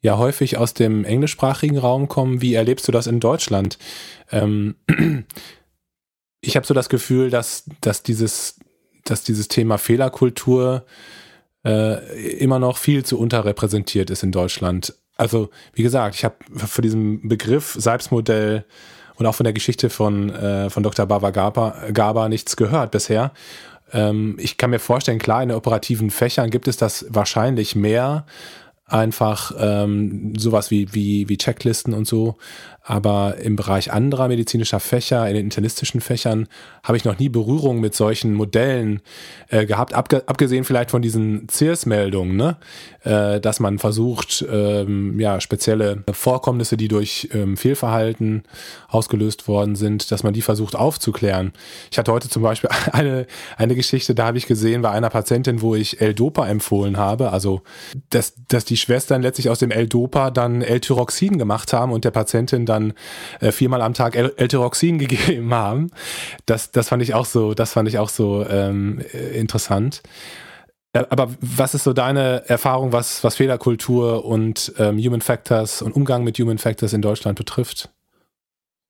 ja 0.00 0.18
häufig 0.18 0.56
aus 0.56 0.74
dem 0.74 1.04
englischsprachigen 1.04 1.78
Raum 1.78 2.08
kommen. 2.08 2.40
Wie 2.40 2.54
erlebst 2.54 2.88
du 2.88 2.92
das 2.92 3.06
in 3.06 3.20
Deutschland? 3.20 3.78
Ähm, 4.30 4.76
ich 6.40 6.56
habe 6.56 6.66
so 6.66 6.74
das 6.74 6.88
Gefühl, 6.88 7.30
dass, 7.30 7.64
dass, 7.80 8.02
dieses, 8.02 8.58
dass 9.04 9.24
dieses 9.24 9.48
Thema 9.48 9.78
Fehlerkultur 9.78 10.86
äh, 11.64 12.38
immer 12.38 12.58
noch 12.58 12.78
viel 12.78 13.04
zu 13.04 13.18
unterrepräsentiert 13.18 14.10
ist 14.10 14.22
in 14.22 14.32
Deutschland. 14.32 14.94
Also, 15.16 15.50
wie 15.74 15.82
gesagt, 15.82 16.14
ich 16.14 16.24
habe 16.24 16.36
für 16.54 16.80
diesen 16.80 17.28
Begriff 17.28 17.76
Selbstmodell 17.78 18.64
und 19.16 19.26
auch 19.26 19.34
von 19.34 19.44
der 19.44 19.52
Geschichte 19.52 19.90
von, 19.90 20.30
äh, 20.30 20.70
von 20.70 20.82
Dr. 20.82 21.04
Bava 21.04 21.30
Gaba, 21.30 21.76
Gaba 21.92 22.30
nichts 22.30 22.56
gehört 22.56 22.90
bisher. 22.90 23.32
Ähm, 23.92 24.36
ich 24.40 24.56
kann 24.56 24.70
mir 24.70 24.78
vorstellen, 24.78 25.18
klar, 25.18 25.42
in 25.42 25.52
operativen 25.52 26.10
Fächern 26.10 26.48
gibt 26.48 26.68
es 26.68 26.78
das 26.78 27.04
wahrscheinlich 27.10 27.76
mehr, 27.76 28.24
einfach 28.92 29.52
ähm, 29.58 30.34
sowas 30.36 30.70
wie, 30.70 30.92
wie, 30.94 31.28
wie 31.28 31.38
Checklisten 31.38 31.94
und 31.94 32.06
so. 32.06 32.36
Aber 32.82 33.36
im 33.38 33.56
Bereich 33.56 33.92
anderer 33.92 34.28
medizinischer 34.28 34.80
Fächer, 34.80 35.28
in 35.28 35.34
den 35.34 35.44
internistischen 35.44 36.00
Fächern, 36.00 36.48
habe 36.82 36.96
ich 36.96 37.04
noch 37.04 37.18
nie 37.18 37.28
Berührung 37.28 37.80
mit 37.80 37.94
solchen 37.94 38.34
Modellen 38.34 39.02
äh, 39.48 39.66
gehabt, 39.66 39.94
abge 39.94 40.22
abgesehen 40.26 40.64
vielleicht 40.64 40.90
von 40.90 41.02
diesen 41.02 41.46
CIRS-Meldungen, 41.48 42.36
ne? 42.36 42.56
Äh, 43.02 43.40
dass 43.40 43.60
man 43.60 43.78
versucht, 43.78 44.44
ähm, 44.50 45.18
ja, 45.18 45.40
spezielle 45.40 46.04
Vorkommnisse, 46.12 46.76
die 46.76 46.88
durch 46.88 47.28
ähm, 47.32 47.56
Fehlverhalten 47.56 48.42
ausgelöst 48.88 49.48
worden 49.48 49.74
sind, 49.74 50.10
dass 50.10 50.22
man 50.22 50.34
die 50.34 50.42
versucht 50.42 50.76
aufzuklären. 50.76 51.52
Ich 51.90 51.98
hatte 51.98 52.12
heute 52.12 52.28
zum 52.28 52.42
Beispiel 52.42 52.70
eine, 52.92 53.26
eine 53.56 53.74
Geschichte, 53.74 54.14
da 54.14 54.26
habe 54.26 54.38
ich 54.38 54.46
gesehen 54.46 54.82
bei 54.82 54.90
einer 54.90 55.10
Patientin, 55.10 55.62
wo 55.62 55.74
ich 55.74 56.00
L-Dopa 56.00 56.46
empfohlen 56.48 56.96
habe, 56.96 57.32
also 57.32 57.62
dass, 58.10 58.34
dass 58.48 58.64
die 58.64 58.76
Schwestern 58.76 59.22
letztlich 59.22 59.48
aus 59.48 59.58
dem 59.58 59.70
L-Dopa 59.70 60.30
dann 60.30 60.62
L-Tyroxin 60.62 61.38
gemacht 61.38 61.72
haben 61.72 61.92
und 61.92 62.04
der 62.04 62.10
Patientin 62.10 62.66
dann 62.70 62.94
äh, 63.40 63.52
viermal 63.52 63.82
am 63.82 63.94
Tag 63.94 64.16
L-Tyroxin 64.16 64.98
gegeben 65.06 65.52
haben. 65.52 65.90
Das, 66.46 66.70
das 66.70 66.88
fand 66.88 67.02
ich 67.02 67.14
auch 67.14 67.26
so, 67.26 67.54
das 67.54 67.72
fand 67.72 67.88
ich 67.88 67.98
auch 67.98 68.08
so 68.08 68.46
ähm, 68.48 69.02
äh, 69.12 69.38
interessant. 69.38 70.02
Aber 70.92 71.28
was 71.40 71.74
ist 71.74 71.84
so 71.84 71.92
deine 71.92 72.48
Erfahrung, 72.48 72.92
was, 72.92 73.22
was 73.22 73.36
Fehlerkultur 73.36 74.24
und 74.24 74.72
ähm, 74.78 74.98
Human 74.98 75.20
Factors 75.20 75.82
und 75.82 75.92
Umgang 75.92 76.24
mit 76.24 76.38
Human 76.38 76.58
Factors 76.58 76.92
in 76.92 77.02
Deutschland 77.02 77.38
betrifft? 77.38 77.90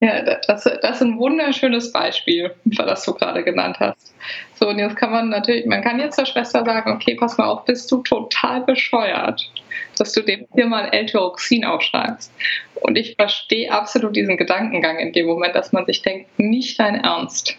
Ja, 0.02 0.22
das, 0.22 0.64
das 0.64 0.96
ist 0.96 1.02
ein 1.02 1.18
wunderschönes 1.18 1.92
Beispiel, 1.92 2.54
was 2.78 3.04
du 3.04 3.12
gerade 3.12 3.44
genannt 3.44 3.76
hast. 3.80 4.14
So, 4.54 4.68
und 4.68 4.78
jetzt 4.78 4.96
kann 4.96 5.10
man 5.10 5.28
natürlich, 5.28 5.66
man 5.66 5.82
kann 5.82 6.00
jetzt 6.00 6.16
zur 6.16 6.24
Schwester 6.24 6.64
sagen, 6.64 6.92
okay, 6.92 7.16
pass 7.16 7.36
mal 7.36 7.46
auf, 7.46 7.66
bist 7.66 7.92
du 7.92 7.98
total 7.98 8.62
bescheuert, 8.62 9.52
dass 9.98 10.12
du 10.12 10.22
dem 10.22 10.46
hier 10.54 10.66
mal 10.66 10.88
L-Tyroxin 10.88 11.66
aufschreibst. 11.66 12.32
Und 12.76 12.96
ich 12.96 13.14
verstehe 13.16 13.70
absolut 13.70 14.16
diesen 14.16 14.38
Gedankengang 14.38 14.98
in 14.98 15.12
dem 15.12 15.26
Moment, 15.26 15.54
dass 15.54 15.72
man 15.72 15.84
sich 15.84 16.00
denkt, 16.00 16.38
nicht 16.38 16.80
dein 16.80 16.94
Ernst. 16.94 17.56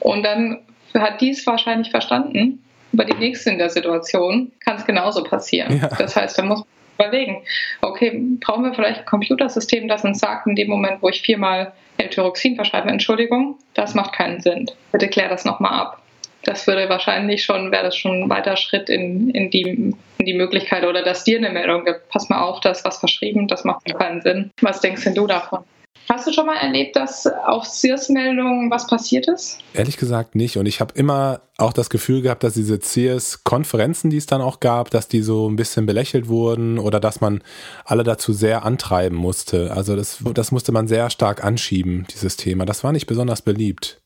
Und 0.00 0.24
dann 0.24 0.60
hat 0.92 1.22
dies 1.22 1.46
wahrscheinlich 1.46 1.90
verstanden, 1.90 2.62
aber 2.92 3.06
die 3.06 3.14
nächste 3.14 3.48
in 3.48 3.56
der 3.56 3.70
Situation 3.70 4.52
kann 4.60 4.76
es 4.76 4.84
genauso 4.84 5.24
passieren. 5.24 5.80
Ja. 5.80 5.88
Das 5.88 6.14
heißt, 6.16 6.38
da 6.38 6.42
muss 6.42 6.58
man 6.58 6.66
überlegen, 6.94 7.42
okay, 7.80 8.22
brauchen 8.40 8.64
wir 8.64 8.74
vielleicht 8.74 9.00
ein 9.00 9.06
Computersystem, 9.06 9.88
das 9.88 10.04
uns 10.04 10.18
sagt, 10.18 10.46
in 10.46 10.56
dem 10.56 10.68
Moment, 10.68 11.02
wo 11.02 11.08
ich 11.08 11.22
viermal 11.22 11.72
L-Tyroxin 11.98 12.56
verschreibe, 12.56 12.88
Entschuldigung, 12.88 13.58
das 13.74 13.94
macht 13.94 14.12
keinen 14.14 14.40
Sinn. 14.40 14.70
Bitte 14.90 15.08
klär 15.08 15.28
das 15.28 15.44
nochmal 15.44 15.72
ab. 15.72 16.02
Das 16.44 16.66
würde 16.66 16.88
wahrscheinlich 16.88 17.44
schon, 17.44 17.70
wäre 17.70 17.84
das 17.84 17.96
schon 17.96 18.24
ein 18.24 18.30
weiter 18.30 18.56
Schritt 18.56 18.90
in, 18.90 19.30
in, 19.30 19.50
die, 19.50 19.62
in 19.62 19.96
die 20.18 20.34
Möglichkeit 20.34 20.84
oder 20.84 21.02
dass 21.02 21.24
dir 21.24 21.38
eine 21.38 21.50
Meldung 21.50 21.84
gibt. 21.84 22.08
Pass 22.08 22.28
mal 22.28 22.42
auf, 22.42 22.60
das 22.60 22.84
was 22.84 22.98
verschrieben, 22.98 23.46
das 23.46 23.64
macht 23.64 23.84
keinen 23.96 24.22
Sinn. 24.22 24.50
Was 24.60 24.80
denkst 24.80 25.04
denn 25.04 25.14
du 25.14 25.26
davon? 25.26 25.64
Hast 26.08 26.26
du 26.26 26.32
schon 26.32 26.46
mal 26.46 26.56
erlebt, 26.56 26.96
dass 26.96 27.26
auf 27.26 27.64
CIRS-Meldungen 27.64 28.70
was 28.70 28.86
passiert 28.86 29.28
ist? 29.28 29.58
Ehrlich 29.72 29.96
gesagt 29.96 30.34
nicht. 30.34 30.56
Und 30.58 30.66
ich 30.66 30.80
habe 30.80 30.92
immer 30.94 31.40
auch 31.58 31.72
das 31.72 31.90
Gefühl 31.90 32.22
gehabt, 32.22 32.44
dass 32.44 32.54
diese 32.54 32.80
CIRS-Konferenzen, 32.80 34.10
die 34.10 34.16
es 34.16 34.26
dann 34.26 34.42
auch 34.42 34.60
gab, 34.60 34.90
dass 34.90 35.08
die 35.08 35.22
so 35.22 35.48
ein 35.48 35.56
bisschen 35.56 35.86
belächelt 35.86 36.28
wurden 36.28 36.78
oder 36.78 37.00
dass 37.00 37.20
man 37.20 37.42
alle 37.84 38.02
dazu 38.02 38.32
sehr 38.32 38.64
antreiben 38.64 39.16
musste. 39.16 39.72
Also 39.72 39.96
das, 39.96 40.22
das 40.34 40.52
musste 40.52 40.72
man 40.72 40.88
sehr 40.88 41.08
stark 41.08 41.44
anschieben, 41.44 42.06
dieses 42.12 42.36
Thema. 42.36 42.66
Das 42.66 42.84
war 42.84 42.92
nicht 42.92 43.06
besonders 43.06 43.42
beliebt. 43.42 44.00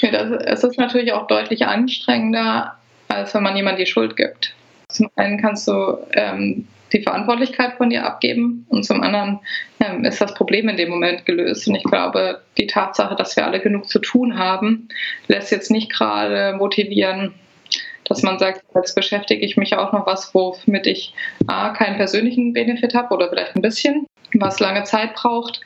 Ja, 0.00 0.10
das, 0.10 0.42
es 0.44 0.64
ist 0.64 0.78
natürlich 0.78 1.12
auch 1.12 1.26
deutlich 1.26 1.66
anstrengender, 1.66 2.74
als 3.08 3.32
wenn 3.34 3.42
man 3.42 3.54
jemand 3.54 3.78
die 3.78 3.86
Schuld 3.86 4.16
gibt. 4.16 4.54
Zum 4.90 5.08
einen 5.16 5.40
kannst 5.40 5.68
du 5.68 5.98
ähm, 6.12 6.66
die 6.92 7.02
Verantwortlichkeit 7.02 7.74
von 7.76 7.90
dir 7.90 8.04
abgeben 8.04 8.66
und 8.68 8.84
zum 8.84 9.02
anderen 9.02 9.40
ähm, 9.80 10.04
ist 10.04 10.20
das 10.20 10.34
Problem 10.34 10.68
in 10.68 10.76
dem 10.76 10.90
Moment 10.90 11.26
gelöst. 11.26 11.68
Und 11.68 11.74
ich 11.74 11.84
glaube, 11.84 12.40
die 12.56 12.66
Tatsache, 12.66 13.14
dass 13.16 13.36
wir 13.36 13.46
alle 13.46 13.60
genug 13.60 13.88
zu 13.88 13.98
tun 13.98 14.38
haben, 14.38 14.88
lässt 15.26 15.50
jetzt 15.50 15.70
nicht 15.70 15.92
gerade 15.92 16.56
motivieren, 16.56 17.34
dass 18.04 18.22
man 18.22 18.38
sagt, 18.38 18.62
jetzt 18.74 18.94
beschäftige 18.94 19.44
ich 19.44 19.56
mich 19.56 19.76
auch 19.76 19.92
noch 19.92 20.06
was, 20.06 20.34
womit 20.34 20.86
ich 20.86 21.12
A, 21.46 21.70
keinen 21.70 21.96
persönlichen 21.96 22.52
Benefit 22.52 22.94
habe 22.94 23.14
oder 23.14 23.28
vielleicht 23.28 23.54
ein 23.54 23.62
bisschen, 23.62 24.06
was 24.34 24.60
lange 24.60 24.84
Zeit 24.84 25.14
braucht 25.14 25.60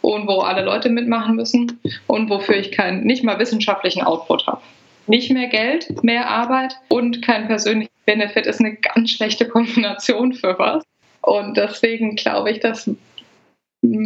und 0.00 0.28
wo 0.28 0.40
alle 0.40 0.64
Leute 0.64 0.90
mitmachen 0.90 1.36
müssen 1.36 1.80
und 2.06 2.30
wofür 2.30 2.56
ich 2.56 2.72
keinen, 2.72 3.04
nicht 3.04 3.24
mal 3.24 3.38
wissenschaftlichen 3.38 4.02
Output 4.02 4.46
habe. 4.46 4.60
Nicht 5.06 5.30
mehr 5.32 5.48
Geld, 5.48 6.02
mehr 6.04 6.28
Arbeit 6.28 6.76
und 6.88 7.22
kein 7.22 7.46
persönlicher 7.48 7.90
Benefit 8.08 8.46
ist 8.46 8.60
eine 8.60 8.74
ganz 8.76 9.10
schlechte 9.10 9.46
Kombination 9.46 10.32
für 10.32 10.58
was. 10.58 10.82
Und 11.20 11.58
deswegen 11.58 12.16
glaube 12.16 12.50
ich, 12.50 12.58
dass 12.58 12.90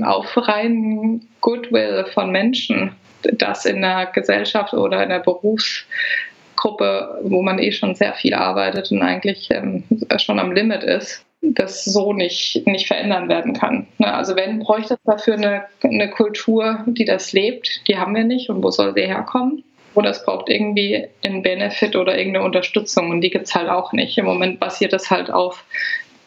auf 0.03 0.37
rein 0.37 1.21
Goodwill 1.41 2.07
von 2.13 2.33
Menschen, 2.33 2.97
das 3.23 3.65
in 3.65 3.85
einer 3.85 4.07
Gesellschaft 4.07 4.75
oder 4.75 5.05
in 5.05 5.13
einer 5.13 5.21
Berufsgruppe, 5.21 7.21
wo 7.23 7.43
man 7.43 7.61
eh 7.61 7.71
schon 7.71 7.95
sehr 7.95 8.15
viel 8.15 8.35
arbeitet 8.35 8.91
und 8.91 9.03
eigentlich 9.03 9.49
ähm, 9.53 9.85
schon 10.19 10.41
am 10.41 10.51
Limit 10.51 10.83
ist, 10.83 11.25
das 11.41 11.85
so 11.85 12.13
nicht, 12.13 12.67
nicht 12.67 12.89
verändern 12.89 13.29
werden 13.29 13.53
kann. 13.53 13.87
Ne, 13.99 14.13
also 14.13 14.35
wenn, 14.35 14.59
bräuchte 14.59 14.95
es 14.95 15.01
dafür 15.05 15.35
eine, 15.35 15.63
eine 15.85 16.11
Kultur, 16.11 16.85
die 16.89 17.05
das 17.05 17.33
lebt, 17.33 17.83
die 17.87 17.99
haben 17.99 18.17
wir 18.17 18.25
nicht 18.25 18.51
und 18.51 18.65
wo 18.65 18.73
soll 18.73 18.95
sie 18.95 19.07
herkommen? 19.07 19.63
Oder 19.95 20.11
es 20.11 20.25
braucht 20.25 20.49
irgendwie 20.49 21.07
einen 21.25 21.43
Benefit 21.43 21.97
oder 21.97 22.17
irgendeine 22.17 22.45
Unterstützung 22.45 23.11
und 23.11 23.21
die 23.21 23.31
gibt 23.31 23.47
es 23.47 23.55
halt 23.55 23.69
auch 23.69 23.93
nicht. 23.93 24.19
Im 24.19 24.25
Moment 24.25 24.61
basiert 24.61 24.93
es 24.93 25.11
halt 25.11 25.31
auf 25.31 25.65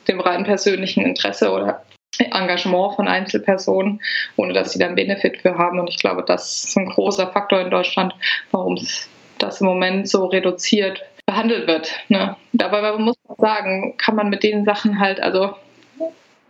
dem 0.07 0.20
rein 0.20 0.43
persönlichen 0.43 1.03
Interesse 1.03 1.51
oder 1.51 1.84
Engagement 2.20 2.95
von 2.95 3.07
Einzelpersonen, 3.07 4.01
ohne 4.36 4.53
dass 4.53 4.72
sie 4.72 4.80
dann 4.80 4.95
Benefit 4.95 5.41
für 5.41 5.57
haben. 5.57 5.80
Und 5.80 5.89
ich 5.89 5.97
glaube, 5.97 6.24
das 6.26 6.66
ist 6.66 6.78
ein 6.78 6.89
großer 6.89 7.28
Faktor 7.32 7.59
in 7.59 7.70
Deutschland, 7.70 8.13
warum 8.51 8.80
das 9.38 9.61
im 9.61 9.68
Moment 9.68 10.07
so 10.07 10.26
reduziert 10.26 11.03
behandelt 11.26 11.68
wird. 11.68 11.91
Ne? 12.07 12.36
Dabei 12.53 12.97
muss 12.97 13.18
man 13.28 13.38
sagen, 13.38 13.97
kann 13.97 14.16
man 14.16 14.30
mit 14.30 14.43
den 14.43 14.63
Sachen 14.63 14.99
halt, 14.99 15.20
also 15.20 15.55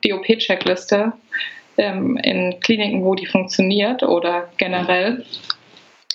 die 0.03 0.13
OP-Checkliste 0.13 1.13
ähm, 1.77 2.17
in 2.17 2.59
Kliniken, 2.59 3.03
wo 3.03 3.15
die 3.15 3.25
funktioniert 3.25 4.03
oder 4.03 4.49
generell, 4.57 5.25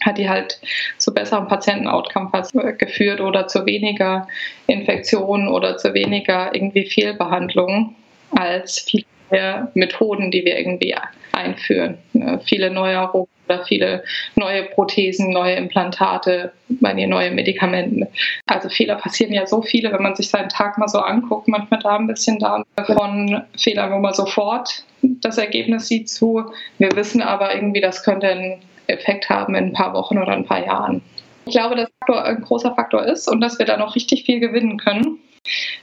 hat 0.02 0.18
die 0.18 0.28
halt 0.28 0.60
zu 0.98 1.12
besseren 1.12 1.48
Patienten-Outcomes 1.48 2.52
geführt 2.78 3.20
oder 3.20 3.46
zu 3.46 3.66
weniger 3.66 4.26
Infektionen 4.66 5.48
oder 5.48 5.76
zu 5.76 5.94
weniger 5.94 6.54
irgendwie 6.54 6.86
Fehlbehandlungen 6.86 7.94
als 8.32 8.80
viele 8.80 9.70
Methoden, 9.74 10.30
die 10.30 10.44
wir 10.44 10.58
irgendwie 10.58 10.94
einführen. 11.32 11.98
Ne, 12.12 12.40
viele 12.44 12.70
Neuerungen 12.70 13.28
oder 13.48 13.64
viele 13.64 14.04
neue 14.36 14.64
Prothesen, 14.64 15.30
neue 15.30 15.54
Implantate, 15.54 16.52
neue 16.68 17.30
Medikamente. 17.30 18.08
Also 18.46 18.68
Fehler 18.68 18.96
passieren 18.96 19.32
ja 19.32 19.46
so 19.46 19.62
viele, 19.62 19.92
wenn 19.92 20.02
man 20.02 20.16
sich 20.16 20.30
seinen 20.30 20.48
Tag 20.48 20.78
mal 20.78 20.88
so 20.88 20.98
anguckt, 20.98 21.48
manchmal 21.48 21.80
da 21.80 21.96
ein 21.96 22.06
bisschen 22.06 22.38
da 22.38 22.64
von 22.86 23.42
Fehlern, 23.56 23.92
wo 23.92 23.98
man 23.98 24.14
sofort 24.14 24.84
das 25.02 25.38
Ergebnis 25.38 25.88
sieht 25.88 26.08
zu. 26.08 26.44
Wir 26.78 26.90
wissen 26.94 27.22
aber 27.22 27.54
irgendwie, 27.54 27.80
das 27.80 28.02
könnte 28.04 28.28
einen 28.28 28.62
Effekt 28.90 29.28
haben 29.28 29.54
in 29.54 29.66
ein 29.66 29.72
paar 29.72 29.94
Wochen 29.94 30.18
oder 30.18 30.32
ein 30.32 30.44
paar 30.44 30.64
Jahren. 30.64 31.02
Ich 31.46 31.52
glaube, 31.52 31.76
dass 31.76 31.88
Faktor 32.00 32.24
ein 32.24 32.42
großer 32.42 32.74
Faktor 32.74 33.04
ist 33.04 33.28
und 33.28 33.40
dass 33.40 33.58
wir 33.58 33.66
da 33.66 33.76
noch 33.76 33.96
richtig 33.96 34.24
viel 34.24 34.40
gewinnen 34.40 34.76
können. 34.78 35.18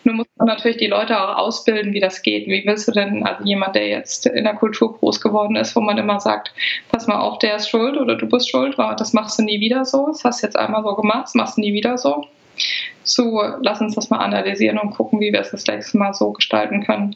Nur 0.03 0.15
muss 0.15 0.27
man 0.37 0.47
natürlich 0.47 0.77
die 0.77 0.87
Leute 0.87 1.19
auch 1.19 1.35
ausbilden, 1.35 1.93
wie 1.93 1.99
das 1.99 2.21
geht. 2.21 2.47
Wie 2.47 2.63
willst 2.65 2.87
du 2.87 2.91
denn, 2.91 3.25
also 3.25 3.43
jemand, 3.43 3.75
der 3.75 3.87
jetzt 3.87 4.27
in 4.27 4.43
der 4.43 4.53
Kultur 4.53 4.95
groß 4.97 5.19
geworden 5.19 5.55
ist, 5.55 5.75
wo 5.75 5.81
man 5.81 5.97
immer 5.97 6.19
sagt, 6.19 6.53
pass 6.91 7.07
mal 7.07 7.19
auf, 7.19 7.39
der 7.39 7.55
ist 7.55 7.69
schuld 7.69 7.97
oder 7.97 8.15
du 8.15 8.27
bist 8.27 8.49
schuld, 8.49 8.77
das 8.77 9.13
machst 9.13 9.39
du 9.39 9.43
nie 9.43 9.59
wieder 9.59 9.83
so, 9.83 10.07
das 10.07 10.23
hast 10.23 10.43
du 10.43 10.47
jetzt 10.47 10.57
einmal 10.57 10.83
so 10.83 10.95
gemacht, 10.95 11.23
das 11.23 11.33
machst 11.33 11.57
du 11.57 11.61
nie 11.61 11.73
wieder 11.73 11.97
so. 11.97 12.25
So, 13.03 13.41
lass 13.61 13.81
uns 13.81 13.95
das 13.95 14.09
mal 14.09 14.19
analysieren 14.19 14.77
und 14.77 14.91
gucken, 14.91 15.19
wie 15.19 15.33
wir 15.33 15.39
es 15.39 15.51
das 15.51 15.65
nächste 15.65 15.97
Mal 15.97 16.13
so 16.13 16.31
gestalten 16.31 16.83
können, 16.83 17.15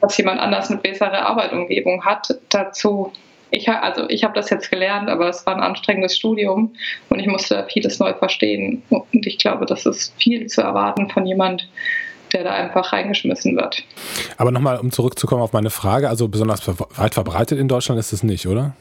dass 0.00 0.16
jemand 0.18 0.40
anders 0.40 0.70
eine 0.70 0.80
bessere 0.80 1.24
Arbeitumgebung 1.24 2.04
hat. 2.04 2.38
Dazu 2.50 3.12
ich, 3.52 3.68
also 3.68 4.08
ich 4.08 4.24
habe 4.24 4.34
das 4.34 4.50
jetzt 4.50 4.70
gelernt, 4.70 5.08
aber 5.08 5.28
es 5.28 5.44
war 5.46 5.54
ein 5.54 5.62
anstrengendes 5.62 6.16
Studium 6.16 6.72
und 7.10 7.20
ich 7.20 7.26
musste 7.26 7.66
vieles 7.70 7.98
neu 7.98 8.14
verstehen. 8.14 8.82
Und 8.88 9.26
ich 9.26 9.38
glaube, 9.38 9.66
das 9.66 9.84
ist 9.84 10.14
viel 10.18 10.46
zu 10.46 10.62
erwarten 10.62 11.10
von 11.10 11.26
jemand, 11.26 11.68
der 12.32 12.44
da 12.44 12.54
einfach 12.54 12.94
reingeschmissen 12.94 13.54
wird. 13.56 13.84
Aber 14.38 14.50
nochmal, 14.50 14.78
um 14.78 14.90
zurückzukommen 14.90 15.42
auf 15.42 15.52
meine 15.52 15.68
Frage, 15.68 16.08
also 16.08 16.28
besonders 16.28 16.66
weit 16.66 17.12
verbreitet 17.12 17.58
in 17.58 17.68
Deutschland 17.68 18.00
ist 18.00 18.12
es 18.12 18.22
nicht, 18.22 18.46
oder? 18.46 18.74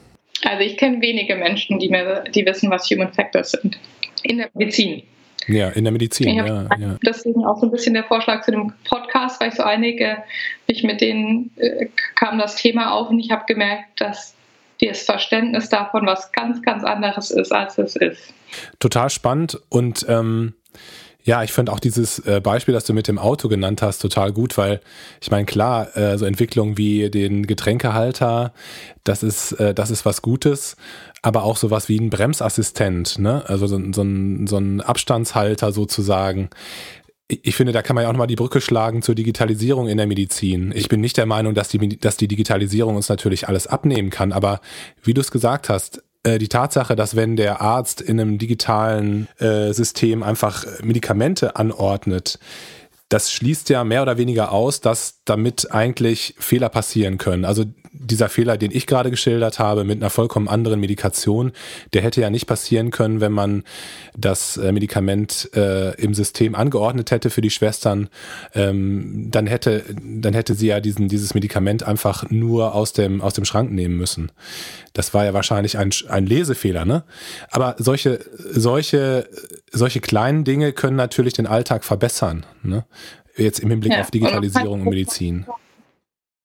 Also 0.45 0.63
ich 0.63 0.77
kenne 0.77 1.01
wenige 1.01 1.35
Menschen, 1.35 1.77
die, 1.77 1.89
mir, 1.89 2.23
die 2.33 2.45
wissen, 2.45 2.71
was 2.71 2.89
Human 2.89 3.11
Factors 3.11 3.51
sind. 3.51 3.77
In 4.23 4.37
der 4.37 4.49
Medizin. 4.53 5.03
Ja, 5.47 5.69
in 5.69 5.83
der 5.83 5.91
Medizin. 5.91 6.29
Ja, 6.29 6.45
ja. 6.45 6.97
Deswegen 7.05 7.45
auch 7.45 7.59
so 7.59 7.65
ein 7.65 7.71
bisschen 7.71 7.93
der 7.93 8.05
Vorschlag 8.05 8.43
zu 8.43 8.51
dem 8.51 8.71
Podcast, 8.85 9.41
weil 9.41 9.49
ich 9.49 9.55
so 9.55 9.63
einige, 9.63 10.23
ich 10.67 10.83
mit 10.83 11.01
denen 11.01 11.51
äh, 11.57 11.87
kam 12.15 12.37
das 12.37 12.55
Thema 12.55 12.93
auf 12.93 13.09
und 13.09 13.19
ich 13.19 13.31
habe 13.31 13.43
gemerkt, 13.47 13.99
dass 13.99 14.35
das 14.87 15.03
Verständnis 15.03 15.69
davon 15.69 16.05
was 16.05 16.31
ganz, 16.31 16.61
ganz 16.61 16.83
anderes 16.83 17.31
ist, 17.31 17.51
als 17.51 17.77
es 17.77 17.95
ist. 17.95 18.33
Total 18.79 19.09
spannend 19.09 19.59
und 19.69 20.05
ähm, 20.09 20.53
ja, 21.23 21.43
ich 21.43 21.51
finde 21.51 21.71
auch 21.71 21.79
dieses 21.79 22.19
äh, 22.19 22.41
Beispiel, 22.41 22.73
das 22.73 22.85
du 22.85 22.93
mit 22.93 23.07
dem 23.07 23.19
Auto 23.19 23.47
genannt 23.47 23.81
hast, 23.81 23.99
total 23.99 24.31
gut, 24.31 24.57
weil 24.57 24.81
ich 25.21 25.29
meine, 25.29 25.45
klar, 25.45 25.95
äh, 25.95 26.17
so 26.17 26.25
Entwicklungen 26.25 26.77
wie 26.77 27.11
den 27.11 27.45
Getränkehalter, 27.45 28.53
das 29.03 29.21
ist, 29.21 29.51
äh, 29.53 29.75
das 29.75 29.91
ist 29.91 30.03
was 30.03 30.23
Gutes, 30.23 30.77
aber 31.21 31.43
auch 31.43 31.57
sowas 31.57 31.89
wie 31.89 31.99
ein 31.99 32.09
Bremsassistent, 32.09 33.19
ne? 33.19 33.43
Also 33.45 33.67
so, 33.67 33.79
so, 33.93 34.01
ein, 34.01 34.47
so 34.47 34.57
ein 34.57 34.81
Abstandshalter 34.81 35.71
sozusagen 35.71 36.49
ich 37.43 37.55
finde, 37.55 37.71
da 37.71 37.81
kann 37.81 37.95
man 37.95 38.03
ja 38.03 38.09
auch 38.09 38.13
nochmal 38.13 38.27
die 38.27 38.35
Brücke 38.35 38.61
schlagen 38.61 39.01
zur 39.01 39.15
Digitalisierung 39.15 39.87
in 39.87 39.97
der 39.97 40.07
Medizin. 40.07 40.73
Ich 40.75 40.89
bin 40.89 41.01
nicht 41.01 41.17
der 41.17 41.25
Meinung, 41.25 41.53
dass 41.53 41.69
die, 41.69 41.99
dass 41.99 42.17
die 42.17 42.27
Digitalisierung 42.27 42.95
uns 42.95 43.09
natürlich 43.09 43.47
alles 43.47 43.67
abnehmen 43.67 44.09
kann, 44.09 44.31
aber 44.31 44.59
wie 45.03 45.13
du 45.13 45.21
es 45.21 45.31
gesagt 45.31 45.69
hast, 45.69 46.03
äh, 46.23 46.37
die 46.37 46.49
Tatsache, 46.49 46.95
dass 46.95 47.15
wenn 47.15 47.35
der 47.35 47.61
Arzt 47.61 48.01
in 48.01 48.19
einem 48.19 48.37
digitalen 48.37 49.27
äh, 49.39 49.73
System 49.73 50.23
einfach 50.23 50.65
Medikamente 50.83 51.55
anordnet, 51.55 52.37
das 53.11 53.29
schließt 53.29 53.67
ja 53.67 53.83
mehr 53.83 54.03
oder 54.03 54.17
weniger 54.17 54.53
aus, 54.53 54.79
dass 54.79 55.19
damit 55.25 55.71
eigentlich 55.71 56.33
Fehler 56.39 56.69
passieren 56.69 57.17
können. 57.17 57.43
Also 57.43 57.65
dieser 57.93 58.29
Fehler, 58.29 58.57
den 58.57 58.71
ich 58.71 58.87
gerade 58.87 59.09
geschildert 59.09 59.59
habe, 59.59 59.83
mit 59.83 60.01
einer 60.01 60.09
vollkommen 60.09 60.47
anderen 60.47 60.79
Medikation, 60.79 61.51
der 61.93 62.03
hätte 62.03 62.21
ja 62.21 62.29
nicht 62.29 62.47
passieren 62.47 62.89
können, 62.89 63.19
wenn 63.19 63.33
man 63.33 63.63
das 64.15 64.55
äh, 64.55 64.71
Medikament 64.71 65.49
äh, 65.53 65.93
im 66.01 66.13
System 66.13 66.55
angeordnet 66.55 67.11
hätte 67.11 67.29
für 67.29 67.41
die 67.41 67.49
Schwestern. 67.49 68.07
Ähm, 68.55 69.27
dann 69.29 69.45
hätte, 69.45 69.83
dann 70.01 70.33
hätte 70.33 70.55
sie 70.55 70.67
ja 70.67 70.79
diesen, 70.79 71.09
dieses 71.09 71.33
Medikament 71.33 71.83
einfach 71.83 72.29
nur 72.29 72.73
aus 72.75 72.93
dem, 72.93 73.21
aus 73.21 73.33
dem 73.33 73.43
Schrank 73.43 73.71
nehmen 73.71 73.97
müssen. 73.97 74.31
Das 74.93 75.13
war 75.13 75.25
ja 75.25 75.33
wahrscheinlich 75.33 75.77
ein, 75.77 75.91
ein 76.07 76.25
Lesefehler, 76.25 76.85
ne? 76.85 77.03
Aber 77.49 77.75
solche, 77.77 78.19
solche, 78.37 79.27
solche 79.71 79.99
kleinen 79.99 80.45
Dinge 80.45 80.71
können 80.71 80.97
natürlich 80.97 81.33
den 81.33 81.47
Alltag 81.47 81.83
verbessern, 81.83 82.45
ne? 82.63 82.85
Jetzt 83.37 83.59
im 83.59 83.69
Hinblick 83.69 83.93
ja, 83.93 84.01
auf 84.01 84.11
Digitalisierung 84.11 84.81
und 84.81 84.89
Medizin. 84.89 85.45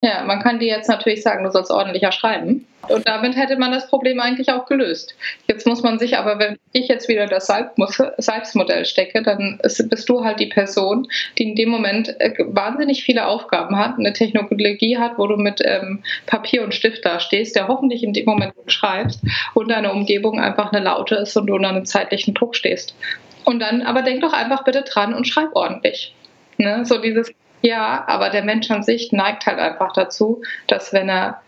Ja, 0.03 0.23
man 0.25 0.41
kann 0.41 0.59
dir 0.59 0.69
jetzt 0.69 0.89
natürlich 0.89 1.23
sagen, 1.23 1.43
du 1.43 1.51
sollst 1.51 1.71
ordentlicher 1.71 2.13
schreiben. 2.13 2.67
Und 2.89 3.09
damit 3.09 3.35
hätte 3.35 3.57
man 3.57 3.73
das 3.73 3.89
Problem 3.89 4.21
eigentlich 4.21 4.51
auch 4.53 4.67
gelöst. 4.67 5.17
Jetzt 5.49 5.67
muss 5.67 5.83
man 5.83 5.99
sich 5.99 6.17
aber, 6.17 6.39
wenn 6.39 6.59
ich 6.73 6.87
jetzt 6.87 7.09
wieder 7.09 7.27
das 7.27 7.47
Salbs-Modell 7.47 8.85
stecke, 8.85 9.23
dann 9.23 9.59
bist 9.63 10.09
du 10.09 10.23
halt 10.23 10.39
die 10.39 10.47
Person, 10.47 11.09
die 11.39 11.51
in 11.51 11.57
dem 11.57 11.71
Moment 11.71 12.15
äh, 12.21 12.35
wahnsinnig 12.47 13.03
viele 13.03 13.27
Aufgaben 13.27 13.77
hat, 13.77 13.99
eine 13.99 14.13
Technologie 14.13 14.99
hat, 14.99 15.19
wo 15.19 15.27
du 15.27 15.37
mit 15.37 15.61
ähm, 15.65 16.05
Papier 16.27 16.63
und 16.63 16.75
Stift 16.75 17.05
da 17.05 17.19
stehst, 17.19 17.57
der 17.57 17.67
hoffentlich 17.67 18.05
in 18.05 18.13
dem 18.13 18.27
Moment 18.27 18.53
schreibst 18.67 19.21
und 19.55 19.71
deine 19.71 19.91
Umgebung 19.91 20.39
einfach 20.39 20.73
eine 20.73 20.85
Laute 20.85 21.17
ist 21.17 21.37
und 21.37 21.47
du 21.47 21.55
unter 21.55 21.71
einem 21.71 21.87
zeitlichen 21.87 22.35
Druck 22.35 22.55
stehst. 22.55 22.95
Und 23.45 23.61
dann, 23.61 23.83
aber 23.83 24.03
denk 24.03 24.21
doch 24.21 24.33
einfach 24.33 24.65
bitte 24.65 24.83
dran 24.83 25.15
und 25.15 25.27
schreib 25.27 25.55
ordentlich. 25.55 26.15
Ne? 26.59 26.85
So 26.85 26.99
dieses 26.99 27.33
ja, 27.63 28.05
aber 28.07 28.31
der 28.31 28.45
Mensch 28.45 28.71
an 28.71 28.83
sich 28.83 29.13
neigt 29.13 29.47
halt 29.47 29.59
einfach 29.59 29.93
dazu, 29.93 30.43
dass 30.69 30.93
wenn 30.93 31.09
er 31.09 31.41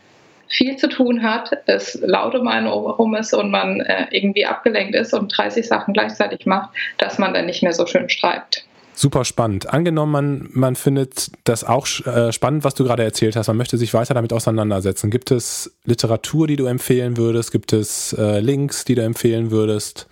viel 0.49 0.77
zu 0.77 0.89
tun 0.89 1.23
hat, 1.23 1.51
es 1.67 1.99
laut 2.03 2.35
um 2.35 2.49
einen 2.49 2.67
herum 2.67 3.15
ist 3.15 3.35
und 3.35 3.51
man 3.51 3.81
äh, 3.81 4.07
irgendwie 4.11 4.47
abgelenkt 4.47 4.95
ist 4.95 5.13
und 5.13 5.37
30 5.37 5.69
Sachen 5.69 5.93
gleichzeitig 5.93 6.47
macht, 6.47 6.71
dass 6.97 7.19
man 7.19 7.35
dann 7.35 7.47
nicht 7.47 7.63
mehr 7.63 7.75
so 7.75 7.87
schön 7.87 8.09
schreibt. 8.09 8.65
Super 8.95 9.25
spannend. 9.25 9.73
Angenommen, 9.73 10.11
man, 10.11 10.49
man 10.51 10.75
findet 10.75 11.31
das 11.45 11.63
auch 11.63 11.87
äh, 12.05 12.33
spannend, 12.33 12.65
was 12.65 12.75
du 12.75 12.83
gerade 12.83 13.05
erzählt 13.05 13.37
hast. 13.37 13.47
Man 13.47 13.57
möchte 13.57 13.77
sich 13.77 13.95
weiter 13.95 14.15
damit 14.15 14.33
auseinandersetzen. 14.33 15.11
Gibt 15.11 15.31
es 15.31 15.79
Literatur, 15.85 16.49
die 16.49 16.57
du 16.57 16.67
empfehlen 16.67 17.17
würdest? 17.17 17.53
Gibt 17.53 17.73
es 17.73 18.13
äh, 18.15 18.41
Links, 18.41 18.85
die 18.85 18.97
du 18.97 19.03
empfehlen 19.03 19.53
würdest? 19.53 20.09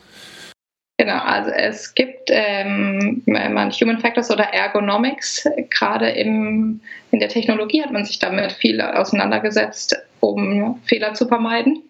Genau, 0.99 1.19
also 1.19 1.51
es 1.51 1.95
gibt 1.95 2.31
ähm, 2.33 3.23
man 3.27 3.71
Human 3.71 3.99
Factors 3.99 4.31
oder 4.31 4.45
Ergonomics. 4.45 5.47
Gerade 5.69 6.09
im, 6.09 6.81
in 7.11 7.21
der 7.21 7.29
Technologie 7.29 7.83
hat 7.83 7.93
man 7.93 8.07
sich 8.07 8.19
damit 8.19 8.53
viel 8.53 8.81
auseinandergesetzt, 8.81 9.95
um 10.21 10.81
Fehler 10.87 11.13
zu 11.13 11.29
vermeiden 11.29 11.83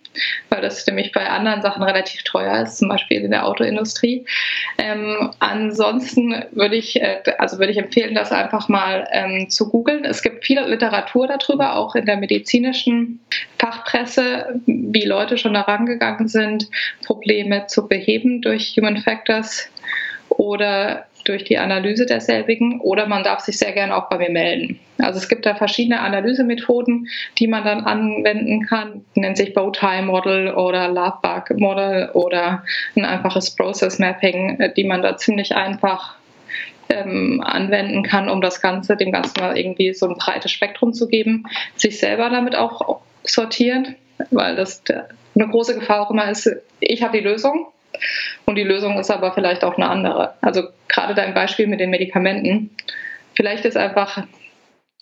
weil 0.51 0.63
das 0.63 0.87
nämlich 0.87 1.13
bei 1.13 1.29
anderen 1.29 1.63
Sachen 1.63 1.83
relativ 1.83 2.23
teuer 2.25 2.63
ist, 2.63 2.79
zum 2.79 2.89
Beispiel 2.89 3.23
in 3.23 3.31
der 3.31 3.47
Autoindustrie. 3.47 4.25
Ähm, 4.79 5.31
ansonsten 5.39 6.45
würde 6.53 6.77
ich, 6.77 7.01
äh, 7.01 7.23
also 7.39 7.59
würde 7.59 7.73
ich 7.73 7.79
empfehlen, 7.79 8.15
das 8.15 8.33
einfach 8.33 8.69
mal 8.69 9.07
ähm, 9.13 9.49
zu 9.51 9.71
googeln. 9.71 10.05
Es 10.05 10.23
gibt 10.23 10.45
viel 10.45 10.61
Literatur 10.61 11.29
darüber, 11.29 11.77
auch 11.77 11.95
in 11.95 12.07
der 12.07 12.17
medizinischen 12.17 13.21
Fachpresse, 13.59 14.61
wie 14.67 15.05
Leute 15.05 15.39
schon 15.39 15.55
daran 15.55 15.87
gegangen 15.87 16.29
sind, 16.29 16.69
Probleme 17.05 17.67
zu 17.67 17.89
beheben 17.89 18.43
durch 18.43 18.77
Human 18.77 18.99
Factors 18.99 19.69
oder 20.29 21.07
durch 21.29 21.45
die 21.45 21.59
Analyse 21.59 22.07
derselbigen 22.07 22.81
oder 22.81 23.07
man 23.07 23.25
darf 23.25 23.41
sich 23.41 23.59
sehr 23.59 23.73
gerne 23.73 23.97
auch 23.97 24.09
bei 24.09 24.19
mir 24.19 24.31
melden. 24.31 24.79
Also 24.99 25.19
es 25.19 25.29
gibt 25.29 25.45
da 25.45 25.55
verschiedene 25.55 26.01
Analysemethoden, 26.01 27.09
die 27.39 27.47
man 27.47 27.65
dann 27.65 27.81
anwenden 27.81 28.65
kann. 28.67 29.05
Nennt 29.15 29.37
sich 29.37 29.55
Bowtie 29.55 30.03
Model 30.03 30.55
oder 30.55 30.89
Lovebug 30.89 31.59
Model 31.59 32.11
oder 32.15 32.63
ein 32.97 33.05
einfaches 33.05 33.55
Process 33.55 33.99
Mapping, 33.99 34.61
äh, 34.61 34.73
die 34.73 34.85
man 34.85 35.03
da 35.03 35.17
ziemlich 35.17 35.55
einfach 35.55 36.17
ähm, 36.89 37.43
anwenden 37.45 38.03
kann, 38.03 38.29
um 38.29 38.41
das 38.41 38.61
Ganze, 38.61 38.97
dem 38.97 39.13
Ganzen 39.13 39.41
mal 39.41 39.59
irgendwie 39.59 39.93
so 39.93 40.09
ein 40.09 40.17
breites 40.17 40.53
Spektrum 40.53 40.93
zu 40.93 41.09
geben, 41.09 41.45
sich 41.75 41.99
selber 41.99 42.31
damit 42.31 42.57
auch 42.57 43.01
sortieren, 43.25 43.97
weil 44.31 44.57
das 44.57 44.83
eine 45.35 45.49
große 45.49 45.75
Gefahr 45.75 46.03
auch 46.03 46.11
immer 46.11 46.31
ist, 46.31 46.51
ich 46.81 47.03
habe 47.03 47.19
die 47.19 47.25
Lösung 47.25 47.67
und 48.45 48.57
die 48.57 48.65
Lösung 48.65 48.99
ist 48.99 49.11
aber 49.11 49.33
vielleicht 49.33 49.65
auch 49.65 49.77
eine 49.77 49.89
andere. 49.89 50.35
Also 50.41 50.69
gerade 50.89 51.15
dein 51.15 51.35
Beispiel 51.35 51.67
mit 51.67 51.81
den 51.81 51.91
Medikamenten. 51.91 52.71
Vielleicht 53.35 53.65
ist 53.65 53.77
einfach 53.77 54.25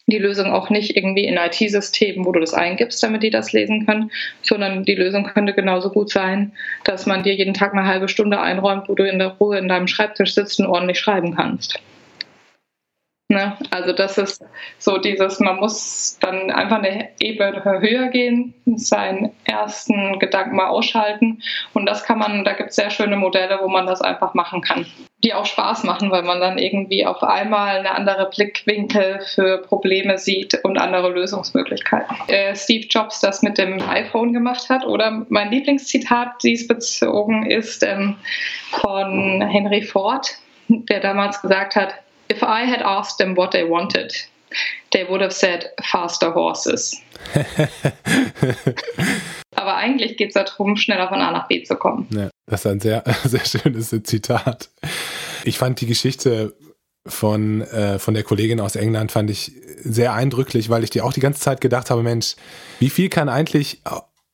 die 0.06 0.18
Lösung 0.18 0.52
auch 0.52 0.70
nicht 0.70 0.96
irgendwie 0.96 1.24
in 1.24 1.36
IT-Systemen, 1.36 2.26
wo 2.26 2.32
du 2.32 2.40
das 2.40 2.52
eingibst, 2.52 3.02
damit 3.02 3.22
die 3.22 3.30
das 3.30 3.52
lesen 3.52 3.86
können, 3.86 4.10
sondern 4.42 4.84
die 4.84 4.94
Lösung 4.94 5.24
könnte 5.24 5.54
genauso 5.54 5.90
gut 5.90 6.10
sein, 6.10 6.52
dass 6.84 7.06
man 7.06 7.22
dir 7.22 7.34
jeden 7.34 7.54
Tag 7.54 7.72
eine 7.72 7.86
halbe 7.86 8.08
Stunde 8.08 8.40
einräumt, 8.40 8.88
wo 8.88 8.94
du 8.94 9.08
in 9.08 9.18
der 9.18 9.28
Ruhe 9.28 9.58
in 9.58 9.68
deinem 9.68 9.86
Schreibtisch 9.86 10.34
sitzt 10.34 10.60
und 10.60 10.66
ordentlich 10.66 10.98
schreiben 10.98 11.34
kannst. 11.34 11.80
Ne? 13.28 13.56
Also 13.70 13.94
das 13.94 14.18
ist 14.18 14.44
so 14.78 14.98
dieses, 14.98 15.40
man 15.40 15.56
muss 15.56 16.18
dann 16.20 16.50
einfach 16.50 16.78
eine 16.78 17.08
Ebene 17.18 17.64
höher 17.64 18.08
gehen, 18.08 18.52
seinen 18.76 19.32
ersten 19.44 20.18
Gedanken 20.18 20.56
mal 20.56 20.66
ausschalten 20.66 21.42
und 21.72 21.86
das 21.86 22.04
kann 22.04 22.18
man, 22.18 22.44
da 22.44 22.52
gibt 22.52 22.70
es 22.70 22.76
sehr 22.76 22.90
schöne 22.90 23.16
Modelle, 23.16 23.60
wo 23.62 23.68
man 23.68 23.86
das 23.86 24.02
einfach 24.02 24.34
machen 24.34 24.60
kann, 24.60 24.84
die 25.24 25.32
auch 25.32 25.46
Spaß 25.46 25.84
machen, 25.84 26.10
weil 26.10 26.22
man 26.22 26.38
dann 26.38 26.58
irgendwie 26.58 27.06
auf 27.06 27.22
einmal 27.22 27.78
eine 27.78 27.94
andere 27.94 28.28
Blickwinkel 28.28 29.20
für 29.34 29.62
Probleme 29.62 30.18
sieht 30.18 30.62
und 30.62 30.76
andere 30.76 31.08
Lösungsmöglichkeiten. 31.08 32.14
Äh, 32.28 32.54
Steve 32.54 32.86
Jobs 32.90 33.20
das 33.20 33.40
mit 33.40 33.56
dem 33.56 33.80
iPhone 33.88 34.34
gemacht 34.34 34.68
hat 34.68 34.84
oder 34.84 35.24
mein 35.30 35.50
Lieblingszitat 35.50 36.42
diesbezogen 36.42 37.46
ist 37.46 37.82
ähm, 37.82 38.16
von 38.70 39.40
Henry 39.40 39.80
Ford, 39.80 40.28
der 40.68 41.00
damals 41.00 41.40
gesagt 41.40 41.74
hat, 41.74 42.03
if 42.30 42.42
I 42.42 42.64
had 42.66 42.82
asked 42.82 43.18
them 43.18 43.36
what 43.36 43.52
they 43.52 43.64
wanted, 43.68 44.12
they 44.92 45.04
would 45.08 45.20
have 45.20 45.32
said 45.32 45.70
faster 45.82 46.34
horses. 46.34 46.96
Aber 49.56 49.76
eigentlich 49.76 50.16
geht 50.16 50.28
es 50.28 50.34
darum, 50.34 50.76
schneller 50.76 51.08
von 51.08 51.20
A 51.20 51.30
nach 51.30 51.48
B 51.48 51.62
zu 51.62 51.76
kommen. 51.76 52.08
Ja, 52.10 52.28
das 52.46 52.64
ist 52.64 52.70
ein 52.70 52.80
sehr, 52.80 53.04
sehr 53.24 53.44
schönes 53.44 53.90
Zitat. 54.04 54.70
Ich 55.44 55.58
fand 55.58 55.80
die 55.80 55.86
Geschichte 55.86 56.56
von, 57.06 57.62
äh, 57.62 57.98
von 57.98 58.14
der 58.14 58.22
Kollegin 58.22 58.60
aus 58.60 58.76
England 58.76 59.12
fand 59.12 59.30
ich 59.30 59.52
sehr 59.82 60.14
eindrücklich, 60.14 60.70
weil 60.70 60.84
ich 60.84 60.90
dir 60.90 61.04
auch 61.04 61.12
die 61.12 61.20
ganze 61.20 61.40
Zeit 61.40 61.60
gedacht 61.60 61.90
habe, 61.90 62.02
Mensch, 62.02 62.36
wie 62.78 62.88
viel 62.90 63.10
kann 63.10 63.28
eigentlich 63.28 63.82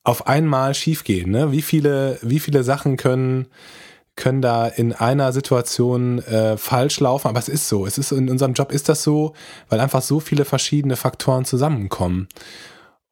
auf 0.05 0.27
einmal 0.27 0.75
schiefgehen? 0.75 1.31
Ne? 1.31 1.53
Wie 1.53 1.63
viele, 1.63 2.19
wie 2.23 2.39
viele 2.39 2.63
Sachen 2.63 2.97
können 2.97 3.49
können 4.17 4.43
da 4.43 4.67
in 4.67 4.93
einer 4.93 5.33
Situation 5.33 6.19
äh, 6.25 6.57
falsch 6.57 7.01
laufen, 7.01 7.29
aber 7.29 7.39
es 7.39 7.49
ist 7.49 7.69
so. 7.69 7.87
Es 7.87 7.99
ist 7.99 8.13
in 8.13 8.29
unserem 8.29 8.53
Job 8.53 8.73
ist 8.73 8.89
das 8.89 9.03
so, 9.03 9.35
weil 9.69 9.81
einfach 9.81 10.03
so 10.03 10.21
viele 10.21 10.45
verschiedene 10.45 10.97
Faktoren 10.97 11.45
zusammenkommen. 11.45 12.29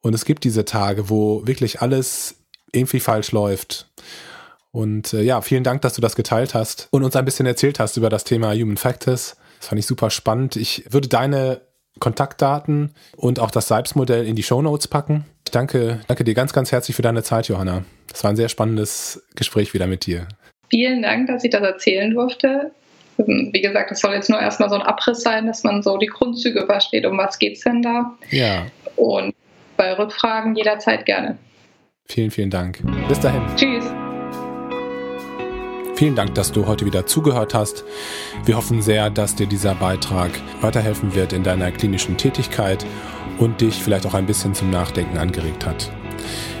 Und 0.01 0.13
es 0.13 0.25
gibt 0.25 0.43
diese 0.43 0.65
Tage, 0.65 1.09
wo 1.09 1.45
wirklich 1.45 1.81
alles 1.81 2.35
irgendwie 2.71 2.99
falsch 2.99 3.31
läuft. 3.31 3.89
Und 4.71 5.13
äh, 5.13 5.23
ja, 5.23 5.41
vielen 5.41 5.63
Dank, 5.63 5.81
dass 5.81 5.93
du 5.93 6.01
das 6.01 6.15
geteilt 6.15 6.53
hast 6.53 6.87
und 6.91 7.03
uns 7.03 7.15
ein 7.15 7.25
bisschen 7.25 7.45
erzählt 7.45 7.79
hast 7.79 7.97
über 7.97 8.09
das 8.09 8.23
Thema 8.23 8.53
Human 8.53 8.77
Factors. 8.77 9.35
Das 9.59 9.67
fand 9.67 9.79
ich 9.79 9.87
super 9.87 10.09
spannend. 10.09 10.55
Ich 10.55 10.85
würde 10.91 11.07
deine 11.07 11.61
Kontaktdaten 11.99 12.93
und 13.17 13.39
auch 13.39 13.51
das 13.51 13.67
Seibs-Modell 13.67 14.25
in 14.25 14.35
die 14.35 14.43
Show 14.43 14.61
Notes 14.61 14.87
packen. 14.87 15.25
Ich 15.45 15.51
danke, 15.51 16.01
danke 16.07 16.23
dir 16.23 16.33
ganz, 16.33 16.53
ganz 16.53 16.71
herzlich 16.71 16.95
für 16.95 17.01
deine 17.01 17.23
Zeit, 17.23 17.47
Johanna. 17.47 17.83
Das 18.07 18.23
war 18.23 18.29
ein 18.29 18.35
sehr 18.35 18.49
spannendes 18.49 19.23
Gespräch 19.35 19.73
wieder 19.73 19.87
mit 19.87 20.05
dir. 20.05 20.27
Vielen 20.69 21.01
Dank, 21.01 21.27
dass 21.27 21.43
ich 21.43 21.49
das 21.49 21.61
erzählen 21.61 22.11
durfte. 22.11 22.71
Ähm, 23.17 23.49
wie 23.51 23.61
gesagt, 23.61 23.91
es 23.91 23.99
soll 23.99 24.13
jetzt 24.13 24.29
nur 24.29 24.39
erstmal 24.39 24.69
so 24.69 24.75
ein 24.75 24.81
Abriss 24.81 25.21
sein, 25.21 25.47
dass 25.47 25.63
man 25.63 25.81
so 25.81 25.97
die 25.97 26.07
Grundzüge 26.07 26.65
versteht, 26.65 27.05
um 27.05 27.17
was 27.17 27.39
geht 27.39 27.57
es 27.57 27.63
denn 27.63 27.81
da. 27.81 28.15
Ja. 28.29 28.65
Und 28.95 29.33
bei 29.77 29.93
Rückfragen 29.93 30.55
jederzeit 30.55 31.05
gerne. 31.05 31.37
Vielen, 32.05 32.31
vielen 32.31 32.49
Dank. 32.49 32.79
Bis 33.07 33.19
dahin. 33.19 33.41
Tschüss. 33.55 33.85
Vielen 35.95 36.15
Dank, 36.15 36.33
dass 36.35 36.51
du 36.51 36.65
heute 36.65 36.85
wieder 36.85 37.05
zugehört 37.05 37.53
hast. 37.53 37.83
Wir 38.45 38.55
hoffen 38.55 38.81
sehr, 38.81 39.09
dass 39.09 39.35
dir 39.35 39.47
dieser 39.47 39.75
Beitrag 39.75 40.31
weiterhelfen 40.61 41.13
wird 41.13 41.33
in 41.33 41.43
deiner 41.43 41.71
klinischen 41.71 42.15
Tätigkeit 42.15 42.85
und 43.37 43.59
dich 43.59 43.75
vielleicht 43.75 44.05
auch 44.05 44.13
ein 44.13 44.25
bisschen 44.25 44.53
zum 44.53 44.69
Nachdenken 44.69 45.17
angeregt 45.17 45.65
hat. 45.65 45.91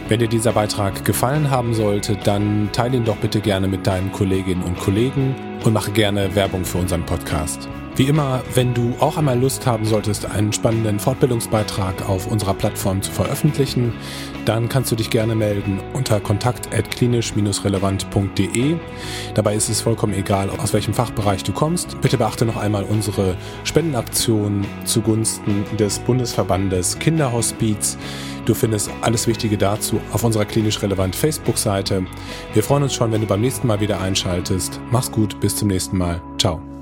Wenn 0.09 0.19
dir 0.19 0.27
dieser 0.27 0.53
Beitrag 0.53 1.05
gefallen 1.05 1.51
haben 1.51 1.75
sollte, 1.75 2.15
dann 2.15 2.69
teile 2.71 2.97
ihn 2.97 3.05
doch 3.05 3.17
bitte 3.17 3.41
gerne 3.41 3.67
mit 3.67 3.85
deinen 3.85 4.11
Kolleginnen 4.11 4.63
und 4.63 4.75
Kollegen 4.79 5.35
und 5.63 5.71
mache 5.71 5.91
gerne 5.91 6.33
Werbung 6.33 6.65
für 6.65 6.79
unseren 6.79 7.05
Podcast. 7.05 7.69
Wie 7.95 8.05
immer, 8.05 8.41
wenn 8.55 8.73
du 8.73 8.95
auch 8.99 9.17
einmal 9.17 9.39
Lust 9.39 9.67
haben 9.67 9.85
solltest, 9.85 10.25
einen 10.25 10.51
spannenden 10.51 10.97
Fortbildungsbeitrag 10.97 12.09
auf 12.09 12.25
unserer 12.25 12.55
Plattform 12.55 13.03
zu 13.03 13.11
veröffentlichen, 13.11 13.93
dann 14.49 14.67
kannst 14.67 14.91
du 14.91 14.95
dich 14.95 15.11
gerne 15.11 15.35
melden 15.35 15.79
unter 15.93 16.19
kontakt.klinisch-relevant.de. 16.19 18.77
Dabei 19.35 19.53
ist 19.53 19.69
es 19.69 19.81
vollkommen 19.81 20.15
egal, 20.15 20.49
aus 20.49 20.73
welchem 20.73 20.95
Fachbereich 20.95 21.43
du 21.43 21.51
kommst. 21.51 22.01
Bitte 22.01 22.17
beachte 22.17 22.45
noch 22.45 22.57
einmal 22.57 22.83
unsere 22.83 23.37
Spendenaktion 23.63 24.65
zugunsten 24.85 25.65
des 25.77 25.99
Bundesverbandes 25.99 26.97
Kinderhospiz. 26.97 27.99
Du 28.45 28.55
findest 28.55 28.89
alles 29.01 29.27
Wichtige 29.27 29.55
dazu 29.55 30.01
auf 30.11 30.23
unserer 30.23 30.45
klinisch 30.45 30.81
relevant 30.81 31.15
Facebook-Seite. 31.15 32.07
Wir 32.55 32.63
freuen 32.63 32.81
uns 32.81 32.95
schon, 32.95 33.11
wenn 33.11 33.21
du 33.21 33.27
beim 33.27 33.41
nächsten 33.41 33.67
Mal 33.67 33.81
wieder 33.81 34.01
einschaltest. 34.01 34.79
Mach's 34.89 35.11
gut, 35.11 35.39
bis 35.39 35.57
zum 35.57 35.67
nächsten 35.67 35.95
Mal. 35.95 36.23
Ciao. 36.39 36.78